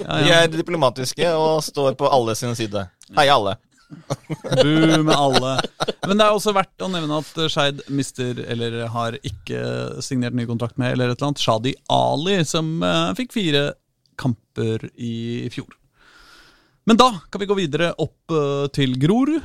Ja, 0.00 0.20
Vi 0.24 0.32
er 0.34 0.50
diplomatiske 0.52 1.30
og 1.36 1.60
står 1.64 1.94
på 2.00 2.08
alle 2.10 2.34
sin 2.38 2.56
side. 2.58 2.88
Hei, 3.16 3.28
alle. 3.30 3.54
Bu 4.62 5.02
med 5.02 5.14
alle. 5.14 5.56
Men 6.06 6.18
det 6.18 6.26
er 6.26 6.32
også 6.32 6.54
verdt 6.56 6.84
å 6.84 6.90
nevne 6.92 7.20
at 7.20 7.42
Skeid 7.52 7.82
mister, 7.92 8.38
eller 8.50 8.82
har 8.94 9.18
ikke 9.26 10.00
signert 10.04 10.36
ny 10.36 10.46
kontrakt 10.48 10.78
med, 10.80 10.94
eller 10.94 11.10
et 11.10 11.18
eller 11.18 11.32
annet, 11.32 11.44
Shadi 11.44 11.74
Ali, 11.92 12.40
som 12.48 12.78
uh, 12.84 13.12
fikk 13.18 13.34
fire 13.36 13.70
kamper 14.20 14.88
i 15.00 15.48
fjor. 15.52 15.72
Men 16.88 16.98
da 17.00 17.12
kan 17.30 17.42
vi 17.42 17.48
gå 17.48 17.56
videre 17.58 17.92
opp 18.00 18.34
uh, 18.34 18.66
til 18.74 18.96
Grorud. 19.00 19.40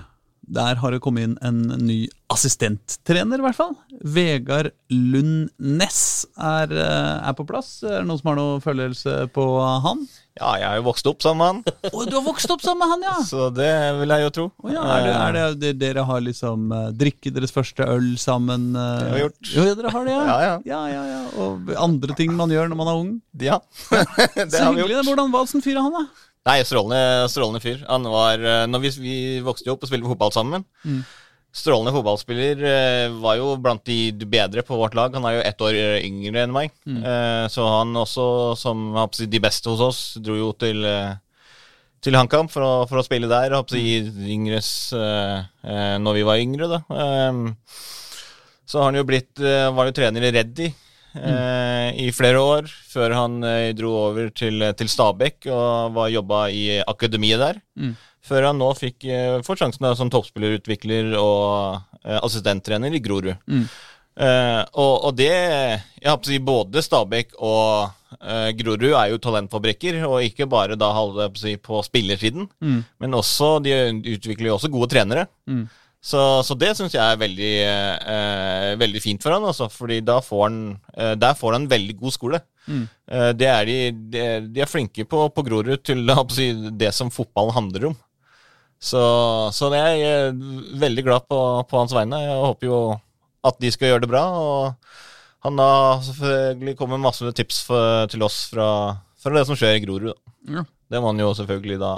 Der 0.45 0.77
har 0.77 0.93
det 0.93 1.01
kommet 1.01 1.25
inn 1.25 1.37
en 1.41 1.87
ny 1.87 2.05
assistenttrener, 2.33 3.41
i 3.41 3.45
hvert 3.47 3.57
fall. 3.57 3.73
Vegard 4.01 4.69
Lund 4.93 5.49
Næss 5.57 6.27
er, 6.37 6.69
eh, 6.69 7.29
er 7.29 7.33
på 7.33 7.47
plass. 7.49 7.79
Er 7.81 8.03
det 8.03 8.07
noen 8.09 8.21
som 8.21 8.29
har 8.29 8.37
noen 8.37 8.61
følelse 8.61 9.15
på 9.33 9.45
han? 9.81 10.05
Ja, 10.35 10.49
jeg 10.59 10.67
har 10.67 10.79
jo 10.81 10.83
vokst 10.89 11.07
opp 11.07 11.21
sammen 11.23 11.39
med 11.39 11.71
han, 11.71 11.91
Å, 11.95 12.01
du 12.09 12.15
har 12.17 12.23
vokst 12.25 12.51
opp 12.51 12.59
sammen 12.63 12.81
med 12.83 12.91
han, 12.91 13.03
ja! 13.07 13.13
så 13.31 13.45
det 13.55 13.69
vil 14.01 14.11
jeg 14.11 14.25
jo 14.25 14.31
tro. 14.35 14.45
Oh, 14.65 14.71
ja, 14.73 14.81
er, 14.97 15.05
det, 15.05 15.13
er 15.15 15.35
det, 15.37 15.43
det 15.61 15.71
Dere 15.79 16.03
har 16.09 16.19
liksom 16.25 16.65
uh, 16.75 16.89
drikket 16.91 17.37
deres 17.37 17.55
første 17.55 17.87
øl 17.87 18.09
sammen? 18.19 18.67
eh? 18.75 18.97
Det 18.99 19.07
har 19.07 19.15
vi 19.15 19.23
gjort. 19.23 19.39
Jo, 19.53 19.65
dere 19.79 19.93
har 19.95 20.07
det, 20.09 20.17
ja. 20.17 20.25
Ja, 20.33 20.37
ja. 20.43 20.55
ja, 20.73 20.81
ja, 20.91 21.03
ja. 21.13 21.21
Og 21.45 21.71
andre 21.87 22.17
ting 22.19 22.35
man 22.35 22.51
gjør 22.51 22.67
når 22.73 22.81
man 22.83 22.91
er 22.91 22.99
ung. 23.05 23.11
Ja, 23.47 23.61
det 24.35 24.49
Så 24.51 24.65
har 24.65 24.75
vi 24.75 24.83
hyggelig. 24.83 24.97
gjort. 24.99 25.11
Hvordan 25.13 25.31
var 25.37 25.47
åssen 25.47 25.63
fyr 25.63 25.77
er 25.79 25.85
han, 25.87 25.95
da? 26.01 26.05
Nei, 26.45 26.59
strålende, 26.67 26.99
strålende 27.31 27.63
fyr. 27.63 27.79
Han 27.89 28.03
var, 28.11 28.43
eh, 28.43 28.65
når 28.69 28.83
vi, 28.83 28.91
vi 29.01 29.15
vokste 29.47 29.71
jo 29.71 29.77
opp 29.79 29.87
og 29.87 29.89
spilte 29.89 30.11
fotball 30.11 30.35
sammen. 30.35 30.67
Strålende 31.55 31.93
fotballspiller. 31.95 32.63
eh, 32.67 33.17
Var 33.23 33.37
jo 33.39 33.53
blant 33.63 33.85
de 33.87 34.11
bedre 34.27 34.63
på 34.67 34.75
vårt 34.79 34.97
lag. 34.97 35.13
Han 35.15 35.25
er 35.29 35.37
jo 35.37 35.45
ett 35.47 35.61
år 35.63 35.77
eh, 35.79 35.99
yngre 36.07 36.43
enn 36.43 36.55
meg. 36.55 36.73
Mm. 36.85 37.03
Så 37.51 37.63
han 37.63 37.95
også, 37.95 38.25
som 38.59 38.89
de 39.15 39.39
beste 39.39 39.71
hos 39.71 39.83
oss, 39.83 40.01
dro 40.19 40.35
jo 40.35 40.51
til 40.59 40.83
eh, 40.83 41.15
til 42.05 42.17
HamKam 42.17 42.49
for, 42.51 42.85
for 42.89 43.01
å 43.01 43.05
spille 43.05 43.29
der. 43.31 43.55
Å 43.55 43.65
si 43.69 43.97
yngres 44.35 44.69
eh, 44.93 45.37
eh, 45.65 45.95
Når 46.01 46.19
vi 46.19 46.25
var 46.27 46.41
yngre, 46.41 46.69
da. 46.69 46.81
Ehm, 46.93 47.45
så 48.65 48.81
har 48.81 48.89
han 48.91 48.99
jo 48.99 49.05
blitt 49.07 49.41
eh, 49.41 49.69
Var 49.73 49.89
jo 49.89 49.95
trener 49.95 50.25
i 50.25 50.33
Reddy 50.33 50.71
mm. 51.15 51.95
i 52.01 52.09
flere 52.11 52.41
år, 52.43 52.69
før 52.91 53.13
han 53.15 53.39
eh, 53.47 53.69
dro 53.77 53.93
over 54.09 54.31
til, 54.35 54.65
til 54.77 54.89
Stabekk 54.91 55.47
og 55.53 55.95
var 55.95 56.11
jobba 56.13 56.47
i 56.51 56.65
akademiet 56.83 57.41
der. 57.41 57.61
Før 58.25 58.47
han 58.49 58.57
nå 58.61 58.71
fikk 58.77 59.05
eh, 59.05 59.39
får 59.45 59.59
sjansen 59.61 59.85
da, 59.85 59.91
som 59.97 60.09
toppspillerutvikler 60.13 61.13
og 61.19 61.77
eh, 62.03 62.17
assistenttrener 62.21 62.95
i 62.97 63.03
Grorud. 63.05 63.35
Eh, 64.15 64.61
og, 64.79 64.93
og 65.09 65.15
det 65.19 65.27
Jeg 65.27 66.07
har 66.07 66.17
på 66.17 66.23
å 66.23 66.31
si 66.31 66.39
både 66.39 66.81
Stabæk 66.85 67.33
og 67.43 67.89
uh, 68.15 68.49
Grorud 68.55 68.93
er 68.95 69.09
jo 69.11 69.19
talentfabrikker, 69.19 69.97
og 70.07 70.23
ikke 70.23 70.47
bare 70.47 70.77
da 70.79 70.87
holde 70.95 71.27
på, 71.33 71.41
si, 71.41 71.57
på 71.59 71.81
spillersiden, 71.83 72.47
men 73.03 73.17
også 73.19 73.57
de 73.65 73.73
utvikler 74.15 74.49
jo 74.51 74.55
også 74.55 74.71
gode 74.71 74.87
trenere. 74.93 75.25
Så, 76.05 76.21
så 76.45 76.53
det 76.53 76.75
syns 76.77 76.93
jeg 76.93 77.01
er 77.01 77.17
veldig, 77.17 77.53
eh, 77.65 78.71
veldig 78.77 78.99
fint 79.01 79.23
for 79.25 79.33
han, 79.33 79.41
altså, 79.49 79.65
fordi 79.73 80.03
da 80.05 80.19
får 80.21 80.43
han, 80.43 80.59
der 81.17 81.33
får 81.33 81.55
han 81.55 81.63
en 81.63 81.71
veldig 81.71 81.95
god 81.97 82.13
skole. 82.13 82.39
Eh, 83.09 83.31
det 83.37 83.47
er 83.49 83.65
de, 83.65 83.77
de, 84.13 84.25
de 84.53 84.61
er 84.61 84.69
flinke 84.69 85.05
på, 85.09 85.23
på 85.33 85.45
Grorud 85.47 85.81
til 85.85 86.05
å 86.13 86.21
si, 86.33 86.51
det 86.77 86.91
som 86.93 87.09
fotball 87.13 87.49
handler 87.57 87.89
om. 87.89 87.97
Så, 88.81 89.01
så 89.55 89.71
jeg 89.73 90.03
er 90.05 90.35
veldig 90.79 91.03
glad 91.07 91.25
på, 91.29 91.39
på 91.69 91.79
hans 91.79 91.95
vegne. 91.95 92.21
Jeg 92.21 92.43
håper 92.43 92.69
jo 92.69 92.79
at 93.45 93.57
de 93.61 93.71
skal 93.73 93.93
gjøre 93.93 94.05
det 94.05 94.11
bra. 94.11 94.23
Og 94.37 95.45
han 95.45 95.61
har 95.61 96.03
selvfølgelig 96.05 96.77
kommet 96.79 96.99
med 96.99 97.07
masse 97.07 97.33
tips 97.37 97.61
for, 97.67 98.05
til 98.11 98.25
oss 98.25 98.45
fra, 98.51 98.69
fra 99.21 99.35
det 99.37 99.45
som 99.49 99.57
skjer 99.57 99.79
i 99.79 99.83
Grorud. 99.85 100.13
Ja. 100.49 100.65
Det 100.91 101.01
må 101.01 101.09
han 101.09 101.21
jo 101.21 101.31
selvfølgelig 101.33 101.79
da 101.81 101.91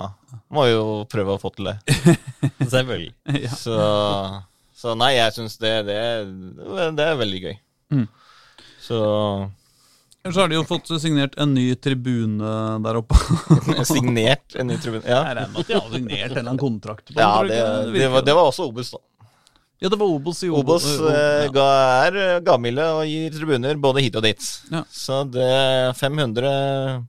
Må 0.55 0.63
jo 0.69 0.83
prøve 1.11 1.35
å 1.35 1.41
få 1.41 1.51
til 1.55 1.67
det. 1.67 1.75
Selvfølgelig. 2.73 3.11
Ja. 3.35 3.49
Så, 3.51 3.75
så 4.79 4.93
nei, 4.95 5.09
jeg 5.17 5.35
syns 5.35 5.57
det, 5.59 5.73
det, 5.89 5.97
det 6.95 7.03
er 7.03 7.19
veldig 7.19 7.41
gøy. 7.43 7.57
Mm. 7.91 8.05
Så 8.83 8.99
Så 10.33 10.41
har 10.41 10.49
de 10.51 10.57
jo 10.57 10.63
fått 10.67 10.89
signert 11.01 11.35
en 11.39 11.53
ny 11.55 11.67
tribune 11.75 12.53
der 12.85 12.99
oppe. 12.99 13.17
signert 13.87 14.55
en 14.55 14.67
ny 14.71 14.77
tribune. 14.81 15.03
Ja, 15.07 15.21
Jeg 15.27 15.37
regner 15.37 15.53
med 15.53 15.61
at 15.61 15.67
de 15.69 15.77
har 15.77 15.91
signert 15.93 16.23
en 16.25 16.31
eller 16.31 16.41
annen 16.47 16.61
kontrakt. 16.61 17.05
på 17.11 17.19
ja 17.19 17.29
det, 17.47 17.59
det, 17.93 18.09
var, 18.13 18.25
det 18.25 18.35
var 18.37 18.49
også 18.51 18.67
Obos, 18.71 18.91
da. 18.95 19.03
Ja, 19.77 19.91
det 19.93 19.99
var 20.01 20.09
Obos 20.09 20.39
i 20.41 20.49
Obos 20.49 20.87
Obos. 20.89 21.11
eh, 21.11 21.43
ja. 21.53 21.67
er 22.07 22.15
eh, 22.23 22.39
gavmilde 22.41 22.85
og 22.97 23.03
gir 23.05 23.35
tribuner 23.35 23.77
både 23.77 24.01
hit 24.01 24.15
og 24.17 24.25
dit. 24.25 24.47
Ja. 24.73 24.81
Så 24.89 25.21
det 25.29 25.51
500 25.99 27.05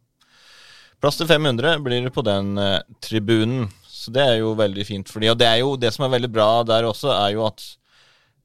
Plass 0.99 1.17
til 1.17 1.29
500 1.31 1.79
blir 1.85 2.03
det 2.09 2.13
på 2.13 2.25
den 2.27 2.59
eh, 2.59 2.81
tribunen. 3.05 3.69
Så 3.89 4.13
det 4.15 4.25
er 4.25 4.37
jo 4.41 4.53
veldig 4.59 4.85
fint 4.87 5.09
for 5.11 5.23
de. 5.23 5.31
Og 5.33 5.39
det 5.39 5.47
er 5.47 5.61
jo 5.63 5.77
det 5.81 5.93
som 5.95 6.05
er 6.07 6.13
veldig 6.17 6.31
bra 6.35 6.49
der 6.67 6.89
også, 6.89 7.13
er 7.15 7.37
jo 7.37 7.45
at 7.47 7.63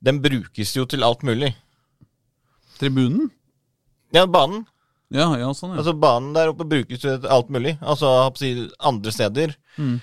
den 0.03 0.19
brukes 0.21 0.75
jo 0.77 0.85
til 0.89 1.03
alt 1.07 1.23
mulig. 1.25 1.51
Tribunen? 2.79 3.31
Ja, 4.13 4.27
banen. 4.29 4.63
Ja, 5.13 5.27
ja, 5.37 5.49
sånn, 5.53 5.75
ja. 5.75 5.81
Altså 5.81 5.93
Banen 5.97 6.31
der 6.33 6.49
oppe 6.49 6.65
brukes 6.65 7.03
til 7.03 7.27
alt 7.29 7.51
mulig. 7.53 7.75
Altså 7.81 8.09
andre 8.81 9.13
steder. 9.13 9.53
Mm. 9.77 9.99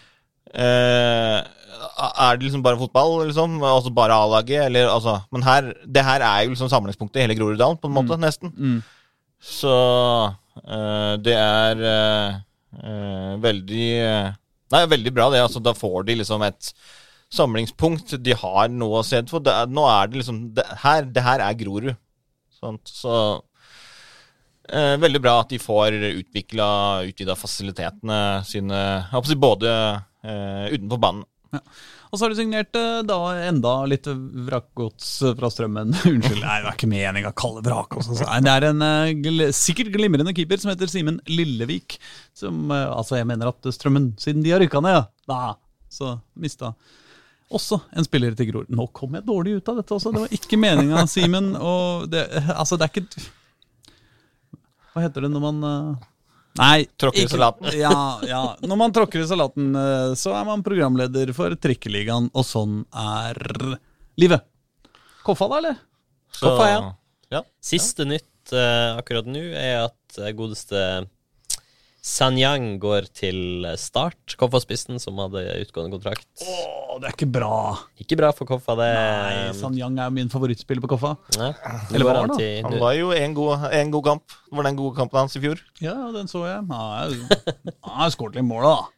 Eh, 0.55 1.39
er 1.41 2.37
det 2.37 2.47
liksom 2.47 2.63
bare 2.63 2.79
fotball, 2.79 3.27
liksom? 3.27 3.59
Altså 3.67 3.91
bare 3.95 4.15
A-laget? 4.15 4.67
Eller 4.69 4.91
altså 4.91 5.21
Men 5.33 5.43
her, 5.43 5.73
det 5.87 6.05
her 6.05 6.23
er 6.27 6.45
jo 6.45 6.55
liksom 6.55 6.71
samlingspunktet 6.71 7.21
i 7.21 7.27
hele 7.27 7.39
Groruddalen, 7.39 7.79
på 7.81 7.91
en 7.91 7.97
måte, 7.97 8.19
nesten. 8.21 8.55
Mm. 8.55 8.79
Så 9.41 9.75
eh, 10.63 11.15
det 11.25 11.35
er 11.35 11.85
eh, 11.91 12.39
eh, 12.85 13.35
veldig 13.43 13.91
eh, 14.05 14.33
Nei, 14.71 14.85
veldig 14.87 15.11
bra, 15.11 15.31
det. 15.35 15.43
Altså, 15.43 15.59
da 15.59 15.73
får 15.75 16.05
de 16.07 16.21
liksom 16.21 16.45
et 16.47 16.69
samlingspunkt. 17.35 18.15
De 18.23 18.37
har 18.39 18.69
noe 18.71 19.01
å 19.01 19.07
se 19.07 19.19
for. 19.27 19.43
Det 19.43 19.51
er, 19.51 19.67
nå 19.67 19.83
er 19.91 20.07
det 20.07 20.21
liksom 20.21 20.45
det 20.55 20.67
her, 20.85 21.09
det 21.11 21.25
her 21.27 21.43
er 21.43 21.57
Grorud. 21.59 21.97
Sånt, 22.55 22.87
Så 22.87 23.11
eh, 24.73 24.97
Veldig 25.03 25.23
bra 25.23 25.39
at 25.43 25.53
de 25.53 25.61
får 25.63 25.99
utvikla 26.11 26.71
utvida 27.09 27.37
fasilitetene 27.39 28.21
sine 28.49 28.83
både 29.41 29.73
eh, 30.25 30.67
utenfor 30.75 31.03
banen. 31.03 31.25
Og 32.11 32.19
så 32.19 32.25
har 32.25 32.33
du 32.33 32.39
signert 32.41 32.75
eh, 32.79 33.03
da 33.07 33.19
enda 33.47 33.73
litt 33.91 34.09
vrakgods 34.11 35.11
fra 35.39 35.51
Strømmen. 35.53 35.93
Unnskyld, 36.11 36.41
nei, 36.43 36.57
det 36.59 36.67
var 36.67 36.75
ikke 36.75 36.91
meninga 36.91 37.31
å 37.31 37.39
kalle 37.39 37.63
det 37.63 37.71
vrakgods. 37.71 38.11
Altså. 38.11 38.27
Det 38.47 38.55
er 38.55 38.67
en 38.73 38.87
eh, 38.87 39.13
gl 39.23 39.45
sikkert 39.55 39.93
glimrende 39.95 40.35
keeper 40.35 40.63
som 40.63 40.73
heter 40.73 40.91
Simen 40.91 41.21
Lillevik. 41.31 42.01
Som, 42.37 42.65
eh, 42.75 42.87
altså 42.91 43.21
jeg 43.21 43.31
mener 43.31 43.53
at 43.53 43.71
Strømmen, 43.77 44.13
siden 44.23 44.43
de 44.47 44.55
har 44.55 44.63
rykka 44.63 44.83
ned, 44.83 44.99
ja, 44.99 45.05
da, 45.31 45.55
så 45.91 46.17
mista 46.39 46.75
også 47.51 47.81
en 47.99 48.07
spiller 48.07 48.35
til 48.39 48.51
Gror. 48.51 48.67
Nå 48.71 48.89
kom 48.95 49.15
jeg 49.19 49.27
dårlig 49.27 49.57
ut 49.59 49.71
av 49.71 49.79
dette 49.81 49.95
også, 49.95 50.11
det 50.15 50.25
var 50.25 50.35
ikke 50.35 50.59
meninga, 50.59 51.07
Simen. 51.11 51.53
Altså, 51.59 52.79
det 52.79 52.87
er 52.87 52.93
ikke 52.93 53.31
Hva 54.95 55.05
heter 55.05 55.27
det 55.27 55.31
når 55.33 55.45
man 55.45 55.67
eh, 55.67 56.09
Nei. 56.61 56.79
Tråkker 56.99 57.23
i 57.25 57.31
salaten. 57.31 57.71
Ja, 57.79 58.21
ja. 58.27 58.41
Når 58.67 58.81
man 58.81 58.95
tråkker 58.95 59.23
i 59.23 59.29
salaten, 59.29 59.71
eh, 59.79 60.15
så 60.19 60.35
er 60.37 60.49
man 60.49 60.65
programleder 60.67 61.31
for 61.37 61.55
Trikkeligaen, 61.55 62.31
og 62.35 62.47
sånn 62.47 62.83
er 62.91 63.39
livet. 64.21 64.47
Koffa, 65.27 65.47
da, 65.53 65.61
eller? 65.63 65.79
Så, 66.33 66.49
Koffa, 66.49 66.67
ja. 66.73 66.83
ja. 67.37 67.45
Siste 67.63 68.07
nytt 68.09 68.55
uh, 68.55 68.99
akkurat 68.99 69.29
nå 69.29 69.43
er 69.59 69.85
at 69.85 70.21
godeste 70.37 70.81
Sanyang 72.01 72.79
går 72.81 73.11
til 73.13 73.67
Start, 73.77 74.35
Koffa-spissen, 74.41 74.97
som 75.03 75.19
hadde 75.21 75.43
utgående 75.61 75.93
kontrakt. 75.99 76.29
Å, 76.41 76.97
det 76.97 77.11
er 77.11 77.13
ikke 77.13 77.29
bra. 77.29 77.59
Ikke 78.01 78.17
bra 78.17 78.31
for 78.37 78.49
Koffa, 78.49 78.77
det. 78.81 78.89
Nei, 78.97 79.51
Sanyang 79.59 79.99
er 80.01 80.15
min 80.15 80.33
favorittspiller 80.33 80.81
på 80.85 80.95
Koffa. 80.95 81.13
Nei. 81.37 81.51
Eller 81.93 82.09
var 82.09 82.23
han 82.23 82.33
da? 82.33 82.39
Han 82.65 82.79
var 82.81 82.97
jo 82.97 83.13
en 83.17 83.37
god, 83.37 83.69
en 83.77 83.93
god 83.93 84.09
kamp. 84.09 84.39
Det 84.49 84.57
var 84.57 84.71
den 84.71 84.81
gode 84.81 84.97
kampen 84.97 85.21
hans 85.21 85.37
i 85.37 85.45
fjor. 85.45 85.61
Ja, 85.85 85.99
den 86.17 86.31
så 86.33 86.47
jeg. 86.49 86.65
Han 86.73 88.01
har 88.01 88.17
skåret 88.17 88.41
litt 88.41 88.49
mål, 88.49 88.65
da. 88.65 88.89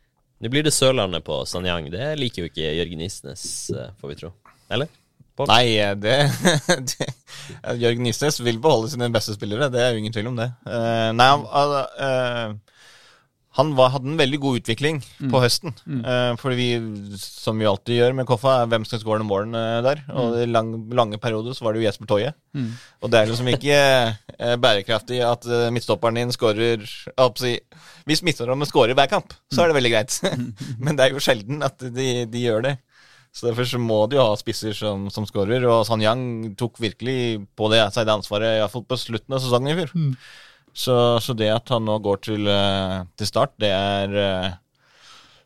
Nå 0.42 0.50
blir 0.50 0.66
det 0.66 0.74
Sørlandet 0.74 1.26
på 1.26 1.42
Sanyang. 1.46 1.90
Det 1.90 2.14
liker 2.18 2.44
jo 2.44 2.50
ikke 2.50 2.70
Jørgen 2.78 3.02
Isnes, 3.06 3.44
eh, 3.74 3.90
får 3.98 4.14
vi 4.14 4.20
tro. 4.22 4.32
Eller? 4.70 4.90
Pål? 5.38 5.48
Nei, 5.48 5.78
eh, 5.78 5.94
det, 5.98 6.16
det 6.92 7.78
Jørgen 7.78 8.08
Isnes 8.10 8.40
vil 8.42 8.58
beholde 8.62 8.90
sine 8.92 9.08
beste 9.14 9.36
spillere, 9.36 9.70
det 9.72 9.80
er 9.82 9.94
jo 9.94 10.02
ingen 10.02 10.14
tvil 10.14 10.32
om 10.32 10.38
det. 10.38 10.48
Uh, 10.66 11.10
nei, 11.16 11.28
han, 11.30 11.46
uh, 11.46 11.78
eh, 12.06 12.71
han 13.58 13.74
var, 13.76 13.90
hadde 13.92 14.08
en 14.08 14.16
veldig 14.16 14.38
god 14.40 14.58
utvikling 14.62 14.98
på 15.28 15.40
høsten. 15.42 15.74
Eh, 16.08 16.30
fordi 16.40 16.56
vi, 16.56 17.16
som 17.20 17.58
vi 17.60 17.66
alltid 17.68 17.98
gjør 17.98 18.14
med 18.16 18.28
Koffa, 18.28 18.54
er 18.62 18.70
hvem 18.72 18.86
som 18.88 19.00
skårer 19.02 19.20
den 19.20 19.28
våren 19.28 19.52
eh, 19.58 19.80
der. 19.84 20.00
Og 20.16 20.38
i 20.40 20.46
lang, 20.48 20.70
lange 20.96 21.18
perioder 21.20 21.52
så 21.52 21.66
var 21.66 21.74
det 21.76 21.82
jo 21.82 21.86
Jesper 21.86 22.08
Toje. 22.08 22.30
Og 23.02 23.12
det 23.12 23.18
er 23.20 23.28
liksom 23.28 23.50
ikke 23.52 23.76
eh, 23.76 24.54
bærekraftig 24.56 25.20
at 25.28 25.44
eh, 25.44 25.66
midtstopperen 25.74 26.16
din 26.16 26.32
skårer 26.32 26.86
si, 26.86 27.52
Hvis 28.08 28.24
midtstopperen 28.24 28.64
skårer 28.70 28.96
hver 28.96 29.10
kamp, 29.12 29.36
så 29.52 29.64
er 29.64 29.72
det 29.72 29.76
veldig 29.82 29.92
greit. 29.92 30.16
Men 30.84 30.96
det 30.96 31.04
er 31.04 31.12
jo 31.12 31.20
sjelden 31.20 31.60
at 31.66 31.76
de, 31.82 32.24
de 32.32 32.46
gjør 32.46 32.64
det. 32.70 32.78
Så 33.32 33.46
derfor 33.48 33.68
så 33.68 33.78
må 33.80 33.98
de 34.12 34.18
jo 34.18 34.24
ha 34.28 34.32
spisser 34.36 34.74
som, 34.76 35.06
som 35.12 35.24
skårer, 35.28 35.64
og 35.64 35.86
Sanyang 35.88 36.54
tok 36.60 36.80
virkelig 36.80 37.40
på 37.56 37.68
det 37.72 37.80
seg 37.94 38.04
det 38.08 38.16
ansvaret, 38.16 38.58
iallfall 38.58 38.84
på 38.84 38.98
slutten 39.00 39.36
av 39.36 39.40
sesongen 39.40 39.72
i 39.72 39.76
fjor. 39.78 39.94
Så, 40.72 40.96
så 41.20 41.34
det 41.36 41.50
at 41.52 41.68
han 41.72 41.84
nå 41.84 41.98
går 42.00 42.22
til, 42.24 42.48
eh, 42.48 43.02
til 43.20 43.28
start, 43.28 43.52
det 43.60 43.72
er 43.76 44.16
eh, 44.16 44.50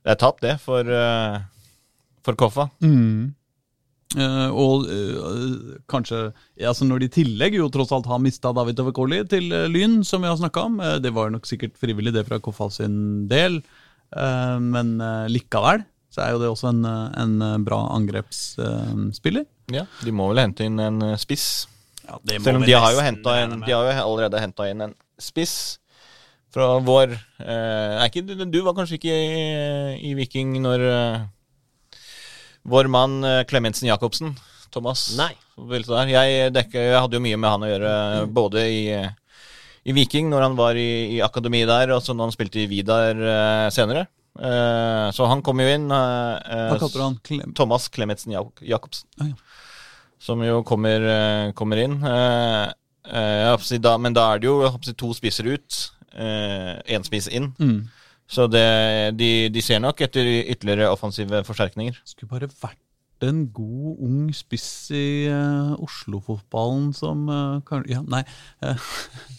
Det 0.07 0.13
er 0.15 0.21
tap, 0.21 0.39
det, 0.41 0.55
for, 0.63 0.87
eh, 0.87 1.41
for 2.23 2.39
Koffa. 2.39 2.69
Eh, 4.15 4.51
og 4.55 4.87
uh, 4.87 5.73
kanskje 5.91 6.29
altså 6.63 6.87
Når 6.87 7.03
de 7.03 7.07
i 7.09 7.13
tillegg 7.17 7.57
jo 7.59 7.67
tross 7.75 7.91
alt 7.91 8.07
har 8.07 8.21
mista 8.23 8.53
David 8.55 8.79
Tavakoli 8.79 9.19
til 9.27 9.51
uh, 9.51 9.65
Lyn, 9.67 9.99
som 10.07 10.23
vi 10.23 10.31
har 10.31 10.39
snakka 10.39 10.63
om 10.69 10.79
Det 11.03 11.11
var 11.13 11.33
nok 11.35 11.49
sikkert 11.49 11.75
frivillig, 11.75 12.15
det 12.15 12.23
fra 12.29 12.39
Koffa 12.39 12.71
sin 12.71 13.27
del. 13.29 13.61
Men 14.15 14.93
likevel 15.33 15.83
så 16.15 16.23
er 16.23 16.33
jo 16.33 16.39
det 16.41 16.49
også 16.49 16.71
en, 16.71 16.85
en 16.87 17.65
bra 17.67 17.81
angrepsspiller. 17.93 19.45
Ja, 19.75 19.83
De 20.07 20.15
må 20.15 20.29
vel 20.31 20.45
hente 20.45 20.65
inn 20.65 20.79
en 20.81 21.03
spiss. 21.19 21.67
Ja, 22.07 22.21
Selv 22.39 22.61
om 22.61 22.65
de 22.65 22.77
har 22.79 23.01
en, 23.03 23.19
de 23.67 23.75
har 23.75 23.91
jo 23.91 24.07
allerede 24.07 24.41
henta 24.41 24.69
inn 24.71 24.87
en 24.87 24.95
spiss 25.23 25.79
fra 26.55 26.79
vår 26.81 27.13
eh, 27.43 28.05
ikke, 28.07 28.23
du, 28.25 28.45
du 28.49 28.59
var 28.65 28.77
kanskje 28.79 28.97
ikke 29.01 29.13
i, 29.13 29.41
i 30.09 30.15
Viking 30.17 30.55
når 30.65 30.85
eh, 30.89 31.25
vår 32.67 32.89
mann 32.91 33.19
eh, 33.27 33.43
Clemensen 33.49 33.89
Jacobsen, 33.91 34.33
Thomas 34.75 35.09
Nei. 35.19 35.33
der. 35.57 36.11
Jeg, 36.11 36.51
dekker, 36.57 36.89
jeg 36.91 37.01
hadde 37.01 37.17
jo 37.19 37.23
mye 37.25 37.39
med 37.41 37.53
han 37.53 37.65
å 37.67 37.71
gjøre, 37.71 37.93
både 38.35 38.65
i, 38.69 38.81
i 39.87 39.95
Viking, 39.97 40.29
når 40.33 40.47
han 40.49 40.57
var 40.59 40.77
i, 40.81 40.89
i 41.17 41.21
akademi 41.25 41.63
der, 41.69 41.93
og 41.95 42.03
så 42.05 42.13
når 42.17 42.29
han 42.31 42.35
spilte 42.35 42.61
i 42.65 42.67
Vidar 42.71 43.17
eh, 43.17 43.69
senere. 43.75 44.07
Eh, 44.37 45.07
så 45.17 45.29
han 45.31 45.41
kom 45.47 45.63
jo 45.63 45.69
inn. 45.71 45.87
eh, 45.89 46.67
Hva 46.73 46.81
kalte 46.83 46.99
du 46.99 47.05
han? 47.05 47.21
Klem 47.25 47.55
Thomas 47.57 47.87
Klemetsen 47.95 48.35
Jacobsen. 48.35 49.07
Ah, 49.23 49.31
ja. 49.31 49.39
Som 50.27 50.43
jo 50.45 50.59
kommer, 50.67 51.07
eh, 51.13 51.53
kommer 51.57 51.81
inn. 51.85 51.97
Eh, 52.05 52.67
eh, 53.11 53.79
da, 53.83 53.97
men 53.99 54.17
da 54.17 54.33
er 54.35 54.43
det 54.43 54.49
jo 54.51 54.63
jeg 54.65 54.97
to 54.97 55.13
spisser 55.17 55.53
ut. 55.53 55.83
Én 56.17 57.05
spiss 57.05 57.27
inn. 57.29 57.51
Mm. 57.61 57.89
Så 58.27 58.47
det, 58.51 58.65
de, 59.21 59.49
de 59.53 59.63
ser 59.63 59.83
nok 59.85 60.01
etter 60.03 60.27
ytterligere 60.51 60.89
offensive 60.91 61.43
forsterkninger. 61.47 61.99
Skulle 62.09 62.33
bare 62.33 62.49
vært 62.63 62.81
en 63.25 63.47
god, 63.55 64.01
ung 64.05 64.33
spiss 64.37 64.91
i 64.93 65.29
uh, 65.33 65.73
Oslo-fotballen 65.81 66.91
som 66.97 67.29
uh, 67.31 67.61
kan, 67.69 67.85
Ja, 67.89 68.03
nei. 68.05 68.23
Uh, 68.65 68.77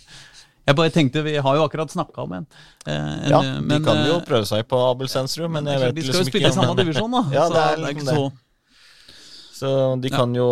jeg 0.67 0.75
bare 0.79 0.93
tenkte, 0.93 1.21
Vi 1.23 1.35
har 1.37 1.59
jo 1.59 1.65
akkurat 1.67 1.91
snakka 1.93 2.25
om 2.25 2.33
en. 2.39 2.47
eh, 2.87 2.95
en, 2.95 3.29
Ja, 3.29 3.41
eh, 3.43 3.53
De 3.59 3.61
men, 3.61 3.83
kan 3.85 4.01
jo 4.07 4.17
eh, 4.17 4.25
prøve 4.25 4.47
seg 4.49 4.65
på 4.67 4.79
Abel 4.89 5.11
Sensrud, 5.11 5.49
men 5.51 5.69
jeg 5.69 5.79
vet 5.83 5.95
De 5.95 6.03
skal 6.03 6.13
jo 6.13 6.23
liksom 6.23 6.31
spille 6.33 6.49
i 6.49 6.57
samme 6.57 6.75
divisjon, 6.79 7.11
da. 7.11 7.23
Ja, 7.37 7.45
så 7.47 7.53
det 7.53 7.63
er 7.63 7.83
liksom 7.85 8.07
det. 8.07 8.17
så 8.17 9.59
Så 9.59 9.71
de 10.01 10.09
kan 10.13 10.35
jo 10.35 10.49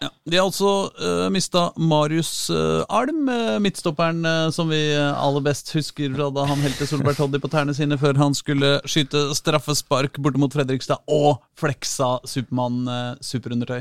ja. 0.00 0.08
De 0.28 0.38
har 0.38 0.46
altså 0.46 0.70
uh, 0.94 1.26
mista 1.34 1.68
Marius 1.76 2.30
uh, 2.52 2.84
Alm, 2.92 3.26
uh, 3.28 3.58
midtstopperen 3.62 4.22
uh, 4.26 4.50
som 4.54 4.70
vi 4.70 4.80
eh, 4.94 5.18
aller 5.18 5.44
best 5.44 5.72
husker 5.74 6.12
fra 6.14 6.28
da 6.34 6.46
han 6.48 6.62
helte 6.62 6.86
Solberg 6.88 7.18
Toddy 7.18 7.40
på 7.42 7.50
tærne 7.52 7.74
sine 7.76 7.98
før 8.00 8.18
han 8.20 8.36
skulle 8.36 8.76
skyte 8.88 9.28
straffespark 9.38 10.20
borte 10.22 10.40
mot 10.40 10.54
Fredrikstad 10.54 11.02
og 11.10 11.42
fleksa 11.58 12.16
Supermann 12.28 12.84
uh, 12.86 13.14
superundertøy 13.24 13.80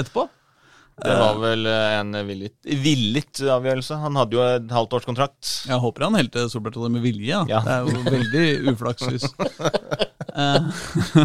etterpå. 0.00 0.28
Det 1.04 1.16
var 1.16 1.38
vel 1.40 1.66
eh, 1.70 1.94
en 1.98 2.16
villet, 2.28 2.54
villet 2.84 3.42
avgjørelse. 3.56 3.98
Han 4.02 4.18
hadde 4.20 4.36
jo 4.36 4.42
et 4.44 4.74
halvt 4.74 4.96
års 4.98 5.08
kontrakt. 5.08 5.50
Jeg 5.68 5.80
håper 5.82 6.06
han 6.06 6.18
helte 6.18 6.46
Toddy 6.50 6.90
med 6.92 7.04
vilje. 7.04 7.42
Ja. 7.50 7.60
Det 7.64 7.74
er 7.74 7.86
jo 7.86 8.04
veldig 8.10 8.74
uflaks. 8.74 9.06
Eh, 10.30 10.66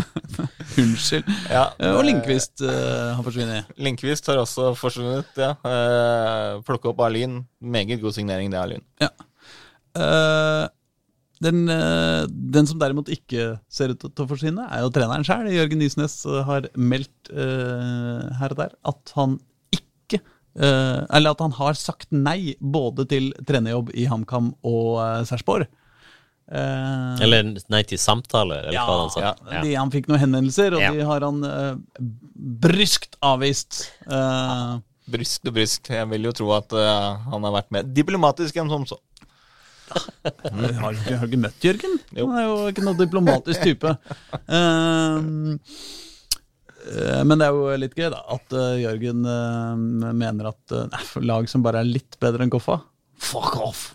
Unnskyld. 0.81 1.27
Ja, 1.45 1.67
det... 1.77 1.91
og 1.93 2.01
Lindqvist 2.07 2.63
uh, 2.65 3.13
har 3.13 3.21
forsvunnet. 3.23 3.69
Lindqvist 3.77 4.25
har 4.31 4.39
også 4.41 4.71
forsvunnet, 4.79 5.29
ja. 5.37 5.51
Uh, 5.61 6.63
Plukke 6.65 6.89
opp 6.89 7.03
Arlin. 7.05 7.43
Meget 7.61 8.01
god 8.01 8.17
signering, 8.17 8.49
det, 8.51 8.63
Arlin. 8.63 8.81
Ja. 8.99 9.11
Uh, 9.93 10.65
den, 11.43 11.65
eh, 11.69 12.23
den 12.29 12.67
som 12.67 12.79
derimot 12.79 13.09
ikke 13.11 13.57
ser 13.67 13.91
ut 13.91 14.05
til 14.05 14.23
å 14.23 14.29
forsvinne, 14.29 14.67
er 14.71 14.85
jo 14.85 14.91
treneren 14.93 15.25
sjøl. 15.27 15.49
Jørgen 15.51 15.83
eh, 15.83 16.39
har 16.47 16.69
meldt 16.75 17.31
uh, 17.33 18.31
her 18.39 18.55
og 18.55 18.61
der 18.61 18.71
at 18.87 19.13
han 19.17 19.35
eh, 19.35 19.43
Eller 20.55 21.33
at 21.35 21.41
han 21.43 21.51
har 21.57 21.73
sagt 21.75 22.07
nei 22.15 22.55
både 22.59 23.03
til 23.11 23.31
trenerjobb 23.45 23.89
i 23.93 24.05
HamKam 24.07 24.53
og 24.63 24.91
uh, 25.01 25.23
Sarpsborg. 25.27 25.67
Uh, 26.45 27.17
Eller 27.25 27.47
nei 27.73 27.81
til 27.89 27.97
samtaler, 27.97 28.67
eller 28.67 28.75
ja, 28.77 28.83
hva 28.85 28.97
han 29.01 29.09
sa. 29.11 29.21
Ja. 29.25 29.61
De, 29.65 29.71
han 29.75 29.89
fikk 29.91 30.07
noen 30.11 30.21
henvendelser, 30.21 30.75
og 30.77 30.83
Ja. 30.83 30.91
de 30.93 31.07
har 31.09 31.25
han 31.25 31.41
uh, 31.43 31.73
bryskt 32.37 33.17
avvist. 33.25 33.87
Eh, 34.05 34.75
Bryskt 35.05 35.45
og 35.45 35.53
bryskt. 35.53 35.89
Jeg 35.93 36.07
vil 36.09 36.23
jo 36.25 36.31
tro 36.33 36.47
at 36.55 36.71
eh, 36.73 37.25
han 37.29 37.43
har 37.45 37.51
vært 37.53 37.67
mer 37.75 37.83
diplomatisk 37.85 38.55
enn 38.57 38.71
som 38.71 38.85
så. 38.89 38.97
Har 39.91 40.71
har 40.81 40.95
du 40.95 40.97
ikke, 40.97 41.17
har 41.19 41.27
du 41.27 41.29
ikke 41.29 41.41
møtt 41.43 41.67
Jørgen? 41.67 41.99
Jo. 42.17 42.25
Han 42.31 42.39
er 42.41 42.47
jo 42.47 42.55
ikke 42.71 42.85
noe 42.87 42.97
diplomatisk 42.97 43.61
type. 43.67 43.91
Ehm, 44.49 45.27
eh, 45.61 46.04
men 47.25 47.39
det 47.41 47.47
er 47.47 47.55
jo 47.55 47.77
litt 47.81 47.95
gøy 47.97 48.09
da, 48.13 48.19
at 48.35 48.53
eh, 48.55 48.81
Jørgen 48.83 49.25
eh, 49.25 50.11
mener 50.15 50.51
at 50.51 50.73
eh, 50.75 50.87
nei, 50.91 51.03
lag 51.25 51.47
som 51.51 51.63
bare 51.65 51.81
er 51.81 51.89
litt 51.89 52.17
bedre 52.21 52.45
enn 52.45 52.51
Koffa, 52.53 52.79
fuck 53.17 53.55
off! 53.63 53.85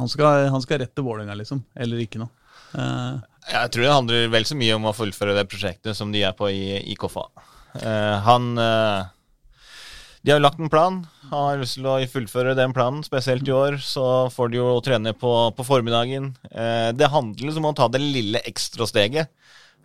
Han 0.00 0.08
skal, 0.10 0.46
han 0.50 0.62
skal 0.64 0.80
rett 0.82 0.98
Vålerenga, 1.04 1.34
liksom. 1.38 1.60
Eller 1.78 2.00
ikke 2.02 2.18
noe. 2.22 2.30
Eh, 2.78 3.18
Jeg 3.52 3.72
tror 3.74 3.84
det 3.84 3.92
handler 3.92 4.30
vel 4.32 4.46
så 4.48 4.56
mye 4.58 4.76
om 4.78 4.86
å 4.88 4.94
fullføre 4.96 5.34
det 5.36 5.44
prosjektet 5.52 5.98
som 5.98 6.10
de 6.14 6.22
er 6.24 6.32
på 6.38 6.48
i, 6.50 6.78
i 6.90 6.96
Koffa. 6.98 7.26
Eh, 7.76 8.16
han 8.26 8.48
eh, 8.58 9.10
De 10.24 10.32
har 10.32 10.40
jo 10.40 10.44
lagt 10.46 10.62
en 10.62 10.72
plan. 10.72 11.02
Han 11.28 11.46
har 11.50 11.60
lyst 11.60 11.76
til 11.78 11.86
å 11.90 11.98
fullføre 12.10 12.56
den 12.58 12.74
planen, 12.76 13.04
spesielt 13.06 13.46
i 13.48 13.54
år. 13.54 13.76
Så 13.84 14.02
får 14.34 14.52
de 14.52 14.60
jo 14.62 14.72
trene 14.84 15.12
på, 15.16 15.30
på 15.56 15.64
formiddagen. 15.68 16.32
Eh, 16.50 16.90
det 16.96 17.12
handler 17.12 17.48
liksom 17.50 17.68
om 17.68 17.74
å 17.74 17.78
ta 17.78 17.88
det 17.92 18.02
lille 18.02 18.42
ekstra 18.48 18.88
steget. 18.90 19.30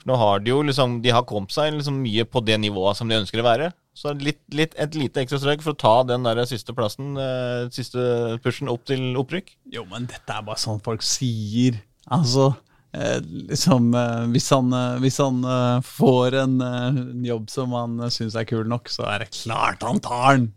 Nå 0.07 0.15
har 0.15 0.39
de 0.39 0.53
jo 0.53 0.61
liksom 0.63 1.01
De 1.03 1.11
har 1.11 1.25
kommet 1.27 1.51
seg 1.51 1.73
liksom 1.75 1.97
mye 2.03 2.23
på 2.27 2.41
det 2.47 2.55
nivået 2.63 2.97
som 2.99 3.09
de 3.09 3.17
ønsker 3.19 3.41
å 3.43 3.47
være. 3.47 3.71
Så 3.97 4.13
litt, 4.13 4.39
litt, 4.53 4.75
et 4.77 4.93
lite 4.95 5.23
ekstra 5.23 5.39
strøk 5.41 5.63
for 5.65 5.73
å 5.73 5.79
ta 5.81 5.95
den 6.05 6.27
der 6.27 6.43
siste 6.45 6.73
plassen, 6.77 7.15
eh, 7.17 7.65
siste 7.73 8.37
pushen 8.43 8.69
opp 8.69 8.85
til 8.85 9.17
opprykk. 9.17 9.55
jo, 9.73 9.83
men 9.89 10.05
dette 10.05 10.35
er 10.35 10.45
bare 10.45 10.61
sånn 10.61 10.79
folk 10.85 11.01
sier. 11.01 11.79
Altså 12.13 12.51
eh, 12.93 13.17
liksom 13.49 13.89
eh, 13.97 14.27
Hvis 14.31 14.51
han, 14.53 14.69
eh, 14.71 14.99
hvis 15.01 15.17
han 15.23 15.41
eh, 15.43 15.81
får 15.83 16.37
en, 16.43 16.55
eh, 16.61 17.01
jobb 17.27 17.49
som 17.51 17.73
han 17.75 17.97
syns 18.13 18.37
er 18.37 18.45
kul 18.47 18.69
nok, 18.69 18.87
så 18.93 19.09
er 19.09 19.25
det 19.25 19.33
klart 19.41 19.83
han 19.83 19.99
tar 19.99 20.37
den! 20.37 20.51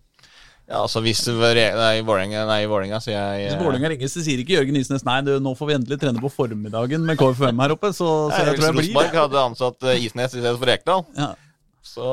Ja, 0.70 0.84
altså 0.84 1.00
hvis 1.02 1.24
Vålerenga, 1.26 3.00
så 3.00 3.08
sier 3.08 3.16
jeg 3.18 3.46
Hvis 3.50 3.58
Vålerenga 3.58 3.88
ringer, 3.90 4.10
så 4.12 4.22
sier 4.22 4.38
ikke 4.42 4.54
Jørgen 4.54 4.76
Isnes 4.78 5.02
nei, 5.08 5.16
du, 5.26 5.32
nå 5.42 5.54
får 5.58 5.66
vi 5.72 5.74
endelig 5.80 5.98
trene 6.02 6.22
på 6.22 6.30
formiddagen 6.30 7.02
med 7.08 7.18
KFUM 7.18 7.58
her 7.64 7.74
oppe, 7.74 7.90
så, 7.96 8.10
så 8.30 8.44
jeg 8.44 8.58
tror 8.60 8.68
jeg 8.68 8.76
blir 8.76 8.84
Rosenborg 8.84 9.10
det. 9.10 9.22
hadde 9.24 9.40
ansatt 9.48 9.88
eh, 9.90 10.04
Isnes 10.06 10.36
i 10.36 10.38
stedet 10.44 10.58
for 10.60 10.70
Rekdal. 10.70 11.02
Ja. 11.18 11.32
Så 11.90 12.06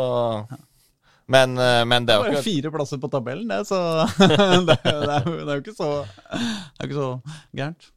men, 1.27 1.57
eh, 1.59 1.83
men 1.85 2.05
det 2.07 2.15
er 2.15 2.23
jo 2.23 2.31
ikke 2.31 2.45
fire 2.47 2.71
plasser 2.73 2.99
på 3.03 3.09
tabellen, 3.11 3.49
det, 3.51 3.59
så 3.67 3.77
det, 4.17 4.39
er, 4.39 4.55
jo- 4.55 4.65
det, 4.71 4.77
er 4.79 5.27
jo, 5.27 5.35
det 5.43 5.51
er 5.51 5.53
jo 5.53 5.63
ikke 5.65 5.75
så 5.77 5.91
Det 6.07 6.81
er 6.81 6.89
ikke 6.89 6.97
så 7.03 7.09
gærent. 7.61 7.89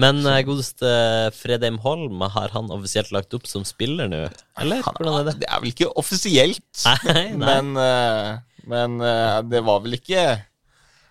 Men 0.00 0.22
eh, 0.24 0.38
godeste 0.48 0.92
Fredheim 1.36 1.76
Holm, 1.84 2.22
har 2.32 2.54
han 2.54 2.70
offisielt 2.72 3.10
lagt 3.12 3.34
opp 3.36 3.44
som 3.50 3.66
spiller 3.68 4.08
nå? 4.08 4.22
Eller 4.62 4.80
hvordan 4.86 5.18
er 5.20 5.26
det? 5.28 5.34
Det 5.42 5.50
er 5.52 5.60
vel 5.60 5.74
ikke 5.74 5.90
offisielt, 6.00 6.62
Nei, 6.86 6.96
nei. 7.12 7.26
men, 7.42 7.74
eh, 7.82 8.38
men 8.70 9.00
eh, 9.02 9.36
det 9.50 9.62
var 9.66 9.82
vel 9.84 9.98
ikke 9.98 10.24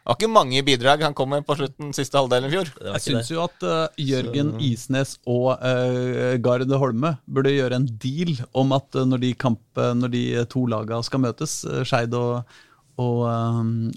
det 0.01 0.09
var 0.09 0.17
ikke 0.17 0.33
mange 0.33 0.63
bidrag 0.65 1.03
han 1.05 1.13
kom 1.13 1.29
med 1.29 1.43
på 1.45 1.53
slutten 1.59 1.91
siste 1.93 2.17
halvdelen 2.17 2.49
i 2.49 2.55
fjor. 2.55 2.71
Jeg 2.87 3.03
syns 3.05 3.27
jo 3.29 3.43
at 3.43 3.61
uh, 3.61 3.99
Jørgen 4.01 4.55
Isnes 4.65 5.11
og 5.29 5.51
uh, 5.61 6.33
Gard 6.41 6.65
Holme 6.73 7.11
burde 7.29 7.53
gjøre 7.53 7.77
en 7.77 7.85
deal 8.01 8.33
om 8.57 8.73
at 8.73 8.97
uh, 8.97 9.05
når, 9.05 9.21
de 9.21 9.29
kamp, 9.37 9.61
når 9.77 10.09
de 10.15 10.23
to 10.49 10.65
lagene 10.73 11.05
skal 11.05 11.21
møtes, 11.21 11.59
uh, 11.69 11.83
Skeid 11.85 12.17
og, 12.17 12.49
og, 13.01 13.21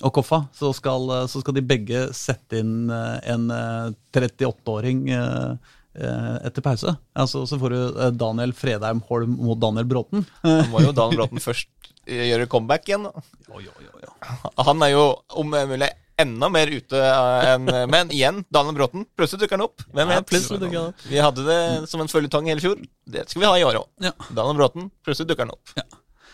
og 0.05 0.13
Koffa, 0.15 0.45
så 0.55 0.75
skal, 0.77 1.09
så 1.31 1.41
skal 1.43 1.57
de 1.57 1.65
begge 1.67 2.07
sette 2.17 2.61
inn 2.63 2.91
en 2.91 3.49
eh, 3.51 3.89
38-åring 4.15 5.09
eh, 5.11 5.19
eh, 5.19 5.57
etter 5.95 6.65
pause. 6.65 6.95
Altså, 7.15 7.45
så 7.47 7.59
får 7.61 7.71
du 7.75 7.79
eh, 8.07 8.11
Daniel 8.19 8.53
Fredheim 8.57 9.03
Holm 9.09 9.37
mot 9.47 9.61
Daniel 9.63 9.87
Bråten. 9.91 10.25
Da 10.43 10.63
må 10.73 10.83
jo 10.83 10.93
Daniel 10.97 11.21
Bråten 11.23 11.43
først 11.45 11.69
eh, 12.07 12.25
gjøre 12.33 12.49
comeback 12.51 12.89
igjen. 12.91 13.07
Han 14.67 14.83
er 14.83 14.95
jo 14.95 15.05
om 15.39 15.55
mulig 15.55 15.91
enda 16.21 16.47
mer 16.53 16.71
ute 16.71 16.99
eh, 16.99 17.49
enn 17.55 17.67
Men 17.91 18.11
igjen, 18.15 18.43
Daniel 18.55 18.77
Bråten. 18.79 19.07
Plutselig 19.19 19.45
dukker 19.45 19.59
han 19.59 19.67
opp. 19.67 19.83
Hvem 19.91 20.11
Ja, 20.13 20.21
vet? 20.21 20.29
plutselig 20.31 20.61
dukker 20.63 20.79
han 20.81 20.93
opp. 20.93 21.07
Vi 21.11 21.19
hadde 21.23 21.47
det 21.49 21.61
som 21.91 22.03
en 22.05 22.11
føljetong 22.11 22.51
hele 22.51 22.63
fjor. 22.63 22.83
Det 23.07 23.27
skal 23.31 23.43
vi 23.43 23.49
ha 23.51 23.57
i 23.59 23.67
år 23.67 23.81
òg. 23.83 23.89
Ja. 24.07 24.13
Daniel 24.31 24.59
Bråten. 24.63 24.91
Plutselig 25.07 25.31
dukker 25.33 25.47
han 25.49 25.55
opp. 25.57 25.75
Ja. 25.79 25.87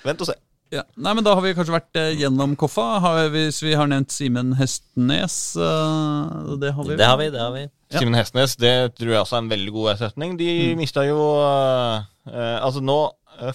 Vent 0.05 0.21
og 0.25 0.29
se. 0.31 0.37
Ja. 0.71 0.85
Nei, 1.03 1.13
men 1.19 1.25
Da 1.27 1.33
har 1.35 1.43
vi 1.43 1.51
kanskje 1.57 1.75
vært 1.75 1.99
eh, 1.99 2.13
gjennom 2.21 2.53
Koffa. 2.59 2.85
Har, 3.03 3.25
hvis 3.35 3.59
vi 3.65 3.73
har 3.75 3.89
nevnt 3.91 4.13
Simen 4.15 4.53
Hestnes 4.55 5.57
eh, 5.59 6.57
Det 6.63 6.71
har 6.77 6.85
vi. 6.87 6.97
Det 7.01 7.09
har 7.11 7.19
vi, 7.19 7.31
det 7.35 7.41
har 7.43 7.51
vi. 7.57 7.65
Ja. 7.91 7.99
Simen 7.99 8.15
Hestnes, 8.15 8.55
det 8.61 8.75
tror 8.95 9.11
jeg 9.17 9.21
også 9.25 9.37
er 9.41 9.43
en 9.45 9.51
veldig 9.51 9.73
god 9.75 9.89
erstatning. 9.97 10.37
De 10.39 10.51
Mm. 10.71 10.79
mista 10.79 11.03
jo 11.09 11.19
eh, 11.43 12.05
eh, 12.31 12.59
Altså, 12.63 12.81
nå 12.87 13.01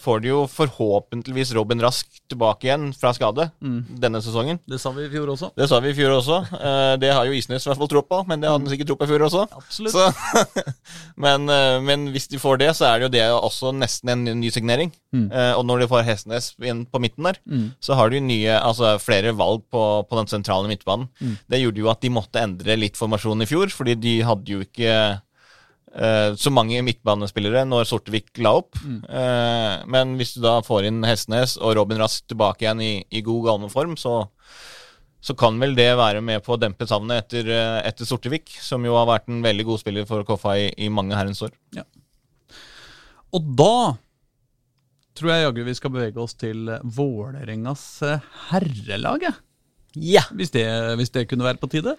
får 0.01 0.21
de 0.23 0.29
jo 0.31 0.39
forhåpentligvis 0.49 1.51
Robin 1.53 1.81
Rask 1.83 2.07
tilbake 2.31 2.65
igjen 2.67 2.87
fra 2.97 3.11
skade 3.13 3.51
Mm. 3.61 3.85
denne 4.01 4.21
sesongen. 4.21 4.59
Det 4.67 4.79
sa 4.81 4.91
vi 4.91 5.05
i 5.05 5.09
fjor 5.09 5.27
også. 5.35 5.51
Det 5.55 5.67
sa 5.69 5.79
vi 5.79 5.89
i 5.89 5.93
fjor 5.97 6.15
også. 6.19 6.39
Eh, 6.59 6.95
det 6.97 7.11
har 7.13 7.25
jo 7.25 7.31
Isnes 7.37 7.65
i 7.65 7.69
hvert 7.69 7.77
fall 7.77 7.87
tro 7.91 8.01
på, 8.01 8.23
men 8.27 8.41
det 8.41 8.49
hadde 8.49 8.65
han 8.65 8.71
sikkert 8.73 8.87
tro 8.87 8.95
på 8.95 9.05
i 9.05 9.11
fjor 9.13 9.25
også. 9.27 9.43
Absolutt. 9.59 9.93
Men, 11.17 11.47
eh, 11.49 11.79
men 11.81 12.09
hvis 12.11 12.27
de 12.31 12.39
får 12.41 12.57
det, 12.59 12.69
så 12.75 12.87
er 12.89 12.99
det 12.99 13.05
jo 13.07 13.11
det 13.15 13.23
også 13.31 13.71
nesten 13.75 14.09
en 14.11 14.25
ny 14.41 14.49
signering. 14.51 14.91
Mm. 15.15 15.29
Eh, 15.31 15.53
og 15.55 15.63
når 15.65 15.83
de 15.83 15.87
får 15.91 16.03
Hestenes 16.07 16.49
inn 16.63 16.85
på 16.85 16.99
midten 16.99 17.23
der, 17.29 17.37
Mm. 17.47 17.71
så 17.79 17.95
har 17.95 18.09
de 18.09 18.19
nye, 18.19 18.51
altså 18.59 18.97
flere 18.99 19.31
valg 19.37 19.63
på, 19.71 19.83
på 20.09 20.17
den 20.19 20.27
sentrale 20.27 20.67
midtbanen. 20.67 21.07
Mm. 21.21 21.37
Det 21.49 21.61
gjorde 21.61 21.77
jo 21.83 21.89
at 21.91 22.01
de 22.01 22.09
måtte 22.09 22.41
endre 22.41 22.75
litt 22.77 22.97
formasjon 22.99 23.41
i 23.41 23.45
fjor, 23.49 23.67
fordi 23.71 23.95
de 23.95 24.15
hadde 24.27 24.45
jo 24.51 24.59
ikke 24.65 24.89
eh, 24.91 25.17
så 26.35 26.51
mange 26.51 26.81
midtbanespillere 26.83 27.61
når 27.67 27.87
Sortevik 27.87 28.33
la 28.43 28.51
opp. 28.59 28.75
Mm. 28.83 29.01
Eh, 29.07 29.75
men 29.95 30.15
hvis 30.19 30.35
du 30.35 30.41
da 30.43 30.57
får 30.65 30.89
inn 30.89 31.03
Hestnes 31.07 31.55
og 31.61 31.77
Robin 31.79 32.01
Rask 32.03 32.25
tilbake 32.27 32.65
igjen 32.65 32.83
i, 32.83 32.93
i 33.07 33.23
god 33.23 33.45
galmeform, 33.47 33.95
så 33.99 34.25
så 35.25 35.33
kan 35.33 35.57
vel 35.57 35.73
det 35.73 35.89
være 35.97 36.21
med 36.21 36.43
på 36.45 36.53
å 36.53 36.59
dempe 36.61 36.85
savnet 36.85 37.23
etter, 37.23 37.47
eh, 37.49 37.79
etter 37.87 38.05
Sortevik, 38.05 38.51
som 38.61 38.83
jo 38.85 38.93
har 38.93 39.07
vært 39.09 39.31
en 39.31 39.41
veldig 39.41 39.63
god 39.65 39.81
spiller 39.81 40.05
for 40.05 40.25
Koffa 40.27 40.53
i, 40.61 40.67
i 40.85 40.89
mange 40.93 41.17
herrens 41.17 41.41
år. 41.45 41.53
Og 43.33 43.47
da 43.57 43.95
tror 45.17 45.31
jeg 45.31 45.45
jaggu 45.47 45.63
vi 45.65 45.75
skal 45.79 45.93
bevege 45.95 46.21
oss 46.21 46.37
til 46.37 46.69
Vålerengas 46.83 47.87
eh, 48.05 48.29
herrelag. 48.51 49.25
Ja, 49.95 50.27
hvis, 50.35 50.53
det, 50.53 50.67
hvis 50.99 51.13
det 51.15 51.25
kunne 51.31 51.47
være 51.47 51.61
på 51.61 51.71
tide. 51.73 51.95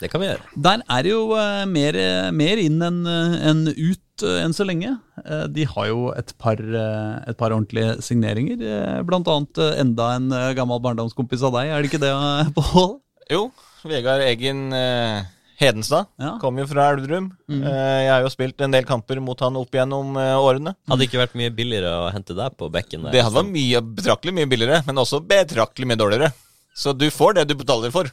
Det 0.00 0.08
kan 0.12 0.22
vi 0.22 0.28
gjøre. 0.30 0.44
Der 0.68 0.82
er 0.88 1.02
det 1.06 1.10
jo 1.12 1.24
eh, 1.36 1.64
mer, 1.68 1.98
mer 2.32 2.60
inn 2.62 2.78
enn 2.82 3.00
en 3.06 3.62
ut 3.68 4.24
eh, 4.24 4.38
enn 4.44 4.54
så 4.56 4.64
lenge. 4.68 4.94
Eh, 5.24 5.46
de 5.52 5.66
har 5.68 5.90
jo 5.90 6.06
et 6.16 6.32
par, 6.40 6.56
eh, 6.60 7.18
et 7.30 7.36
par 7.40 7.52
ordentlige 7.52 7.98
signeringer. 8.04 8.60
eh, 8.64 9.02
blant 9.08 9.28
annet 9.28 9.60
eh, 9.60 9.80
enda 9.84 10.14
en 10.16 10.30
eh, 10.32 10.52
gammel 10.58 10.80
barndomskompis 10.84 11.44
av 11.48 11.58
deg, 11.58 11.68
er 11.74 11.82
det 11.84 11.90
ikke 11.92 12.02
det, 12.06 12.14
eh, 12.16 12.54
Pål? 12.56 12.96
Jo, 13.30 13.44
Vegard 13.86 14.24
Eggen 14.26 14.72
eh, 14.76 15.20
Hedenstad 15.60 16.06
Ja. 16.18 16.38
kom 16.40 16.56
jo 16.56 16.64
fra 16.66 16.86
Elverum. 16.94 17.26
Mm. 17.52 17.60
jeg 17.68 18.08
har 18.08 18.22
jo 18.24 18.30
spilt 18.32 18.62
en 18.64 18.72
del 18.72 18.86
kamper 18.88 19.20
mot 19.20 19.38
han 19.44 19.58
opp 19.60 19.74
igjennom 19.76 20.16
eh, 20.16 20.32
årene. 20.40 20.72
Hadde 20.88 21.02
det 21.02 21.10
ikke 21.10 21.20
vært 21.20 21.36
mye 21.36 21.52
billigere 21.52 21.90
å 22.06 22.08
hente 22.14 22.32
deg 22.38 22.56
på 22.56 22.70
bekken 22.72 23.04
der? 23.04 23.12
Det 23.12 23.24
hadde 23.26 23.36
vært 23.42 23.52
mye, 23.52 23.82
betraktelig 24.00 24.34
mye 24.40 24.48
billigere, 24.48 24.80
men 24.88 25.02
også 25.04 25.20
betraktelig 25.20 25.90
mye 25.92 26.00
dårligere. 26.00 26.32
Så 26.80 26.94
du 26.96 27.04
får 27.12 27.36
det 27.36 27.44
du 27.50 27.54
betaler 27.60 27.92
for. 27.92 28.08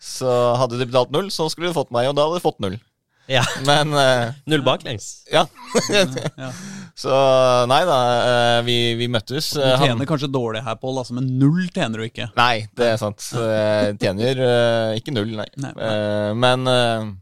Så 0.00 0.30
hadde 0.60 0.78
du 0.80 0.84
betalt 0.86 1.10
null, 1.14 1.30
så 1.32 1.46
skulle 1.52 1.70
du 1.70 1.76
fått 1.76 1.90
meg, 1.94 2.08
og 2.10 2.16
da 2.18 2.26
hadde 2.26 2.40
du 2.40 2.44
fått 2.44 2.60
null. 2.64 2.76
Ja, 3.24 3.40
Men 3.64 3.94
uh, 3.96 4.34
Null 4.52 4.60
baklengs. 4.66 5.22
ja. 5.32 5.46
Ja. 6.36 6.50
Så 6.94 7.10
nei 7.70 7.78
da, 7.88 7.94
uh, 8.20 8.58
vi, 8.66 8.74
vi 9.00 9.06
møttes. 9.08 9.48
Du 9.56 9.62
tjener 9.62 9.94
han- 9.96 10.06
kanskje 10.10 10.28
dårlig 10.28 10.60
her, 10.66 10.76
Pål, 10.76 10.98
altså, 11.00 11.16
men 11.16 11.30
null 11.40 11.64
tjener 11.72 12.02
du 12.02 12.04
ikke. 12.04 12.28
Nei, 12.36 12.66
det 12.76 12.90
er 12.92 13.00
sant. 13.00 13.24
Jeg 13.32 13.96
tjener 14.02 14.42
uh, 14.44 14.92
ikke 15.00 15.14
null, 15.16 15.32
nei. 15.40 15.48
Nei, 15.56 15.72
nei. 15.72 15.88
Eh, 15.88 16.32
men 16.44 16.68
eh, 16.68 17.12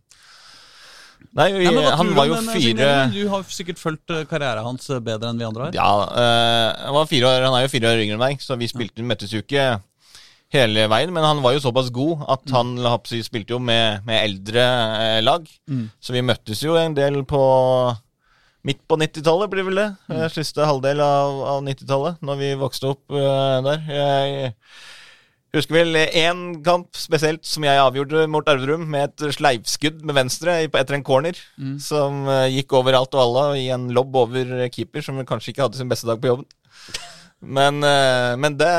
Nei, 1.33 1.47
vi, 1.55 1.65
Nei, 1.71 1.87
han 1.97 2.11
var 2.19 2.27
jo 2.29 2.35
eh, 2.43 2.51
fire? 2.53 2.89
Du 3.15 3.23
har 3.33 3.47
sikkert 3.49 3.79
fulgt 3.81 4.11
eh, 4.13 4.27
karrieren 4.29 4.67
hans 4.67 4.91
eh, 4.93 4.99
bedre 5.01 5.31
enn 5.33 5.39
vi 5.41 5.47
andre 5.49 5.71
har. 5.71 5.79
Ja, 5.79 5.87
eh, 6.13 6.83
han 6.89 6.97
var 6.99 7.07
fire 7.09 7.31
år 7.31 7.47
Han 7.47 7.57
er 7.57 7.63
jo 7.65 7.71
fire 7.73 7.95
år 7.95 8.03
yngre 8.03 8.19
enn 8.19 8.25
meg, 8.27 8.43
så 8.45 8.59
vi 8.61 8.69
spilte, 8.69 9.07
møttes 9.07 9.33
jo 9.33 9.41
ikke 9.41 9.71
hele 10.53 10.87
veien. 10.93 11.13
Men 11.15 11.27
han 11.27 11.43
var 11.45 11.57
jo 11.57 11.65
såpass 11.65 11.91
god 11.95 12.25
at 12.37 12.55
han 12.55 12.77
mm. 12.79 13.11
spilte 13.25 13.57
jo 13.57 13.61
med, 13.63 14.05
med 14.09 14.23
eldre 14.23 14.65
eh, 15.03 15.19
lag. 15.25 15.47
Mm. 15.71 15.91
Så 16.01 16.17
vi 16.17 16.25
møttes 16.25 16.63
jo 16.65 16.79
en 16.81 16.97
del 16.99 17.23
på 17.29 17.43
Midt 18.63 18.79
på 18.87 18.95
90-tallet, 18.95 19.51
blir 19.51 19.65
vel 19.67 19.79
det. 19.81 19.89
Mm. 20.07 20.19
Siste 20.31 20.63
halvdel 20.63 21.01
av, 21.03 21.39
av 21.57 21.63
90-tallet, 21.67 22.21
når 22.23 22.37
vi 22.39 22.51
vokste 22.61 22.93
opp 22.93 23.17
eh, 23.19 23.57
der. 23.67 23.81
Jeg 23.91 25.59
husker 25.59 25.81
vel 25.81 25.99
én 25.99 26.45
kamp 26.65 26.95
spesielt 26.95 27.43
som 27.45 27.67
jeg 27.67 27.81
avgjorde 27.83 28.23
mot 28.31 28.47
Elverum, 28.49 28.87
med 28.95 29.11
et 29.11 29.35
sleivskudd 29.35 30.05
med 30.07 30.15
venstre 30.21 30.61
etter 30.63 30.95
en 30.95 31.03
corner. 31.03 31.41
Som 31.83 32.23
eh, 32.31 32.53
gikk 32.55 32.77
over 32.79 33.01
alt 33.01 33.19
og 33.19 33.25
alle 33.25 33.65
i 33.65 33.67
en 33.75 33.91
lobb 33.99 34.15
over 34.23 34.55
keeper, 34.71 35.03
som 35.03 35.19
kanskje 35.27 35.57
ikke 35.57 35.67
hadde 35.67 35.83
sin 35.83 35.91
beste 35.91 36.07
dag 36.07 36.23
på 36.23 36.31
jobben. 36.31 36.47
Men, 37.43 37.83
eh, 37.83 38.37
men 38.39 38.57
det, 38.59 38.71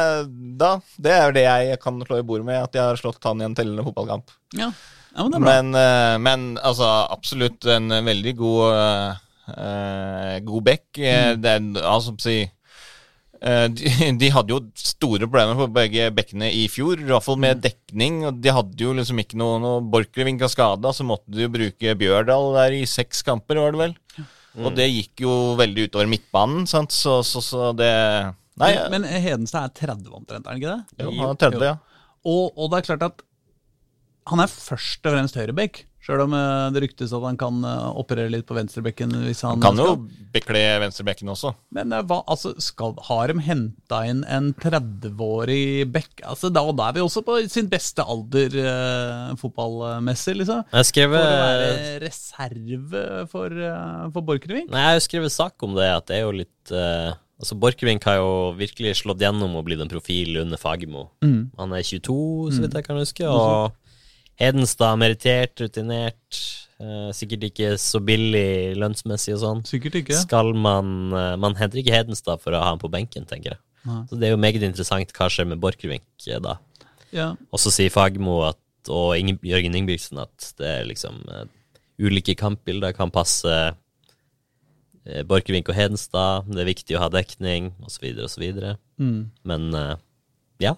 da, 0.60 0.78
det 0.96 1.12
er 1.12 1.36
det 1.36 1.44
jeg 1.44 1.80
kan 1.84 2.00
slå 2.06 2.22
i 2.22 2.26
bordet 2.26 2.48
med, 2.48 2.62
at 2.64 2.78
jeg 2.78 2.84
har 2.84 3.00
slått 3.00 3.24
han 3.28 3.42
i 3.42 3.48
en 3.50 3.56
tellende 3.58 3.84
fotballkamp. 3.84 4.32
Ja, 4.56 4.70
ja 5.18 5.28
men. 5.28 5.44
Men, 5.44 5.72
eh, 5.76 6.16
men 6.24 6.50
altså, 6.64 6.88
absolutt 7.12 7.68
en 7.68 7.92
veldig 7.92 8.36
god 8.40 8.66
uh, 8.74 10.36
God 10.48 10.68
back. 10.70 10.86
Mm. 10.96 11.42
Det 11.44 11.56
er 11.58 11.82
altså 11.84 12.16
si 12.24 12.44
de, 13.44 13.90
de 14.22 14.28
hadde 14.32 14.54
jo 14.54 14.62
store 14.80 15.28
problemer 15.28 15.58
på 15.60 15.66
begge 15.76 16.06
bekkene 16.16 16.48
i 16.56 16.62
fjor, 16.72 17.02
i 17.02 17.10
hvert 17.10 17.26
fall 17.26 17.42
med 17.44 17.60
dekning. 17.66 18.22
og 18.30 18.38
De 18.40 18.54
hadde 18.56 18.86
jo 18.86 18.94
liksom 18.96 19.20
ikke 19.20 19.36
noe, 19.42 19.58
noe 19.60 19.82
Borchgrevink 19.84 20.46
av 20.48 20.54
skada, 20.54 20.94
så 20.96 21.04
måtte 21.04 21.36
de 21.36 21.44
jo 21.44 21.52
bruke 21.52 21.98
Bjørdal 22.00 22.54
der 22.56 22.78
i 22.78 22.86
seks 22.88 23.20
kamper, 23.28 23.60
var 23.60 23.76
det 23.76 23.82
vel. 23.82 23.98
Og 24.64 24.72
det 24.78 24.88
gikk 24.88 25.26
jo 25.26 25.34
veldig 25.60 25.90
utover 25.90 26.08
midtbanen, 26.08 26.64
sant? 26.70 26.96
Så, 26.96 27.20
så, 27.28 27.44
så 27.44 27.74
det 27.76 27.92
Nei, 28.62 28.74
men, 28.94 29.02
men 29.02 29.22
Hedenstad 29.24 29.72
er 29.72 29.94
30 29.96 30.14
omtrent, 30.14 30.46
er 30.46 30.54
han 30.54 30.62
ikke 30.62 30.76
det? 30.76 31.06
jo, 31.06 31.14
han 31.18 31.32
er 31.34 31.40
30, 31.48 31.64
ja. 31.72 31.78
Og, 32.24 32.44
og 32.56 32.70
det 32.72 32.82
er 32.84 32.90
klart 32.92 33.08
at 33.12 33.24
han 34.32 34.40
er 34.40 34.48
først 34.48 35.04
og 35.10 35.12
fremst 35.18 35.36
høyrebekk. 35.36 35.82
Sjøl 36.04 36.22
om 36.26 36.34
eh, 36.36 36.70
det 36.76 36.82
ryktes 36.84 37.12
at 37.16 37.24
han 37.24 37.36
kan 37.40 37.58
eh, 37.68 37.88
operere 38.00 38.32
litt 38.32 38.46
på 38.48 38.56
venstrebekken. 38.56 39.12
hvis 39.26 39.42
han, 39.44 39.58
Han 39.58 39.64
kan 39.64 39.80
jo 39.80 39.86
skal. 39.98 40.26
bekle 40.36 40.62
venstrebekken 40.84 41.32
også. 41.32 41.52
Men 41.76 41.92
eh, 41.96 42.04
hva, 42.08 42.22
altså, 42.32 42.54
skal, 42.64 42.96
har 43.08 43.32
de 43.32 43.44
henta 43.44 44.02
inn 44.08 44.22
en 44.32 44.50
30-årig 44.64 45.88
bekk? 45.92 46.24
Altså, 46.28 46.52
da, 46.56 46.64
da 46.76 46.90
er 46.90 46.98
vi 46.98 47.04
også 47.04 47.24
på 47.28 47.38
sin 47.52 47.68
beste 47.72 48.04
alder 48.04 48.56
eh, 48.64 49.34
fotballmessig, 49.40 50.38
liksom. 50.42 50.64
Jeg 50.72 50.90
skrev, 50.92 51.16
For 51.18 51.24
å 51.24 51.42
være 51.44 52.00
reserve 52.04 53.04
for, 53.32 53.60
for 54.16 54.28
Borchgrevink? 54.32 54.72
Nei, 54.72 54.86
jeg 54.86 54.92
har 54.94 55.00
jo 55.00 55.06
skrevet 55.08 55.36
sak 55.36 55.68
om 55.68 55.76
det, 55.80 55.90
at 56.00 56.08
det 56.12 56.20
er 56.20 56.26
jo 56.28 56.36
litt 56.44 56.76
eh, 56.76 57.12
Altså, 57.44 57.58
Borchgrevink 57.60 58.06
har 58.08 58.22
jo 58.22 58.54
virkelig 58.56 59.02
slått 59.02 59.20
gjennom 59.20 59.58
og 59.60 59.66
blitt 59.68 59.82
en 59.84 59.92
profil 59.92 60.40
under 60.40 60.60
Fagermo. 60.60 61.10
Mm. 61.26 61.52
Han 61.60 61.76
er 61.76 61.84
22, 61.84 62.16
så 62.56 62.64
vidt 62.64 62.78
jeg 62.80 62.88
kan 62.88 63.00
huske, 63.02 63.28
og 63.28 63.74
Hedenstad 64.40 64.98
merittert, 64.98 65.60
rutinert. 65.62 66.40
eh, 66.80 67.12
sikkert 67.14 67.44
ikke 67.50 67.76
så 67.78 68.00
billig 68.04 68.74
lønnsmessig 68.80 69.36
og 69.36 69.42
sånn. 69.44 69.62
Sikkert 69.68 70.00
ikke. 70.02 70.16
Skal 70.24 70.56
man 70.58 71.14
eh, 71.14 71.36
Man 71.38 71.56
henter 71.60 71.80
ikke 71.84 71.94
Hedenstad 71.94 72.42
for 72.42 72.56
å 72.56 72.64
ha 72.64 72.72
han 72.72 72.82
på 72.82 72.90
benken, 72.92 73.28
tenker 73.30 73.54
jeg. 73.54 73.62
Nei. 73.84 74.02
Så 74.10 74.18
det 74.18 74.28
er 74.28 74.34
jo 74.34 74.42
meget 74.42 74.64
interessant 74.64 75.14
hva 75.14 75.30
skjer 75.30 75.52
med 75.52 75.62
Borchgrevink 75.62 76.08
eh, 76.28 76.42
da. 76.42 76.58
Ja. 77.14 77.34
Og 77.54 77.62
så 77.62 77.72
sier 77.76 77.94
Fagermo 77.94 78.40
og 78.48 79.12
Inge, 79.20 79.38
Jørgen 79.46 79.76
Ingebrigtsen 79.78 80.24
at 80.24 80.50
det 80.60 80.70
er 80.80 80.88
liksom 80.90 81.22
uh, 81.30 81.46
ulike 82.02 82.34
kampbilder 82.36 82.96
kan 82.98 83.14
passe 83.14 83.54
Borchgrevink 85.28 85.70
og 85.72 85.78
Hedenstad. 85.78 86.48
Det 86.48 86.64
er 86.64 86.72
viktig 86.72 86.98
å 86.98 87.04
ha 87.04 87.12
dekning, 87.12 87.74
osv., 87.84 88.08
osv. 88.24 88.48
Mm. 89.02 89.20
Men 89.48 89.70
eh, 89.78 89.94
ja. 90.64 90.78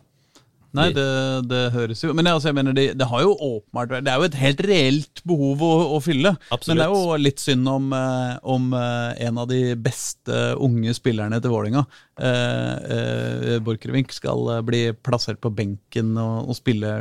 Nei, 0.76 0.90
det, 0.92 1.06
det 1.48 1.60
høres 1.72 2.02
jo 2.04 2.14
Men 2.16 2.28
altså, 2.28 2.50
jeg 2.50 2.58
mener, 2.58 2.76
det, 2.76 2.86
det 3.00 3.08
har 3.08 3.22
jo 3.24 3.32
åpenbart 3.32 3.94
Det 4.04 4.12
er 4.12 4.20
jo 4.20 4.28
et 4.28 4.38
helt 4.42 4.64
reelt 4.68 5.22
behov 5.28 5.64
å, 5.64 5.72
å 5.96 6.00
fylle. 6.04 6.34
Absolutt. 6.50 6.68
Men 6.68 6.82
det 6.82 6.88
er 6.88 6.96
jo 6.96 7.20
litt 7.22 7.44
synd 7.44 7.70
om, 7.72 7.86
eh, 7.96 8.34
om 8.56 8.68
eh, 8.76 9.22
en 9.28 9.40
av 9.42 9.48
de 9.52 9.62
beste 9.80 10.42
unge 10.62 10.96
spillerne 10.98 11.40
til 11.40 11.54
Vålinga 11.54 11.86
eh, 12.20 12.74
eh, 12.98 13.54
Borchgrevink, 13.64 14.12
skal 14.16 14.58
eh, 14.58 14.64
bli 14.68 14.82
plassert 15.06 15.40
på 15.44 15.54
benken 15.56 16.16
og, 16.22 16.52
og 16.52 16.60
spille 16.60 16.92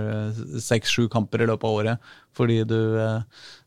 seks-sju 0.63 1.09
kamper 1.13 1.45
i 1.45 1.51
løpet 1.51 1.67
av 1.67 1.81
året 1.83 2.15
fordi 2.35 2.63
du 2.69 2.79
eh, 3.01 3.21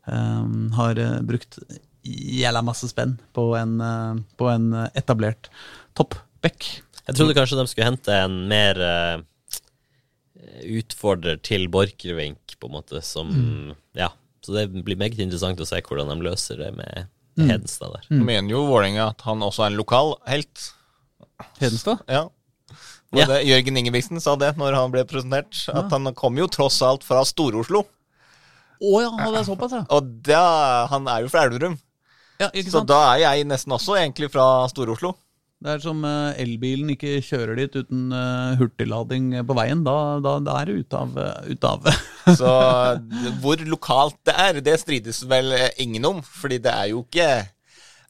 eh, 0.08 0.48
har 0.78 1.02
eh, 1.04 1.20
brukt 1.28 1.60
jævla 2.08 2.62
masse 2.64 2.88
spenn 2.90 3.16
på 3.36 3.50
en, 3.58 3.78
eh, 3.84 4.20
på 4.40 4.48
en 4.52 4.70
etablert 4.94 5.50
toppback. 5.98 6.68
Jeg 7.08 7.16
trodde 7.16 7.36
kanskje 7.36 7.58
de 7.58 7.66
skulle 7.70 7.88
hente 7.88 8.14
en 8.14 8.40
mer 8.50 8.80
eh, 8.84 9.20
utfordrer 10.78 11.40
til 11.44 11.68
Borchgrevink, 11.72 12.56
på 12.58 12.70
en 12.70 12.78
måte, 12.80 13.02
som 13.04 13.30
Ja. 13.96 14.10
Så 14.44 14.54
det 14.54 14.84
blir 14.84 14.96
meget 14.96 15.18
interessant 15.20 15.60
å 15.60 15.66
se 15.66 15.80
hvordan 15.84 16.08
de 16.08 16.24
løser 16.24 16.56
det 16.56 16.70
med 16.76 17.08
Hedenstad 17.36 17.92
der. 17.92 18.06
Mener 18.10 18.50
jo 18.54 18.64
Vålerenga 18.66 19.10
at 19.12 19.22
han 19.26 19.42
også 19.44 19.66
er 19.66 19.72
en 19.72 19.78
lokal 19.78 20.14
helt. 20.26 20.62
Hedenstad? 21.60 22.00
Ja. 22.08 22.28
Ja. 23.14 23.24
Det, 23.28 23.42
Jørgen 23.48 23.78
Ingebrigtsen 23.80 24.20
sa 24.20 24.34
det 24.40 24.52
når 24.60 24.76
han 24.76 24.92
ble 24.92 25.04
presentert, 25.08 25.62
at 25.72 25.92
han 25.94 26.10
kom 26.18 26.38
jo 26.40 26.48
tross 26.50 26.80
alt 26.84 27.06
fra 27.06 27.22
Stor-Oslo. 27.28 27.84
Å 28.78 28.98
ja, 29.02 29.10
det 29.32 29.40
er 29.40 29.46
såpass, 29.48 29.74
ja. 29.74 29.84
Og 29.94 30.10
da, 30.26 30.42
han 30.92 31.08
er 31.10 31.24
jo 31.24 31.30
fra 31.32 31.46
Elverum, 31.46 31.78
ja 32.42 32.50
ikke 32.52 32.74
så 32.74 32.84
da 32.86 33.00
er 33.12 33.24
jeg 33.24 33.48
nesten 33.48 33.74
også 33.74 33.98
egentlig 34.00 34.30
fra 34.34 34.44
Stor-Oslo. 34.70 35.14
Det 35.58 35.72
er 35.72 35.80
som 35.82 36.04
eh, 36.06 36.38
elbilen 36.38 36.92
ikke 36.94 37.16
kjører 37.26 37.58
dit 37.58 37.74
uten 37.80 38.12
eh, 38.14 38.58
hurtiglading 38.60 39.32
på 39.46 39.56
veien. 39.58 39.82
Da, 39.86 39.96
da, 40.22 40.36
da 40.46 40.60
er 40.60 40.70
det 40.70 40.84
ute 40.84 41.00
av, 41.00 41.18
ut 41.48 41.66
av. 41.66 41.88
Så 42.38 42.52
hvor 43.42 43.64
lokalt 43.66 44.20
det 44.28 44.36
er, 44.38 44.60
det 44.62 44.76
strides 44.78 45.24
vel 45.26 45.50
eh, 45.56 45.72
ingen 45.82 46.06
om. 46.06 46.22
Fordi 46.22 46.60
det 46.62 46.74
er 46.74 46.92
jo 46.92 47.02
ikke 47.06 47.28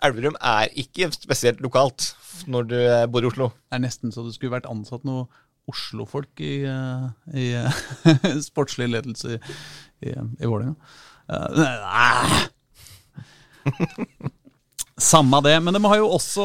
Elverum 0.05 0.37
er 0.45 0.71
ikke 0.79 1.09
spesielt 1.11 1.59
lokalt 1.65 2.13
når 2.47 2.69
du 2.69 2.77
eh, 2.79 3.07
bor 3.11 3.25
i 3.25 3.31
Oslo. 3.31 3.49
Det 3.67 3.79
er 3.79 3.85
nesten 3.87 4.13
så 4.15 4.27
det 4.27 4.37
skulle 4.37 4.55
vært 4.59 4.69
ansatt 4.71 5.09
noe 5.09 5.27
Oslo-folk 5.69 6.41
i, 6.45 6.63
eh, 6.69 7.09
i 7.37 7.49
eh, 7.59 7.81
sportslig 8.49 8.89
ledelse 8.93 9.37
i, 9.37 9.41
i, 10.09 10.15
i 10.15 10.49
Vålerenga. 10.49 10.77
Eh, 11.29 11.59
nei. 11.83 12.47
Samme 14.99 15.39
det, 15.45 15.53
men 15.63 15.77
de 15.77 15.81
har 15.85 16.01
jo 16.01 16.09
også 16.11 16.45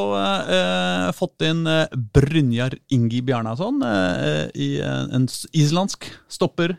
eh, 0.54 1.08
fått 1.18 1.42
inn 1.48 1.64
eh, 1.66 1.88
Brynjar 2.14 2.76
Ingi 2.94 3.24
Bjarnason 3.26 3.80
eh, 3.82 4.44
i 4.54 4.68
eh, 4.78 5.08
en 5.18 5.26
islandsk 5.58 6.06
stopper. 6.30 6.76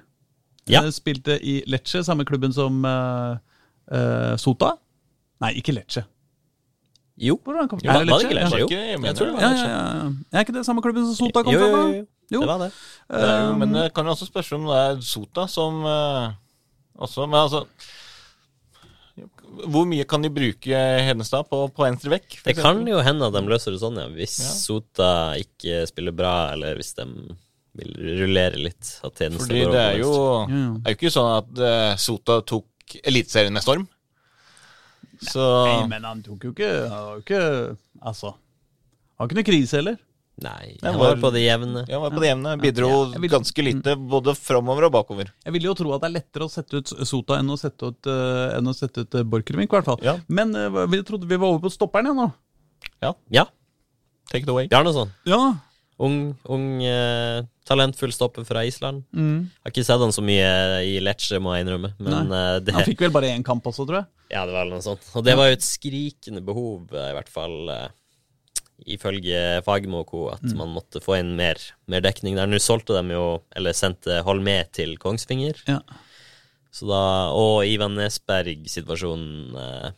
Ja. 0.70 0.84
Eh, 0.84 0.92
spilte 0.94 1.34
i 1.42 1.56
Lecce, 1.66 2.04
samme 2.06 2.22
klubben 2.28 2.54
som 2.54 2.78
eh, 2.86 3.34
eh, 3.90 4.36
Sota. 4.38 4.76
Nei, 5.42 5.50
ikke 5.58 5.74
Lecce. 5.74 6.04
Jo. 7.18 7.40
Hvordan 7.42 7.66
kom 7.70 7.82
Jo, 7.82 7.90
var- 7.90 8.06
var 8.06 8.22
det 8.22 8.28
ikke 8.30 8.38
Lecce? 8.38 8.62
Jo, 8.62 8.68
jeg 8.70 9.00
mener 9.02 9.10
jeg 9.10 9.18
tror 9.18 9.26
det 9.32 9.34
var 9.34 9.42
Ja, 9.42 9.50
ja, 9.50 9.58
Lecce. 9.58 9.74
ja. 9.74 10.38
Er 10.38 10.46
ikke 10.46 10.56
det 10.60 10.64
samme 10.70 10.82
klubben 10.86 11.10
som 11.10 11.18
Sota 11.26 11.42
kom 11.42 11.52
Jo, 11.58 11.58
fra? 11.58 11.66
jo, 11.74 11.82
jo, 11.82 11.98
jo, 11.98 12.06
jo. 12.38 12.40
Det 12.46 12.48
var 12.54 12.62
det. 12.62 12.70
Det 13.10 13.34
jo, 13.34 13.50
men 13.64 13.74
kan 13.98 14.06
jo 14.06 14.14
også 14.14 14.30
spørs 14.30 14.52
om 14.54 14.70
det 14.70 14.78
er 14.86 15.02
Sota 15.10 15.48
som 15.50 15.82
eh, 15.90 16.30
også 17.02 17.26
Men 17.26 17.40
altså 17.48 17.64
Hvor 19.70 19.86
mye 19.88 20.04
kan 20.08 20.24
de 20.24 20.30
bruke 20.34 20.82
Hedenstad 21.06 21.46
på, 21.50 21.62
på 21.74 21.84
venstre 21.86 22.12
vekk? 22.16 22.38
Det 22.44 22.56
kan 22.58 22.82
jo 22.88 23.00
hende 23.04 23.28
at 23.30 23.36
de 23.36 23.42
løser 23.48 23.74
det 23.74 23.80
sånn, 23.82 23.98
ja. 24.00 24.06
Hvis 24.12 24.36
Ja. 24.42 24.52
Sota 24.58 25.10
ikke 25.40 25.82
spiller 25.90 26.14
bra, 26.16 26.34
eller 26.54 26.78
hvis 26.78 26.94
de 26.98 27.06
vil 27.74 27.92
rullere 28.20 28.60
litt. 28.60 28.92
At 29.06 29.18
Fordi 29.18 29.64
går 29.64 29.72
det 29.74 29.82
er 29.82 29.98
jo, 29.98 30.12
er 30.46 30.94
jo 30.94 30.98
ikke 30.98 31.12
sånn 31.14 31.30
at 31.40 31.62
uh, 31.62 31.96
Sota 32.00 32.40
tok 32.46 32.98
Eliteserien 33.02 33.54
med 33.54 33.64
storm. 33.64 33.86
Så 35.24 35.40
Nei, 35.40 35.86
men 35.88 36.04
han 36.04 36.20
tok 36.24 36.42
jo 36.44 36.50
ikke 36.52 36.68
Han 36.90 36.90
var 37.06 37.12
jo 37.14 37.22
ikke 37.22 37.42
Altså 38.02 38.32
Han 38.34 39.22
har 39.22 39.28
ikke 39.30 39.38
noe 39.38 39.46
krise 39.46 39.78
heller. 39.78 39.96
Nei, 40.42 40.74
jeg 40.82 40.82
var- 40.82 40.98
var 41.14 41.16
på 41.22 41.30
det 41.32 41.42
jevne. 41.44 41.84
Jeg 41.86 42.00
var 42.02 42.10
på 42.10 42.20
det 42.20 42.28
jevne. 42.32 42.54
Bidro 42.60 42.88
Ja, 43.12 43.18
vil- 43.22 43.30
ganske 43.30 43.62
lite, 43.62 43.94
både 43.96 44.34
framover 44.34 44.84
og 44.88 44.92
bakover. 44.92 45.28
Jeg 45.44 45.52
vil 45.52 45.62
jo 45.68 45.74
tro 45.74 45.92
at 45.94 46.00
det 46.02 46.08
er 46.10 46.14
lettere 46.20 46.44
å 46.48 46.50
sette 46.50 46.74
ut 46.80 46.86
Sota 47.06 47.38
enn 47.38 47.48
å 47.54 47.56
sette 47.58 47.86
ut, 47.86 48.06
uh, 48.10 48.56
enn 48.58 48.66
å 48.66 48.74
sette 48.74 49.04
ut 49.06 49.14
uh, 49.14 49.22
Borchgrevink, 49.22 49.70
i 49.70 49.76
hvert 49.76 49.84
fall. 49.84 50.00
Ja. 50.02 50.16
Men 50.28 50.54
uh, 50.56 50.86
vi 50.90 51.02
trodde 51.06 51.28
vi 51.30 51.36
var 51.36 51.48
over 51.54 51.60
på 51.68 51.70
stopperen 51.72 52.06
igjen 52.10 52.16
nå. 52.18 52.32
Ja, 53.30 53.46
Take 54.30 54.42
it 54.42 54.48
away. 54.48 54.66
Bjarnason. 54.68 55.10
Ja. 55.28 55.54
Ung, 56.00 56.34
ung 56.50 56.80
uh, 56.82 57.44
talentfull 57.64 58.10
stopper 58.12 58.42
fra 58.44 58.64
Island. 58.66 59.04
Mm. 59.14 59.48
Har 59.62 59.70
ikke 59.70 59.84
sett 59.86 60.00
han 60.02 60.10
så 60.10 60.24
mye 60.24 60.48
i 60.82 60.96
Lecce, 60.98 61.38
må 61.38 61.54
jeg 61.54 61.66
innrømme. 61.66 61.92
Men 62.02 62.32
uh, 62.32 62.58
det, 62.58 62.74
Han 62.74 62.82
fikk 62.88 63.04
vel 63.06 63.12
bare 63.14 63.30
én 63.30 63.44
kamp 63.46 63.62
også, 63.70 63.86
tror 63.86 64.00
jeg. 64.00 64.06
ja, 64.34 64.42
det 64.48 64.52
var 64.56 64.64
noe 64.66 64.82
sånt. 64.82 65.04
Og 65.14 65.22
det 65.24 65.36
var 65.38 65.46
jo 65.52 65.58
et 65.60 65.62
skrikende 65.62 66.42
behov, 66.44 66.88
uh, 66.92 67.10
i 67.12 67.14
hvert 67.14 67.28
fall 67.30 67.68
eh, 67.70 67.86
ifølge 68.86 69.62
Fagermo 69.64 70.04
co., 70.04 70.28
at 70.32 70.42
Mm. 70.42 70.56
man 70.58 70.68
måtte 70.76 71.00
få 71.02 71.18
inn 71.18 71.34
mer, 71.36 71.56
mer 71.88 72.00
dekning 72.00 72.36
der. 72.36 72.46
Nå 72.46 72.58
solgte 72.60 72.94
de 73.00 73.14
jo, 73.14 73.42
eller 73.56 73.72
sendte 73.72 74.22
Holmé 74.24 74.70
til 74.72 74.96
Kongsvinger. 74.98 75.54
Ja. 75.68 75.80
Så 76.74 76.86
da, 76.90 77.30
og 77.32 77.64
Ivan 77.66 77.94
Nesberg-situasjonen 77.94 79.56
eh, 79.56 79.90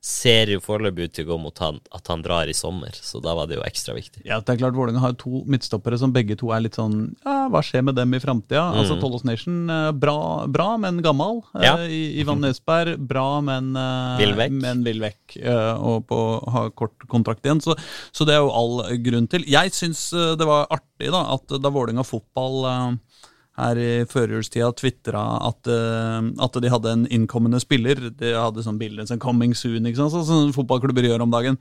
ser 0.00 0.48
jo 0.48 0.62
foreløpig 0.64 1.04
ut 1.10 1.12
til 1.12 1.26
å 1.26 1.28
gå 1.34 1.36
mot 1.42 1.58
han, 1.60 1.76
at 1.92 2.06
han 2.08 2.22
drar 2.24 2.48
i 2.48 2.54
sommer, 2.56 2.94
så 2.96 3.20
da 3.20 3.34
var 3.36 3.50
det 3.50 3.58
jo 3.58 3.64
ekstra 3.66 3.92
viktig. 3.92 4.22
Ja, 4.24 4.38
det 4.40 4.54
er 4.54 4.60
klart 4.62 4.72
Vålerenga 4.78 5.02
har 5.02 5.12
to 5.20 5.42
midtstoppere 5.44 5.98
som 6.00 6.14
begge 6.14 6.38
to 6.40 6.48
er 6.56 6.62
litt 6.64 6.78
sånn 6.78 7.10
Ja, 7.20 7.50
hva 7.52 7.60
skjer 7.60 7.84
med 7.84 7.98
dem 8.00 8.14
i 8.16 8.20
framtida? 8.22 8.62
Altså 8.80 8.96
Tollos 9.02 9.26
Nation, 9.28 9.58
eh, 9.68 9.90
bra, 9.92 10.46
bra, 10.48 10.70
men 10.80 11.02
gammel. 11.04 11.42
Eh, 11.54 11.66
Ja. 11.68 11.74
Ivan 12.22 12.40
Nesberg, 12.40 12.96
bra, 13.10 13.26
men 13.44 13.74
uh, 13.76 14.16
Vil 14.22 14.32
vekk. 14.40 14.56
Men 14.64 14.82
vil 14.88 15.04
vekk. 15.04 15.36
eh, 15.36 15.74
og 15.76 16.06
på, 16.08 16.20
ha 16.48 16.64
kort 16.72 17.04
kontrakt 17.12 17.44
igjen. 17.44 17.60
Så, 17.60 17.76
så 18.10 18.24
det 18.24 18.38
er 18.38 18.40
jo 18.40 18.50
all 18.56 18.80
grunn 19.04 19.28
til. 19.28 19.44
Jeg 19.46 19.76
syns 19.76 20.06
eh, 20.16 20.32
det 20.40 20.48
var 20.48 20.64
artig 20.72 21.12
da 21.12 21.26
at 21.36 21.60
da 21.60 21.68
Vålerenga 21.76 22.08
fotball 22.08 22.64
eh, 22.72 23.20
her 23.60 23.80
i 23.80 23.90
førjulstida 24.08 24.70
tvitra 24.78 25.22
at, 25.48 25.70
eh, 25.70 26.30
at 26.44 26.58
de 26.62 26.72
hadde 26.72 26.94
en 26.94 27.06
innkommende 27.12 27.60
spiller. 27.62 28.10
De 28.16 28.32
hadde 28.34 28.64
sånn 28.64 28.80
bilde 28.80 29.06
som 29.08 29.20
'coming 29.20 29.54
soon', 29.54 29.86
ikke 29.86 30.00
sant? 30.02 30.26
sånn 30.26 30.54
fotballklubber 30.56 31.06
gjør 31.06 31.26
om 31.26 31.30
dagen. 31.30 31.58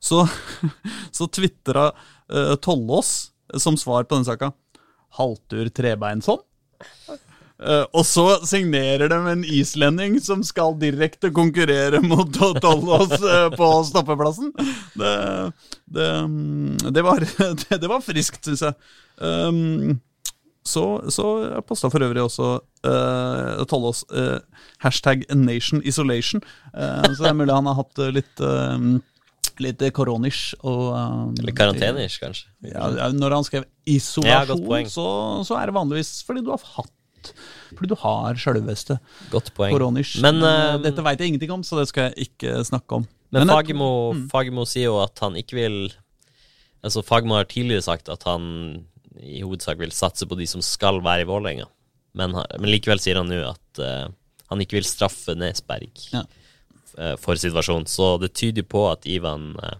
Så, 0.00 0.26
så 1.16 1.28
tvitra 1.28 1.92
uh, 2.32 2.54
Tollås 2.56 3.32
som 3.56 3.76
svar 3.76 4.04
på 4.04 4.16
den 4.16 4.24
saka 4.28 4.52
'Halvtur 5.18 5.70
Trebeinsson'. 5.70 6.42
Uh, 7.62 7.86
og 7.94 8.02
så 8.02 8.40
signerer 8.42 9.06
de 9.12 9.18
en 9.30 9.42
islending 9.46 10.16
som 10.20 10.40
skal 10.42 10.74
direkte 10.80 11.30
konkurrere 11.30 12.00
mot 12.02 12.32
Tollås 12.64 13.12
uh, 13.22 13.50
på 13.54 13.68
stoppeplassen. 13.86 14.50
Det, 14.98 15.12
det, 15.86 16.08
mm, 16.26 16.90
det, 16.90 17.04
var, 17.06 17.22
det 17.84 17.92
var 17.92 18.02
friskt, 18.02 18.42
syns 18.48 18.64
jeg. 18.66 18.74
Um, 19.22 20.00
så, 20.64 20.82
så 21.10 21.26
posta 21.66 21.90
for 21.90 22.04
øvrig 22.06 22.22
også 22.22 22.50
uh, 22.86 23.62
Tollås 23.70 24.04
uh, 24.14 24.38
hashtag 24.84 25.24
Nation 25.34 25.82
Isolation. 25.84 26.42
Uh, 26.74 27.02
så 27.12 27.18
det 27.24 27.30
er 27.32 27.38
mulig 27.40 27.54
han 27.54 27.66
har 27.70 27.80
hatt 27.80 27.98
eh, 27.98 28.12
litt 28.14 28.42
uh, 28.44 29.00
Litt 29.60 29.82
koronish 29.92 30.54
og 30.64 30.94
eh, 30.96 31.42
Eller 31.42 31.52
karantenish, 31.52 32.16
kanskje. 32.22 32.46
ja, 32.70 33.10
når 33.12 33.34
han 33.36 33.44
skrev 33.44 33.66
isolasjon, 33.84 34.88
så, 34.88 35.06
så 35.44 35.58
er 35.58 35.68
det 35.68 35.74
vanligvis 35.76 36.22
fordi 36.26 36.44
du 36.46 36.48
har 36.54 36.62
hatt 36.76 37.32
Fordi 37.76 37.90
du 37.90 37.96
har 38.00 38.38
sjølveste 38.40 38.96
Koronisk 39.30 39.74
koronish. 39.74 40.14
Men, 40.24 40.40
eh, 40.40 40.60
eh, 40.70 40.78
dette 40.86 41.04
veit 41.04 41.20
jeg 41.20 41.34
ingenting 41.34 41.52
om, 41.58 41.66
så 41.66 41.82
det 41.82 41.88
skal 41.90 42.08
jeg 42.10 42.30
ikke 42.30 42.62
snakke 42.70 43.02
om. 43.02 43.06
Men 43.32 43.46
men 43.46 43.52
Fagermo, 43.52 43.90
Mm. 44.14 44.64
Sier 44.68 44.88
jo 44.88 44.96
at 45.02 45.18
han 45.24 45.36
ikke 45.40 45.56
vil 45.58 45.76
Altså 46.82 47.04
Fagermo 47.06 47.36
har 47.36 47.44
tidligere 47.44 47.84
sagt 47.84 48.08
at 48.08 48.24
han 48.26 48.86
i 49.20 49.42
hovedsak 49.42 49.78
vil 49.80 49.92
satse 49.94 50.26
på 50.28 50.38
de 50.38 50.46
som 50.48 50.62
skal 50.64 51.00
være 51.04 51.24
i 51.24 51.28
Vålerenga. 51.28 51.66
Men, 52.18 52.36
men 52.36 52.68
likevel 52.70 53.00
sier 53.00 53.18
han 53.20 53.28
nå 53.30 53.38
at 53.48 53.80
uh, 53.80 54.06
han 54.52 54.60
ikke 54.64 54.76
vil 54.78 54.88
straffe 54.88 55.34
Nesberg 55.38 55.90
Ja. 56.12 56.22
uh, 56.98 57.14
for 57.20 57.40
situasjonen. 57.40 57.88
Så 57.88 58.14
det 58.20 58.34
tyder 58.36 58.66
på 58.68 58.84
at 58.90 59.08
Ivan 59.08 59.54
uh, 59.60 59.76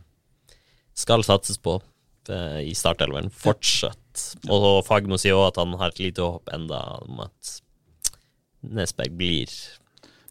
skal 0.96 1.24
satses 1.24 1.58
på 1.58 1.78
i 2.62 2.70
startelveren 2.78 3.32
fortsatt. 3.34 4.20
Og 4.46 4.84
Fagmo 4.86 5.16
sier 5.18 5.34
òg 5.34 5.48
at 5.48 5.56
han 5.58 5.72
har 5.80 5.90
et 5.90 5.98
lite 5.98 6.22
håp 6.22 6.52
enda 6.54 6.78
om 7.02 7.18
at 7.24 7.56
Nesberg 8.62 9.16
blir 9.18 9.50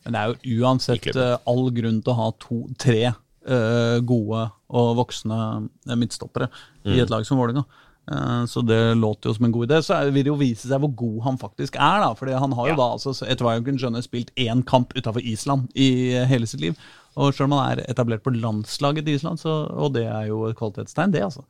Men 0.06 0.16
det 0.16 0.22
er 0.22 0.30
jo 0.32 0.62
uansett 0.64 1.10
all 1.20 1.68
grunn 1.76 2.00
til 2.00 2.14
å 2.14 2.16
ha 2.16 2.30
to-tre 2.40 3.02
eh, 3.10 3.98
gode 4.08 4.46
og 4.72 4.94
voksne 5.02 5.40
midtstoppere 5.84 6.00
midtstoppere 6.00 6.48
i 6.86 6.96
Mm. 6.96 7.04
et 7.04 7.12
lag 7.12 7.26
som 7.28 7.38
Vålerenga. 7.42 7.66
Eh, 8.10 8.46
så 8.50 8.64
det 8.66 8.96
låter 8.98 9.30
jo 9.30 9.36
som 9.38 9.46
en 9.46 9.52
god 9.52 9.68
idé. 9.70 9.82
Så 9.86 9.98
vil 10.12 10.24
det 10.26 10.32
jo 10.32 10.40
vise 10.40 10.68
seg 10.68 10.82
hvor 10.82 10.94
god 11.04 11.20
han 11.28 11.38
faktisk 11.42 11.76
er. 11.76 12.02
da, 12.02 12.14
fordi 12.18 12.34
han 12.40 12.56
har 12.58 12.72
jo 12.72 12.74
Ja. 12.74 12.80
da, 12.80 12.88
altså, 12.98 13.14
etter 13.28 13.46
hva 13.46 13.54
jeg 13.56 13.66
kunne 13.66 13.80
skjønne, 13.84 14.02
spilt 14.04 14.34
én 14.36 14.64
kamp 14.66 14.96
utafor 14.98 15.22
Island 15.22 15.70
i 15.76 16.14
eh, 16.16 16.26
hele 16.28 16.48
sitt 16.48 16.62
liv. 16.62 16.78
Og 17.16 17.34
selv 17.36 17.52
om 17.52 17.58
han 17.60 17.78
er 17.78 17.86
etablert 17.92 18.24
på 18.24 18.34
landslaget 18.34 19.06
til 19.06 19.16
Island, 19.20 19.40
så, 19.40 19.68
og 19.70 19.94
det 19.94 20.06
er 20.08 20.28
jo 20.30 20.46
et 20.48 20.56
kvalitetstegn, 20.56 21.12
det, 21.12 21.22
altså. 21.28 21.44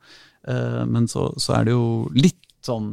Eh, 0.48 0.84
men 0.84 1.06
så, 1.08 1.32
så 1.38 1.54
er 1.60 1.64
det 1.64 1.72
jo 1.76 2.08
litt 2.14 2.38
sånn 2.62 2.92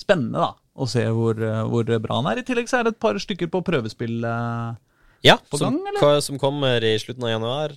spennende, 0.00 0.40
da. 0.40 0.54
å 0.76 0.86
se 0.88 1.02
hvor, 1.12 1.34
hvor 1.68 1.84
bra 2.00 2.16
han 2.22 2.26
er. 2.30 2.38
I 2.40 2.42
tillegg 2.46 2.68
så 2.68 2.78
er 2.78 2.84
det 2.84 2.94
et 2.94 3.00
par 3.00 3.14
stykker 3.20 3.50
på 3.52 3.60
prøvespill. 3.64 4.24
Eh, 5.24 5.28
Ja, 5.32 5.38
som, 5.56 5.78
gang, 5.80 5.94
eller? 5.96 6.20
som 6.20 6.38
kommer 6.38 6.84
i 6.84 6.94
slutten 7.00 7.24
av 7.24 7.30
januar. 7.34 7.72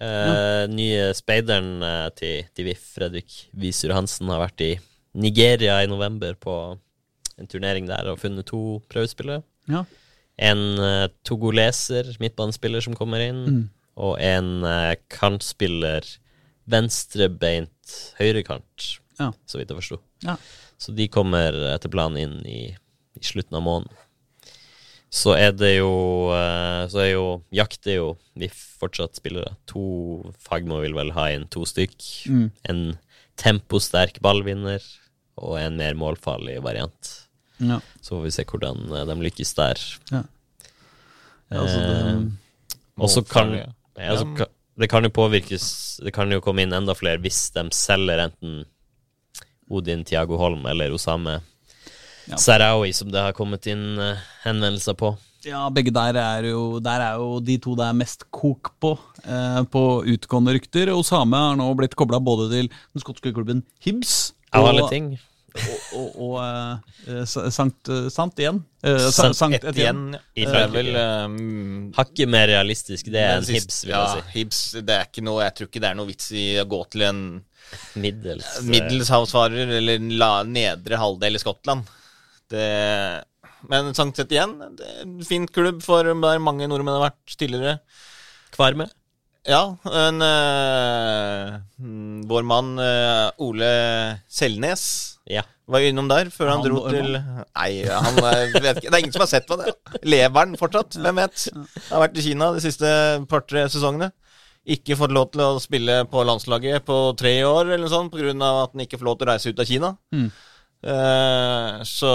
Eh, 0.00 0.66
Nye 0.72 1.10
speideren 1.16 1.82
eh, 1.82 2.08
til, 2.16 2.44
til 2.54 2.64
VIF, 2.70 2.84
Fredrik 2.98 3.38
Visur 3.52 3.92
Hansen, 3.96 4.28
har 4.32 4.40
vært 4.44 4.60
i 4.64 4.72
Nigeria 5.14 5.80
i 5.84 5.88
november 5.90 6.34
på 6.40 6.78
en 7.38 7.48
turnering 7.48 7.86
der 7.88 8.08
og 8.12 8.18
funnet 8.20 8.46
to 8.48 8.80
prøvespillere. 8.92 9.42
Ja. 9.68 9.84
En 10.42 10.62
uh, 10.80 11.08
togoleser, 11.28 12.14
midtbanespiller, 12.20 12.80
som 12.84 12.94
kommer 12.96 13.20
inn, 13.20 13.42
Mm. 13.46 13.62
og 14.00 14.16
en 14.24 14.64
eh, 14.64 14.94
kantspiller, 15.12 16.06
venstrebeint 16.66 17.92
høyrekant, 18.18 18.98
Ja. 19.20 19.32
så 19.46 19.58
vidt 19.60 19.68
jeg 19.70 19.76
forsto. 19.78 19.98
Ja. 20.24 20.36
Så 20.80 20.94
de 20.96 21.06
kommer 21.08 21.52
etter 21.74 21.90
planen 21.92 22.18
inn 22.18 22.46
i, 22.48 22.60
i 23.18 23.22
slutten 23.22 23.56
av 23.58 23.62
måneden. 23.62 23.92
Så 25.12 25.34
er 25.36 25.52
det 25.52 25.74
jo 25.76 25.90
eh, 26.32 26.86
Så 26.88 27.02
er 27.02 27.10
jo 27.12 27.24
jakter 27.52 27.98
jo 27.98 28.06
vi 28.40 28.48
fortsatt 28.48 29.18
spillere. 29.18 29.54
To 29.68 29.82
Fagmo 30.40 30.78
vil 30.80 30.94
vel 30.96 31.10
ha 31.12 31.26
inn 31.34 31.44
to 31.52 31.66
stykk. 31.68 31.98
Mm. 32.32 32.46
En 32.72 32.80
temposterk 33.36 34.20
ballvinner 34.24 34.80
og 35.42 35.58
en 35.60 35.76
mer 35.80 35.94
målfarlig 35.98 36.58
variant. 36.64 37.10
Ja. 37.62 37.78
Så 38.00 38.16
får 38.16 38.24
vi 38.24 38.32
se 38.38 38.44
hvordan 38.48 38.86
eh, 38.92 39.04
de 39.10 39.18
lykkes 39.28 39.52
der. 39.58 39.84
Ja. 40.14 40.22
Ja, 41.52 41.60
altså 41.60 41.78
det, 41.84 42.00
Eh, 42.02 43.04
Og 43.04 43.08
så 43.12 43.22
kan 43.28 43.52
ja, 43.56 43.66
kan- 44.36 44.46
Det 44.78 44.88
kan 44.88 45.04
jo 45.04 45.10
påvirkes 45.10 46.00
Det 46.04 46.12
kan 46.14 46.30
jo 46.32 46.40
komme 46.40 46.62
inn 46.62 46.72
enda 46.72 46.94
flere 46.96 47.20
hvis 47.20 47.50
de 47.52 47.62
selger 47.72 48.18
enten 48.24 48.64
Odin 49.70 50.04
Tiago 50.04 50.36
Holm 50.40 50.64
eller 50.66 50.92
Osame 50.92 51.38
Ja. 52.30 52.36
Sarawi, 52.38 52.92
som 52.94 53.10
det 53.10 53.18
har 53.24 53.32
kommet 53.34 53.66
inn 53.66 53.98
eh, 53.98 54.20
henvendelser 54.44 54.94
på. 54.98 55.16
ja, 55.42 55.64
begge 55.74 55.90
der 55.90 56.14
er 56.20 56.44
jo 56.46 56.78
Der 56.78 57.00
er 57.02 57.16
jo 57.18 57.40
de 57.42 57.56
to 57.58 57.74
det 57.74 57.88
er 57.88 57.96
mest 57.98 58.22
kok 58.30 58.70
på, 58.80 58.92
eh, 59.26 59.62
på 59.72 59.82
utgående 60.06 60.54
rykter. 60.54 60.92
Osame 60.94 61.36
har 61.36 61.56
nå 61.58 61.66
blitt 61.74 61.96
kobla 61.98 62.20
både 62.22 62.46
til 62.52 62.68
den 62.70 63.02
skotske 63.02 63.32
klubben 63.34 63.64
Hibs 63.82 64.32
og, 64.54 64.68
alle 64.68 64.88
ting. 64.92 65.08
og, 65.52 65.80
og, 65.98 66.20
og 66.28 66.36
eh, 66.44 67.22
S- 67.26 67.50
Sankt 67.56 67.90
eh, 67.90 68.06
Sant 68.14 68.38
igjen. 68.38 68.62
Eh, 68.86 68.98
Sankt, 69.10 69.34
Sant 69.34 69.40
Sankt 69.40 69.64
Etienne. 69.72 70.20
Ja. 70.38 70.66
Vel 70.70 70.92
um, 70.94 71.90
Hakket 71.96 72.30
mer 72.30 72.46
realistisk 72.52 73.10
det 73.10 73.20
er 73.24 73.40
enn 73.40 73.48
Hibs, 73.50 73.82
vil 73.84 73.96
ja, 73.96 74.04
jeg 74.14 74.22
si. 74.22 74.36
Hibs, 74.38 74.60
det 74.78 74.94
er 74.94 75.08
ikke 75.10 75.24
noe 75.26 75.42
Jeg 75.42 75.56
tror 75.58 75.68
ikke 75.72 75.82
det 75.82 75.90
er 75.90 75.98
noe 75.98 76.06
vits 76.12 76.30
i 76.38 76.46
å 76.62 76.68
gå 76.70 76.84
til 76.94 77.02
en 77.10 77.24
Middels. 77.96 78.60
middels 78.68 79.10
eller 79.10 79.98
la, 80.20 80.30
nedre 80.44 80.98
halvdel 81.00 81.38
i 81.38 81.40
Skottland. 81.42 81.88
Det 82.52 83.24
Men 83.70 83.92
sett 83.94 84.32
igjen, 84.34 84.56
det 84.78 84.88
er 84.88 85.04
en 85.06 85.20
fint 85.26 85.50
klubb 85.54 85.82
for 85.84 86.04
der 86.04 86.42
mange 86.42 86.66
nordmenn 86.68 86.98
har 86.98 87.10
vært 87.10 87.36
tidligere. 87.38 87.78
Kvarme. 88.52 88.88
Ja, 89.48 89.62
en 89.90 90.22
mm, 91.82 92.26
Vår 92.30 92.44
mann 92.46 92.76
eh, 92.78 93.30
Ole 93.42 93.70
Selnes 94.30 94.84
Ja. 95.26 95.42
var 95.66 95.82
innom 95.82 96.06
der 96.10 96.30
før 96.30 96.52
han, 96.52 96.60
Han 96.62 96.68
dro 96.68 96.82
til 96.92 97.16
Nei, 97.16 97.70
han 97.90 98.20
vet 98.22 98.78
ikke. 98.78 98.90
Det 98.90 98.94
er 98.94 99.00
ingen 99.02 99.14
som 99.14 99.24
har 99.24 99.32
sett 99.32 99.48
på 99.48 99.58
det. 99.58 99.74
Lever 100.06 100.38
han 100.38 100.54
fortsatt? 100.60 100.94
Hvem 100.94 101.18
vet? 101.24 101.46
Han 101.56 101.66
Har 101.88 102.04
vært 102.06 102.20
i 102.22 102.26
Kina 102.28 102.52
de 102.54 102.62
siste 102.62 102.92
par-tre 103.30 103.66
sesongene. 103.72 104.12
Ikke 104.62 104.94
fått 104.94 105.14
lov 105.14 105.32
til 105.34 105.42
å 105.42 105.58
spille 105.62 106.04
på 106.10 106.22
landslaget 106.26 106.86
på 106.86 107.00
tre 107.18 107.34
år 107.42 107.64
eller 107.66 107.82
noe 107.82 107.90
sånt 107.90 108.14
pga. 108.14 108.30
at 108.62 108.76
han 108.76 108.84
ikke 108.86 109.00
får 109.00 109.08
lov 109.10 109.18
til 109.18 109.26
å 109.26 109.32
reise 109.32 109.50
ut 109.50 109.58
av 109.58 109.66
Kina. 109.66 109.96
Mm. 110.14 110.28
Eh, 110.82 111.82
så 111.86 112.12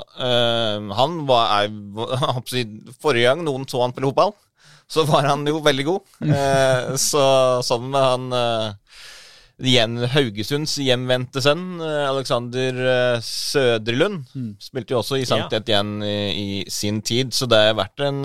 uh, 0.00 0.92
han 0.96 1.16
var 1.28 1.66
jeg 2.52 2.68
Forrige 3.02 3.28
gang 3.28 3.42
noen 3.44 3.66
så 3.68 3.82
han 3.84 3.92
spille 3.92 4.08
fotball, 4.10 4.32
så 4.88 5.04
var 5.08 5.28
han 5.28 5.44
jo 5.48 5.60
veldig 5.64 5.86
god. 5.88 6.12
Uh, 6.24 6.94
så 6.96 7.24
sammen 7.66 7.92
med 7.92 8.08
han 8.08 8.78
igjen 9.58 9.98
Haugesunds 10.12 10.76
hjemvendte 10.78 11.42
sønn, 11.42 11.80
Alexander 11.82 12.76
Søderlund, 13.24 14.22
Søderlund, 14.30 14.52
spilte 14.62 14.94
jo 14.94 15.00
også 15.00 15.18
i 15.18 15.26
Sankt 15.26 15.56
Ja. 15.56 15.58
igjen 15.58 15.96
i, 16.06 16.18
i 16.30 16.48
sin 16.70 17.02
tid, 17.02 17.34
så 17.34 17.48
det 17.50 17.58
har 17.58 17.74
vært 17.80 18.06
en 18.06 18.22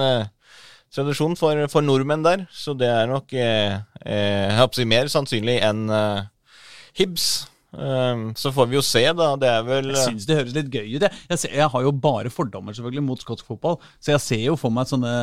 tradisjon 0.94 1.38
for, 1.40 1.58
for 1.72 1.86
nordmenn 1.86 2.26
der. 2.26 2.46
Så 2.54 2.76
det 2.78 2.90
er 2.92 3.10
nok 3.10 3.34
eh, 3.34 3.80
eh, 4.06 4.46
jeg 4.50 4.60
håper 4.60 4.78
å 4.78 4.82
si 4.82 4.90
mer 4.90 5.12
sannsynlig 5.12 5.58
enn 5.66 5.88
eh, 5.90 6.22
Hibs. 7.00 7.32
Um, 7.74 8.36
så 8.38 8.52
får 8.54 8.68
vi 8.70 8.78
jo 8.78 8.84
se, 8.86 9.02
da. 9.18 9.32
Det 9.40 9.50
er 9.50 9.64
vel 9.66 9.90
Jeg 9.94 10.02
syns 10.06 10.28
det 10.30 10.38
høres 10.38 10.56
litt 10.56 10.70
gøy 10.70 10.96
ut. 10.96 11.06
Jeg, 11.08 11.22
jeg, 11.32 11.42
ser, 11.42 11.54
jeg 11.58 11.70
har 11.74 11.86
jo 11.86 11.94
bare 12.04 12.32
fordommer 12.34 12.76
selvfølgelig 12.76 13.06
mot 13.06 13.24
skotsk 13.24 13.48
fotball, 13.50 13.80
så 13.98 14.14
jeg 14.14 14.24
ser 14.24 14.44
jo 14.44 14.58
for 14.60 14.74
meg 14.74 14.90
sånne 14.90 15.14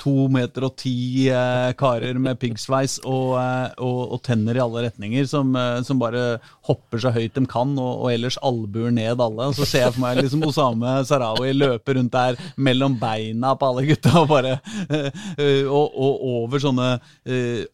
to 0.00 0.26
meter 0.32 0.66
og 0.66 0.74
ti 0.80 1.28
eh, 1.30 1.70
karer 1.78 2.18
med 2.18 2.40
piggsveis 2.42 2.98
og, 3.04 3.36
eh, 3.38 3.68
og, 3.78 4.00
og 4.16 4.22
tenner 4.26 4.58
i 4.58 4.64
alle 4.64 4.84
retninger 4.88 5.28
som, 5.30 5.52
eh, 5.54 5.78
som 5.86 6.00
bare 6.02 6.40
hopper 6.66 7.02
så 7.02 7.12
høyt 7.14 7.38
de 7.38 7.44
kan, 7.50 7.76
og, 7.78 8.04
og 8.04 8.10
ellers 8.12 8.40
albuer 8.46 8.90
ned 8.94 9.22
alle. 9.22 9.50
Og 9.50 9.58
så 9.58 9.68
ser 9.68 9.86
jeg 9.86 9.94
for 9.94 10.04
meg 10.04 10.20
liksom 10.22 10.44
Osame 10.48 10.96
Sarawi 11.06 11.54
løpe 11.54 11.94
rundt 11.94 12.14
der 12.14 12.38
mellom 12.58 12.98
beina 12.98 13.54
på 13.58 13.70
alle 13.70 13.86
gutta 13.86 14.16
og 14.24 14.30
bare 14.32 14.56
eh, 14.90 15.62
og, 15.70 15.94
over 16.30 16.62
sånne 16.62 16.90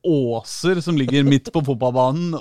åser 0.07 0.80
som 0.84 0.97
ligger 0.99 1.24
midt 1.26 1.49
på 1.55 1.62
fotballbanen. 1.64 2.34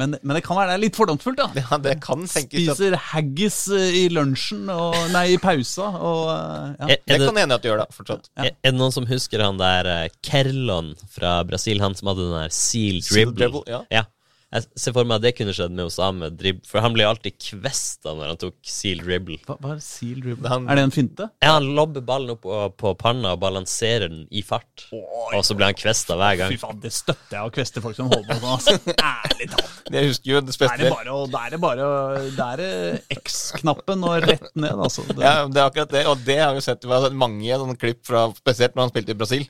Men, 0.00 0.16
men 0.18 0.36
det 0.36 0.42
kan 0.46 0.58
være 0.58 0.72
det 0.72 0.76
er 0.78 0.82
litt 0.84 0.98
fordomsfullt, 1.24 1.38
da. 1.56 1.62
Ja, 1.62 1.78
det 1.82 1.96
kan 2.04 2.24
tenkes 2.26 2.68
at 2.68 2.78
Spiser 2.78 2.96
haggis 3.10 3.58
eh, 3.72 3.96
i 4.02 4.04
lunsjen, 4.12 4.68
og, 4.72 4.96
nei, 5.14 5.26
i 5.34 5.40
pausa. 5.40 5.88
Og, 5.98 6.22
eh, 6.34 6.70
ja. 6.78 6.86
Er, 6.86 6.94
Det 6.94 7.14
er, 7.14 7.18
det, 7.18 7.28
kan 7.28 7.42
hende 7.42 7.58
at 7.58 7.64
du 7.64 7.70
gjør, 7.70 7.82
da. 7.82 7.88
Fortsatt. 7.94 8.30
er, 8.38 8.52
er 8.52 8.72
det 8.72 8.78
noen 8.78 8.94
som 8.94 9.08
husker 9.10 9.44
han 9.44 9.60
der 9.60 9.90
eh, 9.90 10.06
Kerlon 10.26 10.94
fra 11.12 11.40
Brasil, 11.48 11.82
han 11.84 11.96
som 11.98 12.12
hadde 12.12 12.28
den 12.28 12.38
der 12.38 12.54
seal 12.54 13.02
Seal 13.04 13.30
dribble? 13.30 13.50
dribble, 13.64 13.82
ja. 13.90 14.04
Jeg 14.50 14.64
ser 14.82 14.94
for 14.96 15.06
meg 15.06 15.20
at 15.20 15.22
det 15.22 15.30
kunne 15.38 15.52
skjedd 15.54 15.70
med 15.70 15.84
Osame 15.86 16.26
Drib, 16.34 16.64
for 16.66 16.82
han 16.82 16.90
ble 16.96 17.04
alltid 17.06 17.36
kvesta 17.38 18.10
når 18.18 18.32
han 18.32 18.38
tok 18.42 18.56
seal 18.66 18.98
dribble. 19.04 19.36
Hva, 19.46 19.54
hva 19.62 19.76
er 19.76 19.82
seal 19.84 20.18
dribble? 20.24 20.48
Han- 20.50 20.64
Er 20.68 20.74
det 20.80 20.82
en 20.88 20.94
finte? 20.94 21.28
Ja, 21.42 21.52
han 21.54 21.68
lobber 21.76 22.02
ballen 22.02 22.32
opp 22.34 22.40
på, 22.42 22.56
på 22.82 22.92
panna 22.98 23.36
og 23.36 23.40
balanserer 23.44 24.08
den 24.10 24.24
i 24.34 24.42
fart. 24.42 24.88
Og 24.90 25.44
så 25.46 25.54
blir 25.54 25.70
han 25.70 25.78
kvesta 25.78 26.16
hver 26.18 26.34
gang. 26.40 26.50
Fy 26.50 26.58
faen, 26.64 26.80
det 26.82 26.90
støtter 26.96 27.36
jeg 27.38 27.46
å 27.46 27.52
kveste 27.54 27.82
folk 27.84 27.94
som 28.00 28.10
holder 28.10 28.26
på 28.26 28.40
sånn. 28.40 28.56
Altså. 28.56 28.96
Ærlig 29.30 29.48
talt. 29.54 29.78
Jeg 29.94 30.10
husker 30.10 30.32
jo 30.34 30.40
det 30.42 30.56
Da 30.58 30.72
er 30.74 30.82
det 30.82 30.90
bare 30.96 31.14
å- 31.14 31.30
er 31.44 31.50
det 31.54 31.60
bare 31.62 31.86
å- 31.86 32.50
er 32.50 32.56
det 32.64 33.04
X-knappen 33.20 34.02
og 34.10 34.26
rett 34.26 34.50
ned, 34.58 34.74
altså. 34.82 35.06
Det, 35.12 35.22
ja, 35.22 35.46
det 35.46 35.62
er 35.62 35.70
akkurat 35.70 35.94
det, 35.94 36.04
og 36.10 36.26
det 36.26 36.38
har 36.42 36.54
vi 36.58 36.60
sett 36.66 36.82
vi 36.84 36.90
har 36.96 37.06
sett 37.06 37.14
mange 37.18 37.54
sånne 37.62 37.78
klipp 37.78 38.02
fra 38.06 38.26
Spesielt 38.34 38.74
når 38.74 38.82
han 38.88 38.90
spilte 38.96 39.14
i 39.14 39.18
Brasil. 39.22 39.46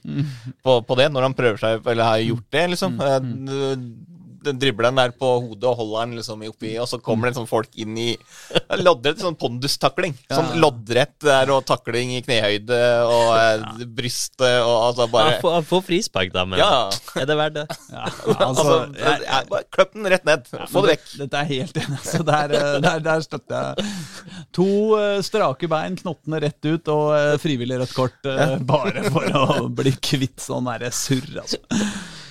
På, 0.65 0.77
på 0.85 0.97
det, 1.01 1.09
når 1.13 1.23
han 1.31 1.35
prøver 1.41 1.57
seg 1.61 1.87
Eller 1.89 2.05
har 2.05 2.21
gjort 2.21 2.47
det, 2.53 2.69
liksom. 2.75 3.01
Eh, 3.01 3.77
Den 4.45 4.59
dribler 4.61 4.89
den 4.91 4.97
der 5.01 5.11
på 5.13 5.29
hodet 5.45 5.67
og 5.69 5.77
holder 5.83 6.07
den 6.07 6.17
liksom 6.21 6.45
oppi, 6.49 6.71
og 6.81 6.87
så 6.89 6.99
kommer 7.05 7.29
det 7.31 7.37
sånn 7.37 7.49
folk 7.51 7.69
inn 7.81 7.97
i 8.01 8.09
Loddrett 8.81 9.21
sånn 9.21 9.37
pondustakling. 9.39 10.15
Sånn 10.31 10.55
loddrett 10.63 11.17
der 11.27 11.51
og 11.53 11.65
takling 11.69 12.13
i 12.17 12.21
knehøyde 12.25 12.79
og 13.05 13.31
eh, 13.37 13.85
brystet 13.87 14.61
og 14.63 14.77
altså 14.91 15.07
bare 15.13 15.35
ja, 15.37 15.61
Få, 15.67 15.81
frispark, 15.85 16.33
da, 16.35 16.45
men 16.49 16.61
Ja. 16.63 16.89
er 17.21 17.27
det 17.29 17.37
verdt 17.41 17.59
det? 17.59 17.67
ja, 17.93 18.05
Altså, 18.07 18.47
altså, 18.47 18.77
jeg, 18.97 19.25
ja, 19.27 19.41
bare 19.51 19.67
Kløpp 19.75 19.93
den 19.99 20.09
rett 20.15 20.25
ned. 20.29 20.47
Få 20.71 20.83
det 20.87 20.95
vekk. 20.95 21.07
Dette 21.25 21.41
er 21.43 21.51
helt 21.51 21.81
enig. 21.83 21.99
Altså, 22.01 22.23
der, 22.31 22.55
eh, 22.61 22.79
der, 22.87 23.03
der 23.05 23.25
støtter 23.27 23.67
jeg. 23.77 23.91
To 24.57 24.69
eh, 24.99 25.19
strake 25.27 25.69
bein, 25.71 25.99
knottene 26.01 26.41
rett 26.47 26.71
ut, 26.71 26.89
og 26.95 27.11
eh, 27.19 27.35
frivillig 27.43 27.81
rødt 27.83 27.95
kort. 27.97 28.19
eh, 28.31 28.57
Bare 28.71 29.05
for 29.11 29.29
å 29.43 29.69
bli 29.69 29.93
kvitt 30.01 30.41
sånn 30.43 30.69
derre 30.71 30.91
surr, 30.95 31.29
altså. 31.45 31.61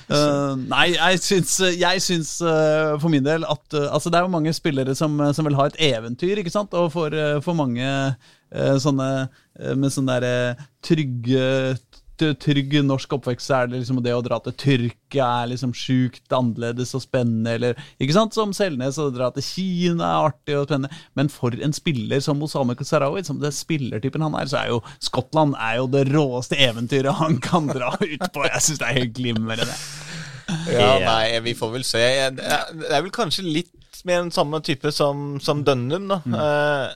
Eh, 0.09 0.53
nei, 0.71 0.87
jeg 0.95 1.21
syns, 1.21 1.51
jeg 1.77 2.01
syns 2.01 2.31
uh, 2.41 2.95
for 2.97 3.13
min 3.13 3.25
del 3.25 3.43
at 3.45 3.75
uh, 3.77 3.91
Altså, 3.93 4.09
det 4.09 4.17
er 4.17 4.25
jo 4.25 4.33
mange 4.33 4.53
spillere 4.57 4.95
som, 4.97 5.19
som 5.35 5.45
vil 5.45 5.57
ha 5.59 5.67
et 5.69 5.77
eventyr, 5.91 6.41
ikke 6.41 6.53
sant? 6.53 6.73
Og 6.73 6.89
for, 6.95 7.13
for 7.45 7.57
mange 7.57 7.85
sånne 8.81 9.09
med 9.77 9.91
sånne 9.93 10.15
der, 10.23 10.61
trygge 10.81 11.43
Trygg 12.39 12.73
norsk 12.85 13.13
oppvekst, 13.17 13.47
så 13.49 13.55
er 13.61 13.69
det 13.71 13.79
liksom 13.81 14.01
det 14.05 14.13
å 14.15 14.21
dra 14.25 14.37
til 14.43 14.55
Tyrkia 14.59 15.27
er 15.43 15.51
liksom 15.53 15.71
sjukt 15.77 16.35
annerledes 16.35 16.91
og 16.97 17.03
spennende, 17.05 17.55
eller 17.57 17.79
Ikke 17.99 18.15
sant? 18.17 18.35
Som 18.37 18.51
Selnes, 18.55 18.99
å 19.01 19.09
dra 19.15 19.29
til 19.35 19.45
Kina 19.45 20.05
er 20.09 20.27
artig 20.29 20.57
og 20.59 20.67
spennende. 20.67 20.91
Men 21.19 21.31
for 21.33 21.55
en 21.55 21.75
spiller 21.75 22.21
som 22.23 22.41
Osame 22.45 22.75
Sarawi, 22.79 23.23
som 23.27 23.39
det 23.41 23.53
spillertypen 23.57 24.23
han 24.25 24.35
er, 24.39 24.49
så 24.51 24.61
er 24.63 24.71
jo 24.73 24.81
Skottland 25.03 25.55
er 25.59 25.79
jo 25.79 25.87
det 25.91 26.05
råeste 26.11 26.59
eventyret 26.59 27.17
han 27.19 27.39
kan 27.43 27.67
dra 27.71 27.93
ut 27.99 28.27
på. 28.33 28.45
Jeg 28.49 28.63
syns 28.67 28.79
det 28.83 28.87
er 28.91 28.99
helt 29.01 29.15
glimrende. 29.17 29.67
Ja, 30.69 30.97
Ja. 30.97 31.05
nei, 31.05 31.39
vi 31.45 31.53
får 31.53 31.71
vel 31.75 31.83
se. 31.85 32.05
Det 32.33 32.45
er, 32.45 33.01
vel 33.03 33.11
kanskje 33.13 33.43
litt 33.45 34.01
med 34.07 34.23
den 34.25 34.31
samme 34.33 34.61
type 34.65 34.91
som, 34.95 35.37
som 35.43 35.61
Dønnum, 35.67 36.07
da. 36.09 36.17
Eh, 36.25 36.39
eh, 36.39 36.95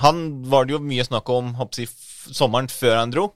han 0.00 0.22
var 0.50 0.64
det 0.66 0.74
jo 0.74 0.80
mye 0.82 1.04
snakk 1.06 1.28
om 1.32 1.52
hoppsi, 1.58 1.84
sommeren 2.30 2.68
før 2.72 2.96
han 2.98 3.12
dro, 3.12 3.26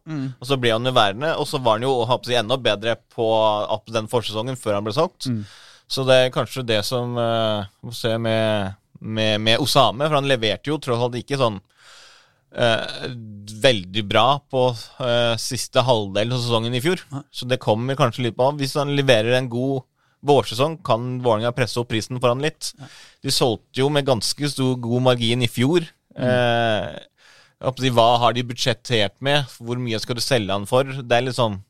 og 0.41 0.49
så 0.49 0.57
ble 0.61 0.72
han 0.75 0.87
jo 0.87 0.93
værende. 0.97 1.35
Og 1.41 1.47
så 1.51 1.61
var 1.62 1.79
han 1.79 1.87
jo 1.87 1.93
hoppsi, 2.09 2.35
enda 2.39 2.57
bedre 2.61 2.97
på 3.14 3.29
den 3.93 4.09
forsesongen 4.12 4.57
før 4.61 4.79
han 4.79 4.87
ble 4.87 4.95
solgt. 4.97 5.29
Så 5.91 6.05
det 6.09 6.16
er 6.16 6.35
kanskje 6.35 6.64
det 6.66 6.81
som 6.87 7.16
uh, 7.18 7.66
Må 7.85 7.93
se 7.93 8.16
med, 8.18 8.75
med, 9.01 9.41
med 9.41 9.62
Osame, 9.62 10.09
for 10.09 10.18
han 10.18 10.29
leverte 10.31 10.72
jo 10.72 10.81
tross 10.83 11.03
alt 11.05 11.18
ikke 11.20 11.39
sånn 11.41 11.59
uh, 12.57 13.09
veldig 13.64 14.05
bra 14.09 14.27
på 14.51 14.68
uh, 14.72 15.35
siste 15.41 15.85
halvdel 15.85 16.33
av 16.33 16.41
sesongen 16.41 16.75
i 16.75 16.83
fjor. 16.85 17.03
Så 17.31 17.49
det 17.51 17.62
kommer 17.62 17.99
kanskje 17.99 18.29
litt 18.29 18.39
på. 18.39 18.49
Hvis 18.61 18.77
han 18.81 18.95
leverer 18.97 19.37
en 19.39 19.51
god 19.53 19.85
vårsesong, 20.25 20.79
kan 20.81 21.18
Vålerenga 21.20 21.53
presse 21.53 21.77
opp 21.81 21.91
prisen 21.93 22.20
for 22.20 22.33
han 22.33 22.45
litt. 22.45 22.72
De 23.20 23.33
solgte 23.33 23.83
jo 23.83 23.91
med 23.93 24.09
ganske 24.09 24.49
stor 24.49 24.79
god 24.81 25.11
margin 25.11 25.45
i 25.45 25.51
fjor. 25.51 25.85
Eh, 26.15 26.89
å 27.65 27.73
si, 27.81 27.93
hva 27.95 28.09
har 28.23 28.35
de 28.37 28.45
budsjettert 28.47 29.17
med? 29.25 29.49
Hvor 29.59 29.81
mye 29.81 30.01
skal 30.03 30.19
du 30.19 30.25
selge 30.25 30.53
han 30.53 30.67
for? 30.69 30.85
Det 30.85 31.17
er 31.17 31.29
litt 31.29 31.39
sånn 31.39 31.61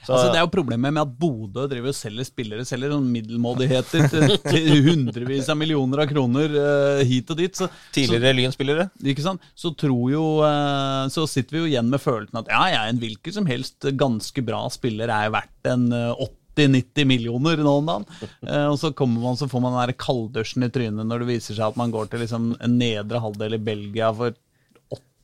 så, 0.00 0.14
Altså, 0.14 0.30
det 0.32 0.38
er 0.40 0.46
jo 0.46 0.52
problemet 0.54 0.94
med 0.96 1.02
at 1.02 1.10
Bodø 1.20 1.66
driver 1.68 1.92
og 1.92 1.96
selger 1.96 2.24
spillere, 2.24 2.64
selger 2.64 2.94
sånn 2.94 3.08
middelmådigheter 3.12 4.06
til, 4.08 4.32
til 4.46 4.70
hundrevis 4.86 5.50
av 5.52 5.58
millioner 5.60 6.04
av 6.04 6.08
kroner 6.08 6.54
uh, 6.56 7.02
hit 7.04 7.28
og 7.30 7.40
dit. 7.42 7.52
Så, 7.60 7.68
Tidligere 7.92 8.32
Lyn-spillere. 8.38 8.88
ikke 9.04 9.26
sant? 9.26 9.44
Så 9.52 9.74
tror 9.78 10.06
jo 10.14 10.24
uh, 10.40 11.04
Så 11.12 11.26
sitter 11.28 11.58
vi 11.58 11.62
jo 11.64 11.70
igjen 11.74 11.92
med 11.92 12.00
følelsen 12.00 12.40
at 12.40 12.48
ja, 12.48 12.62
ja, 12.72 12.82
en 12.88 13.00
hvilken 13.02 13.36
som 13.36 13.48
helst 13.50 13.90
ganske 14.00 14.44
bra 14.46 14.64
spiller 14.72 15.12
er 15.12 15.32
verdt 15.34 15.68
en 15.68 15.90
eh, 15.92 16.12
80-90 16.56 17.04
millioner 17.04 17.62
nå 17.62 17.72
om 17.80 17.88
dagen. 17.88 18.06
Eh, 18.46 18.66
og 18.66 18.78
så 18.80 18.92
kommer 18.96 19.22
man, 19.22 19.38
så 19.38 19.48
får 19.48 19.62
man 19.64 19.76
den 19.78 19.96
kalddusjen 20.00 20.66
i 20.66 20.70
trynet 20.72 21.08
når 21.08 21.22
det 21.22 21.30
viser 21.32 21.56
seg 21.56 21.70
at 21.70 21.80
man 21.80 21.92
går 21.94 22.10
til 22.10 22.24
liksom 22.24 22.52
en 22.58 22.78
nedre 22.80 23.22
halvdel 23.22 23.56
i 23.56 23.64
Belgia 23.70 24.10
for 24.16 24.36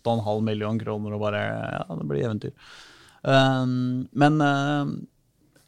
8,5 0.07 0.47
millioner 0.47 0.85
kroner 0.85 1.17
og 1.17 1.25
bare 1.27 1.43
Ja, 1.43 1.85
det 1.99 2.07
blir 2.07 2.27
eventyr. 2.29 2.55
Um, 3.27 4.07
men 4.15 4.37
uh, 4.39 4.87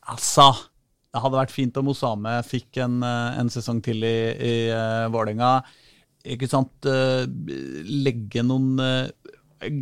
altså 0.07 0.53
Det 1.11 1.23
hadde 1.25 1.41
vært 1.41 1.51
fint 1.55 1.79
om 1.81 1.89
Osame 1.91 2.37
fikk 2.47 2.79
en, 2.85 3.01
uh, 3.03 3.35
en 3.41 3.51
sesong 3.51 3.81
til 3.83 4.05
i, 4.07 4.19
i 4.39 4.55
Vålerenga. 5.11 5.57
Ikke 6.29 6.49
sant? 6.51 6.85
Legge 6.85 8.43
noen 8.45 8.77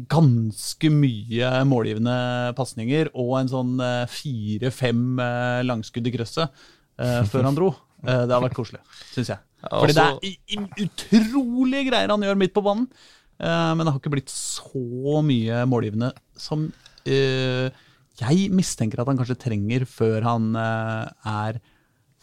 ganske 0.09 0.91
mye 0.93 1.51
målgivende 1.69 2.17
pasninger 2.57 3.11
og 3.13 3.35
en 3.41 3.51
sånn 3.51 3.75
uh, 3.83 4.05
fire-fem 4.09 5.21
uh, 5.21 5.61
langskudd 5.67 6.09
i 6.09 6.15
krysset 6.15 6.49
uh, 6.49 7.23
før 7.29 7.51
han 7.51 7.59
dro. 7.59 7.75
Det 8.07 8.31
har 8.31 8.43
vært 8.45 8.55
koselig, 8.55 8.83
syns 9.11 9.33
jeg. 9.33 9.41
Fordi 9.67 9.95
det 9.97 10.03
er 10.05 10.19
i, 10.29 10.59
utrolige 10.85 11.87
greier 11.89 12.13
han 12.13 12.23
gjør 12.23 12.37
midt 12.39 12.53
på 12.55 12.63
banen. 12.63 12.85
Men 13.41 13.83
det 13.83 13.91
har 13.91 13.99
ikke 13.99 14.13
blitt 14.13 14.31
så 14.31 15.23
mye 15.27 15.65
målgivende 15.69 16.13
som 16.39 16.69
jeg 17.07 18.45
mistenker 18.55 19.01
at 19.03 19.11
han 19.11 19.19
kanskje 19.19 19.39
trenger 19.43 19.89
før 19.91 20.29
han 20.29 20.47
er 20.61 21.59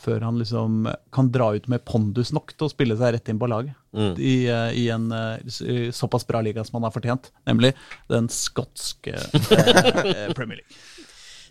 Før 0.04 0.26
han 0.28 0.39
liksom 0.41 0.88
kan 1.16 1.30
dra 1.32 1.54
ut 1.56 1.70
med 1.72 1.86
pondus 1.88 2.34
nok 2.36 2.51
til 2.58 2.68
å 2.68 2.72
spille 2.74 2.97
seg 2.99 3.16
rett 3.16 3.32
inn 3.32 3.39
på 3.39 3.47
laget. 3.47 3.78
I, 3.93 4.49
uh, 4.49 4.72
I 4.74 4.88
en 4.89 5.12
uh, 5.14 5.91
såpass 5.93 6.26
bra 6.28 6.41
liga 6.41 6.64
som 6.66 6.80
han 6.80 6.88
har 6.88 6.95
fortjent, 6.95 7.30
nemlig 7.45 7.72
den 8.10 8.28
skotske 8.34 9.14
uh, 9.14 10.34
Premier 10.38 10.60
League. 10.60 10.80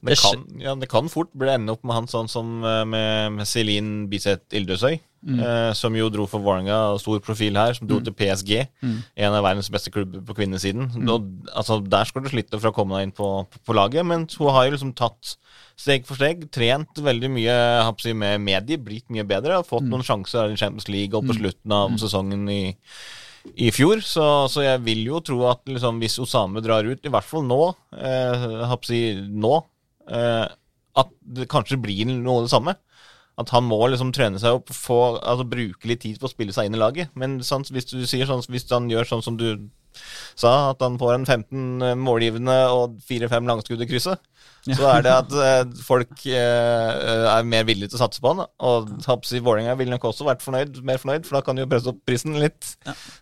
Det 0.02 0.16
kan, 0.18 0.42
ja, 0.58 0.74
det 0.74 0.88
kan 0.90 1.08
fort 1.10 1.30
bli 1.38 1.46
ende 1.52 1.76
opp 1.76 1.84
med 1.86 1.94
han 1.94 2.08
sånn 2.10 2.30
som 2.30 2.64
eh, 2.66 2.82
med, 2.88 3.36
med 3.36 3.46
Celine 3.46 4.08
Biseth 4.10 4.50
Ildresøy, 4.58 4.96
eh, 4.98 5.70
som 5.78 5.94
jo 5.94 6.08
dro 6.10 6.26
for 6.26 6.42
Vålerenga, 6.42 6.98
stor 6.98 7.20
profil 7.22 7.54
her, 7.60 7.76
som 7.78 7.86
dro 7.86 8.00
til 8.02 8.16
PSG, 8.18 8.66
en 8.82 9.36
av 9.38 9.46
verdens 9.46 9.70
beste 9.70 9.92
klubber 9.94 10.24
på 10.26 10.34
kvinnesiden. 10.40 10.90
Da, 11.06 11.20
altså, 11.54 11.78
der 11.86 12.10
skal 12.10 12.26
du 12.26 12.32
slite 12.32 12.58
for 12.58 12.72
å 12.72 12.74
komme 12.74 12.98
deg 12.98 13.08
inn 13.08 13.14
på, 13.14 13.30
på, 13.46 13.62
på 13.62 13.78
laget, 13.78 14.02
men 14.04 14.26
hun 14.26 14.50
har 14.50 14.66
jo 14.66 14.74
liksom 14.74 14.92
tatt 14.98 15.36
steg 15.78 16.04
for 16.04 16.18
steg, 16.18 16.48
trent 16.50 16.98
veldig 16.98 17.30
mye 17.32 17.56
si, 18.02 18.12
med 18.12 18.42
medier, 18.42 18.82
blitt 18.82 19.06
mye 19.08 19.24
bedre, 19.24 19.62
og 19.62 19.70
fått 19.70 19.86
noen 19.86 20.02
sjanser 20.02 20.50
i 20.50 20.58
Champions 20.58 20.90
League 20.90 21.14
og 21.14 21.30
på 21.30 21.38
slutten 21.38 21.78
av 21.78 21.94
sesongen 22.02 22.48
i 22.50 22.62
i 23.58 23.70
fjor, 23.74 24.00
så, 24.06 24.46
så 24.50 24.62
jeg 24.62 24.80
vil 24.86 25.00
jo 25.08 25.20
tro 25.24 25.40
at 25.50 25.66
liksom, 25.66 25.98
hvis 26.02 26.20
Osame 26.22 26.62
drar 26.62 26.86
ut, 26.86 27.02
i 27.02 27.10
hvert 27.10 27.26
fall 27.26 27.42
nå, 27.42 27.74
eh, 27.98 28.74
si 28.86 29.00
nå, 29.18 29.56
at 30.08 31.12
det 31.36 31.48
kanskje 31.52 31.80
blir 31.80 32.08
noe 32.10 32.42
av 32.42 32.46
det 32.48 32.52
samme. 32.52 32.74
At 33.40 33.52
han 33.54 33.64
må 33.64 33.78
liksom 33.88 34.10
trene 34.12 34.40
seg 34.40 34.58
opp, 34.58 34.72
få, 34.76 34.98
altså 35.16 35.46
bruke 35.48 35.88
litt 35.88 36.02
tid 36.04 36.18
på 36.20 36.28
å 36.28 36.32
spille 36.32 36.52
seg 36.52 36.68
inn 36.68 36.76
i 36.76 36.82
laget. 36.82 37.12
Men 37.18 37.38
sånn, 37.46 37.64
hvis 37.72 37.88
du 37.88 38.02
sier 38.04 38.28
sånn, 38.28 38.44
hvis 38.52 38.68
han 38.72 38.90
gjør 38.92 39.08
sånn 39.08 39.24
som 39.24 39.38
du 39.40 39.48
sa, 40.36 40.72
at 40.72 40.82
han 40.84 40.98
får 41.00 41.14
en 41.14 41.24
15 41.26 42.00
målgivende 42.00 42.54
og 42.72 42.98
4-5 43.08 43.48
langskudd 43.48 43.84
i 43.84 43.88
krysset, 43.88 44.20
så 44.68 44.88
er 44.92 45.04
det 45.04 45.12
at 45.16 45.34
eh, 45.42 45.74
folk 45.84 46.12
eh, 46.28 47.26
er 47.32 47.48
mer 47.48 47.66
villige 47.68 47.92
til 47.92 47.98
å 47.98 48.04
satse 48.04 48.22
på 48.22 48.32
han. 48.32 48.44
Og 48.68 48.92
Haps 49.08 49.34
i 49.36 49.42
Vålerenga 49.42 49.76
ville 49.80 49.96
nok 49.96 50.10
også 50.12 50.28
vært 50.28 50.44
fornøyd, 50.44 50.82
mer 50.86 51.00
fornøyd, 51.02 51.26
for 51.28 51.38
da 51.38 51.44
kan 51.46 51.58
de 51.58 51.64
jo 51.64 51.70
presse 51.72 51.92
opp 51.92 52.02
prisen 52.08 52.38
litt. 52.40 52.74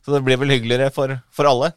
Så 0.04 0.14
det 0.14 0.22
blir 0.26 0.40
vel 0.42 0.56
hyggeligere 0.56 0.90
for, 0.94 1.16
for 1.34 1.50
alle. 1.50 1.72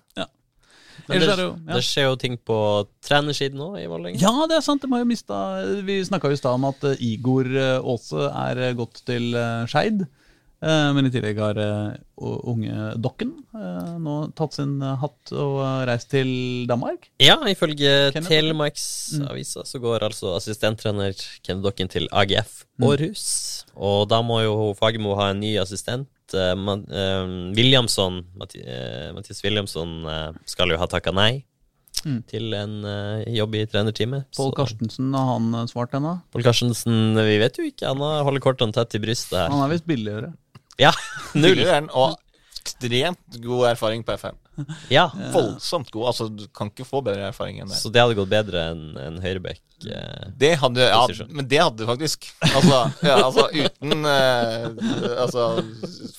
Men 1.08 1.20
det, 1.20 1.28
det 1.28 1.46
jo 1.46 1.52
ja. 1.52 1.76
det 1.76 1.84
skjer 1.86 2.10
jo 2.10 2.18
ting 2.20 2.39
på 2.39 2.58
trenersiden 3.04 3.62
òg 3.64 3.78
i 3.82 3.88
Vålerenga. 3.91 4.22
Ja, 4.22 4.48
det 4.50 4.60
er 4.60 4.66
sant. 4.66 4.84
De 4.84 4.91
har 4.94 5.04
jo 5.04 5.10
mista 5.10 5.38
vi 5.86 6.00
snakka 6.06 6.32
i 6.32 6.39
stad 6.39 6.60
om 6.60 6.68
at 6.70 6.84
eh, 6.88 7.00
Igor 7.14 7.50
eh, 7.50 7.80
Aase 7.80 8.28
er 8.30 8.62
eh, 8.70 8.76
gått 8.78 9.04
til 9.08 9.34
Skeid. 9.70 10.06
Men 10.64 11.04
i 11.04 11.10
tillegg 11.12 11.41
har 11.44 11.58
unge 12.16 12.84
Dokken 13.04 13.34
nå 14.00 14.14
tatt 14.32 14.56
sin 14.56 14.78
hatt 14.80 15.34
og 15.36 15.58
reist 15.89 16.08
til 16.14 16.30
Danmark. 16.70 17.10
Ja, 17.20 17.36
ifølge 17.52 18.14
Telemarksavisa 18.16 19.66
så 19.68 19.82
går 19.84 20.06
altså 20.08 20.38
assistenttrener 20.38 21.20
Ken 21.44 21.60
Dokken 21.66 21.91
til 21.91 22.08
AGF 22.16 22.62
Århus. 22.80 23.26
Og 23.76 24.08
da 24.08 24.22
må 24.24 24.39
jo 24.46 24.72
Fagermo 24.80 25.18
ha 25.20 25.34
en 25.34 25.44
ny 25.44 25.58
assistent. 25.60 26.08
Eh, 26.34 26.54
eh, 26.54 27.34
Williamson, 27.58 28.22
Mathi- 28.40 28.64
eh, 28.66 29.12
Mathias 29.16 29.44
Williamson 29.46 29.96
skal 30.46 30.70
jo 30.74 30.78
ha 30.82 30.88
takka 30.88 31.14
nei 31.16 31.44
til 32.28 32.52
en 32.58 32.72
uh, 32.84 33.22
jobb 33.32 33.54
i 33.56 33.62
trenerteamet. 33.70 34.26
Pål 34.36 34.50
Karstensen, 34.58 35.14
har 35.14 35.28
han 35.38 35.68
svart 35.70 35.94
ennå? 35.96 36.16
Pål 36.34 36.44
Karstensen, 36.44 37.14
vi 37.16 37.38
vet 37.40 37.56
jo 37.62 37.68
ikke. 37.70 37.86
Han 37.88 38.02
holder 38.28 38.44
kortene 38.44 38.76
tett 38.76 38.98
i 38.98 39.00
brystet 39.00 39.38
her. 39.38 39.54
Han 39.54 39.62
er 39.64 39.72
visst 39.72 39.86
billigere. 39.88 40.34
Ja, 40.82 40.92
null. 41.38 41.62
Og 41.94 42.18
ekstremt 42.64 43.38
god 43.46 43.70
erfaring 43.72 44.04
på 44.04 44.18
FM. 44.18 44.36
Ja. 44.93 45.08
Voldsomt 45.36 45.89
god. 45.93 46.08
Altså, 46.12 46.28
du 46.30 46.45
kan 46.54 46.70
ikke 46.72 46.86
få 46.88 47.01
bedre 47.06 47.30
erfaring 47.32 47.60
enn 47.64 47.72
det. 47.72 47.78
Så 47.80 47.89
det 47.93 48.01
hadde 48.04 48.18
gått 48.20 48.32
bedre 48.32 48.68
enn 48.74 48.84
en 49.01 49.18
Høyrebekk. 49.24 49.62
eh. 49.89 50.28
Det 50.39 50.51
hadde, 50.62 50.86
ja, 50.88 51.01
men 51.30 51.47
det 51.49 51.60
hadde 51.60 51.82
du 51.82 51.88
faktisk. 51.89 52.30
Altså, 52.54 52.78
ja, 53.04 53.18
altså 53.26 53.47
uten 53.51 54.06
eh, 54.08 54.68
altså, 55.24 55.47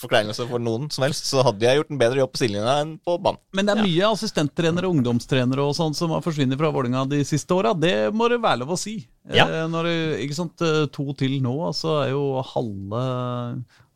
forkleinelse 0.00 0.46
for 0.50 0.62
noen 0.62 0.90
som 0.92 1.06
helst, 1.06 1.30
så 1.30 1.44
hadde 1.46 1.64
jeg 1.64 1.80
gjort 1.80 1.94
en 1.94 2.00
bedre 2.02 2.20
jobb 2.24 2.34
på 2.34 2.42
sidelinja 2.42 2.76
enn 2.82 2.96
på 3.04 3.16
banen. 3.24 3.40
Men 3.56 3.68
det 3.70 3.76
er 3.76 3.84
mye 3.86 4.10
assistenttrenere 4.12 4.88
og 4.90 4.98
ungdomstrenere 4.98 5.64
og 5.64 5.76
sånt 5.78 5.96
som 5.98 6.12
har 6.16 6.24
forsvunnet 6.24 6.60
fra 6.60 6.72
Vålerenga 6.74 7.06
de 7.14 7.22
siste 7.28 7.54
åra. 7.56 7.72
Det 7.78 7.94
må 8.14 8.28
det 8.32 8.42
være 8.44 8.62
lov 8.64 8.74
å 8.76 8.80
si. 8.80 8.98
Ja. 9.32 9.46
Eh, 9.48 9.64
Når 9.72 9.88
det, 9.88 9.96
ikke 10.26 10.36
sant, 10.42 10.60
eh, 10.66 10.84
To 10.94 11.06
til 11.16 11.38
nå, 11.44 11.54
så 11.76 11.94
er 12.02 12.10
jo 12.12 12.26
halve 12.52 13.04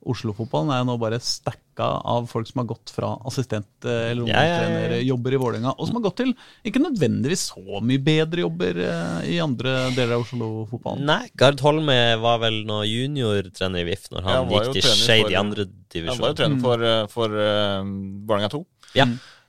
Oslo-fotballen 0.08 0.72
er 0.72 0.80
jo 0.80 0.86
nå 0.88 0.96
bare 1.00 1.18
stacka 1.22 1.88
av 2.08 2.26
folk 2.30 2.48
som 2.48 2.62
har 2.62 2.68
gått 2.70 2.92
fra 2.94 3.10
assistent- 3.28 3.86
eh, 3.86 4.10
eller 4.10 4.24
ungdomstrenerjobber 4.24 5.36
i 5.36 5.40
Vålerenga, 5.42 5.74
og 5.76 5.88
som 5.88 5.98
har 5.98 6.04
gått 6.08 6.18
til 6.22 6.32
ikke 6.66 6.82
nødvendigvis 6.82 7.44
så 7.52 7.82
mye 7.84 8.02
bedre 8.02 8.44
jobber 8.44 8.80
eh, 8.84 9.28
i 9.34 9.38
andre 9.44 9.74
deler 9.96 10.16
av 10.16 10.24
Oslo-fotballen. 10.26 11.04
Nei, 11.08 11.28
Gard 11.38 11.60
Holme 11.64 11.98
var 12.22 12.40
vel 12.44 12.62
nå 12.68 12.80
juniortrener 12.88 13.84
i 13.84 13.88
VIF 13.90 14.08
når 14.14 14.28
han 14.28 14.52
gikk 14.54 14.72
til 14.78 14.90
Skeid 14.90 15.32
i 15.32 15.38
andre 15.38 15.68
Han 16.08 16.22
var 16.22 16.32
jo 16.32 16.38
trener 16.42 16.62
for, 16.64 16.86
eh, 16.92 17.02
for 17.12 17.38
uh, 17.38 17.82
Vålerenga 17.84 18.52
2. 18.56 18.62
Ja. 18.98 19.08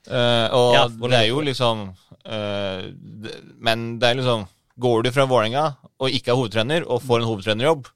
Uh, 0.10 0.48
og 0.56 0.74
Ja, 0.76 0.86
det 0.88 1.18
er 1.18 1.28
jo 1.28 1.42
liksom 1.44 1.90
uh, 1.92 2.80
det, 2.88 3.34
Men 3.62 4.00
det 4.00 4.08
er 4.08 4.18
liksom 4.18 4.46
Går 4.80 5.04
du 5.06 5.10
fra 5.14 5.26
Vålerenga 5.28 5.66
og 6.00 6.16
ikke 6.16 6.32
er 6.32 6.40
hovedtrener, 6.40 6.86
og 6.88 7.02
får 7.04 7.20
en 7.20 7.28
hovedtrenerjobb, 7.28 7.90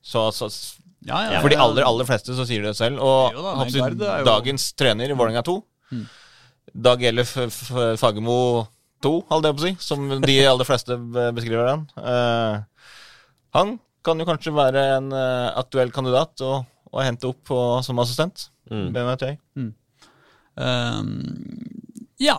så, 0.00 0.22
så 0.32 0.48
Ja, 1.08 1.18
ja, 1.32 1.40
For 1.42 1.48
de 1.52 1.58
aller 1.64 1.86
aller 1.88 2.08
fleste 2.08 2.34
så 2.36 2.44
sier 2.48 2.62
det 2.68 2.74
selv. 2.78 3.00
Og 3.02 3.32
Jo 3.34 3.42
da, 3.44 3.52
absolutt 3.64 4.02
er 4.04 4.18
jo- 4.20 4.26
dagens 4.28 4.68
trener 4.78 5.10
i 5.10 5.16
Vålerenga 5.18 5.42
2, 5.46 5.58
Dag 6.88 7.02
Ellef 7.08 7.30
Fagermo 7.98 8.66
2, 9.02 9.12
holdt 9.30 9.46
jeg 9.48 9.56
på 9.56 9.62
å 9.62 9.66
si, 9.66 9.74
som 9.80 10.08
de 10.20 10.34
aller 10.46 10.68
fleste 10.68 10.96
beskriver 11.34 11.68
han. 11.70 11.86
uh, 11.96 12.58
han 13.56 13.78
kan 14.04 14.20
jo 14.20 14.26
kanskje 14.28 14.52
være 14.54 14.82
en 14.98 15.08
uh, 15.12 15.48
aktuell 15.58 15.90
kandidat 15.94 16.40
å, 16.44 16.58
å 16.92 17.02
hente 17.02 17.26
opp 17.30 17.40
på, 17.48 17.58
som 17.86 17.98
assistent. 18.02 18.50
Mm. 18.70 18.92
Vet 18.92 19.24
jeg. 19.24 19.38
Ehm, 20.58 21.12
ja. 22.20 22.36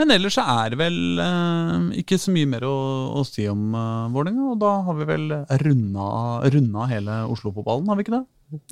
Men 0.00 0.14
ellers 0.14 0.38
så 0.38 0.46
er 0.48 0.72
det 0.72 0.78
vel 0.80 1.20
eh, 1.20 1.88
ikke 2.00 2.16
så 2.16 2.32
mye 2.32 2.48
mer 2.48 2.64
å, 2.64 2.76
å 3.20 3.24
si 3.28 3.44
om 3.50 3.74
eh, 3.76 4.12
Vålerenga. 4.14 4.46
Og 4.54 4.60
da 4.62 4.74
har 4.86 4.96
vi 4.96 5.08
vel 5.10 5.26
runda, 5.60 6.06
runda 6.54 6.86
hele 6.88 7.16
Oslo-fotballen, 7.34 7.90
har 7.90 7.98
vi 7.98 8.06
ikke 8.06 8.16
det? 8.16 8.22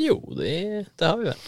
Jo, 0.09 0.16
det, 0.39 0.55
det 0.97 1.11
har 1.11 1.20
vi 1.20 1.29
vel. 1.29 1.43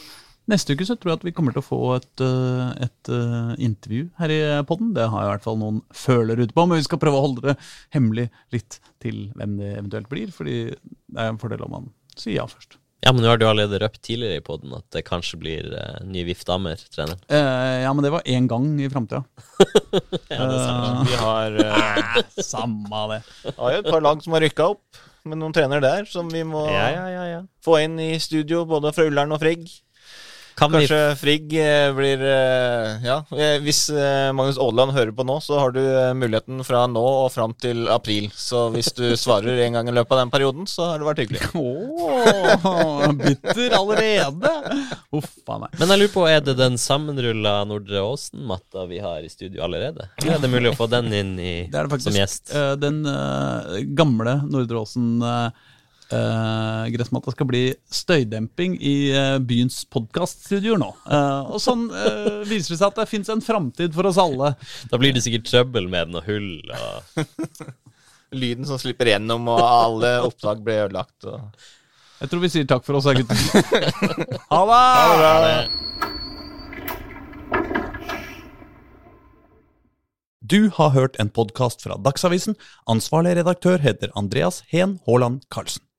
Neste 0.50 0.74
uke 0.74 0.84
så 0.84 0.96
tror 0.98 1.12
jeg 1.12 1.20
at 1.20 1.24
vi 1.28 1.32
kommer 1.36 1.54
til 1.54 1.62
å 1.62 1.66
få 1.66 1.80
et, 1.94 2.22
uh, 2.24 2.72
et 2.82 3.10
uh, 3.12 3.52
intervju 3.60 4.08
her 4.18 4.32
i 4.34 4.40
podden. 4.66 4.90
Det 4.96 5.06
har 5.12 5.22
jeg 5.22 5.28
i 5.28 5.32
hvert 5.36 5.46
fall 5.46 5.60
noen 5.60 5.80
føler 5.94 6.42
ute 6.42 6.56
på, 6.56 6.64
men 6.66 6.80
vi 6.80 6.86
skal 6.88 7.00
prøve 7.02 7.20
å 7.20 7.24
holde 7.28 7.44
det 7.46 7.56
hemmelig 7.94 8.26
litt 8.54 8.80
til 9.02 9.28
hvem 9.38 9.56
det 9.60 9.72
eventuelt 9.76 10.10
blir. 10.10 10.34
Fordi 10.34 10.58
det 10.74 11.16
er 11.22 11.30
en 11.30 11.40
fordel 11.40 11.62
om 11.68 11.76
man 11.76 11.90
sier 12.16 12.40
ja 12.40 12.48
først. 12.50 12.79
Ja, 13.00 13.12
men 13.12 13.22
nå 13.24 13.30
har 13.30 13.38
du 13.40 13.46
allerede 13.48 13.78
røpt 13.80 14.02
tidligere 14.04 14.40
i 14.40 14.44
poden 14.44 14.74
at 14.76 14.84
det 14.92 15.02
kanskje 15.06 15.38
blir 15.40 15.68
uh, 15.72 16.00
ny 16.04 16.20
VIF 16.28 16.42
damer-trener. 16.48 17.16
Eh, 17.32 17.76
ja, 17.86 17.92
men 17.96 18.04
det 18.04 18.10
var 18.12 18.26
én 18.28 18.48
gang 18.50 18.66
i 18.80 18.90
framtida. 18.92 19.22
Ja, 20.30 20.44
det 20.46 20.58
stemmer. 20.60 21.00
Vi 21.08 21.16
har, 21.20 21.56
uh, 21.64 22.18
Samme 22.52 23.00
det. 23.14 23.20
har 23.56 23.72
jo 23.74 23.80
et 23.82 23.88
par 23.90 24.04
lag 24.04 24.20
som 24.24 24.36
har 24.36 24.44
rykka 24.44 24.68
opp, 24.74 25.00
med 25.24 25.40
noen 25.40 25.52
trenere 25.56 25.82
der 25.84 26.06
som 26.08 26.28
vi 26.32 26.44
må 26.48 26.62
Ja, 26.68 26.86
ja, 26.94 27.06
ja, 27.12 27.24
ja. 27.28 27.40
få 27.64 27.78
inn 27.84 27.98
i 28.00 28.12
studio, 28.22 28.62
både 28.68 28.92
fra 28.96 29.04
Ullern 29.08 29.32
og 29.36 29.40
Frigg. 29.42 29.66
Kan 30.58 30.72
vi 30.72 30.80
Kanskje 30.82 31.16
Frigg 31.16 31.52
eh, 31.56 31.92
blir 31.96 32.22
eh, 32.26 33.04
Ja, 33.04 33.16
eh, 33.36 33.56
hvis 33.64 33.86
Magnus 34.36 34.58
Aadland 34.60 34.92
hører 34.92 35.12
på 35.16 35.24
nå, 35.26 35.38
så 35.44 35.58
har 35.60 35.72
du 35.74 35.80
muligheten 36.18 36.60
fra 36.66 36.82
nå 36.90 37.02
og 37.02 37.30
fram 37.34 37.54
til 37.60 37.88
april. 37.92 38.28
Så 38.36 38.66
hvis 38.74 38.90
du 38.96 39.04
svarer 39.20 39.62
en 39.64 39.78
gang 39.78 39.88
i 39.88 39.94
løpet 39.94 40.16
av 40.16 40.22
den 40.24 40.32
perioden, 40.34 40.68
så 40.70 40.90
har 40.90 41.00
det 41.00 41.08
vært 41.08 41.22
hyggelig. 41.24 41.42
Åh, 41.56 43.06
bitter 43.20 43.76
allerede! 43.78 44.52
Uff 45.16 45.32
a 45.50 45.58
meg. 45.64 45.74
Men 45.80 45.94
jeg 45.94 46.02
lurer 46.04 46.14
på, 46.14 46.26
er 46.30 46.44
det 46.46 46.56
den 46.60 46.78
sammenrulla 46.80 47.56
Nordre 47.68 48.04
Åsen-matta 48.06 48.86
vi 48.90 49.00
har 49.02 49.24
i 49.24 49.32
studio 49.32 49.64
allerede? 49.66 50.10
Eller 50.20 50.36
er 50.38 50.44
det 50.44 50.52
mulig 50.52 50.74
å 50.74 50.78
få 50.78 50.90
den 50.92 51.10
inn 51.14 51.34
i, 51.40 51.54
Det 51.70 51.78
er 51.80 51.88
det 51.88 51.94
faktisk. 51.96 52.10
som 52.10 52.20
gjest? 52.20 52.54
Den 52.80 53.02
gamle 53.98 54.40
Nordre 54.50 54.84
Åsen 54.84 55.18
eh, 56.12 56.84
eh, 56.84 56.90
gressmatta 56.94 57.34
skal 57.34 57.48
bli 57.50 57.62
støydemping 57.94 58.76
i 58.80 58.94
uh, 59.14 59.38
byens 59.42 59.82
podkaststudioer 59.92 60.80
nå. 60.80 60.90
Uh, 61.06 61.54
og 61.54 61.60
sånn 61.62 61.86
uh, 61.92 62.40
viser 62.48 62.74
det 62.74 62.80
seg 62.80 62.88
at 62.88 63.00
det 63.02 63.08
fins 63.10 63.30
en 63.32 63.44
framtid 63.44 63.94
for 63.96 64.08
oss 64.10 64.20
alle. 64.20 64.54
Da 64.90 65.00
blir 65.00 65.14
det 65.16 65.24
sikkert 65.26 65.48
trøbbel 65.50 65.90
med 65.92 66.14
noe 66.14 66.24
hull 66.26 66.52
og 66.70 67.24
Lyden 68.40 68.62
som 68.62 68.78
slipper 68.78 69.08
gjennom, 69.10 69.48
og 69.50 69.58
alle 69.58 70.12
opptak 70.22 70.60
blir 70.62 70.84
ødelagt. 70.84 71.26
Og... 71.26 71.40
Jeg 72.20 72.30
tror 72.30 72.42
vi 72.44 72.50
sier 72.52 72.68
takk 72.70 72.86
for 72.86 73.00
oss, 73.00 73.08
da, 73.08 73.14
gutter. 73.18 73.36
ha 74.52 74.60
det! 74.70 75.90
Du 80.50 80.70
har 80.78 80.94
hørt 80.94 81.18
en 81.18 81.30
podkast 81.30 81.82
fra 81.82 81.98
Dagsavisen. 81.98 82.54
Ansvarlig 82.86 83.34
redaktør 83.38 83.82
heter 83.82 84.14
Andreas 84.18 84.62
Heen 84.70 85.00
Haaland 85.06 85.42
Karlsen. 85.50 85.89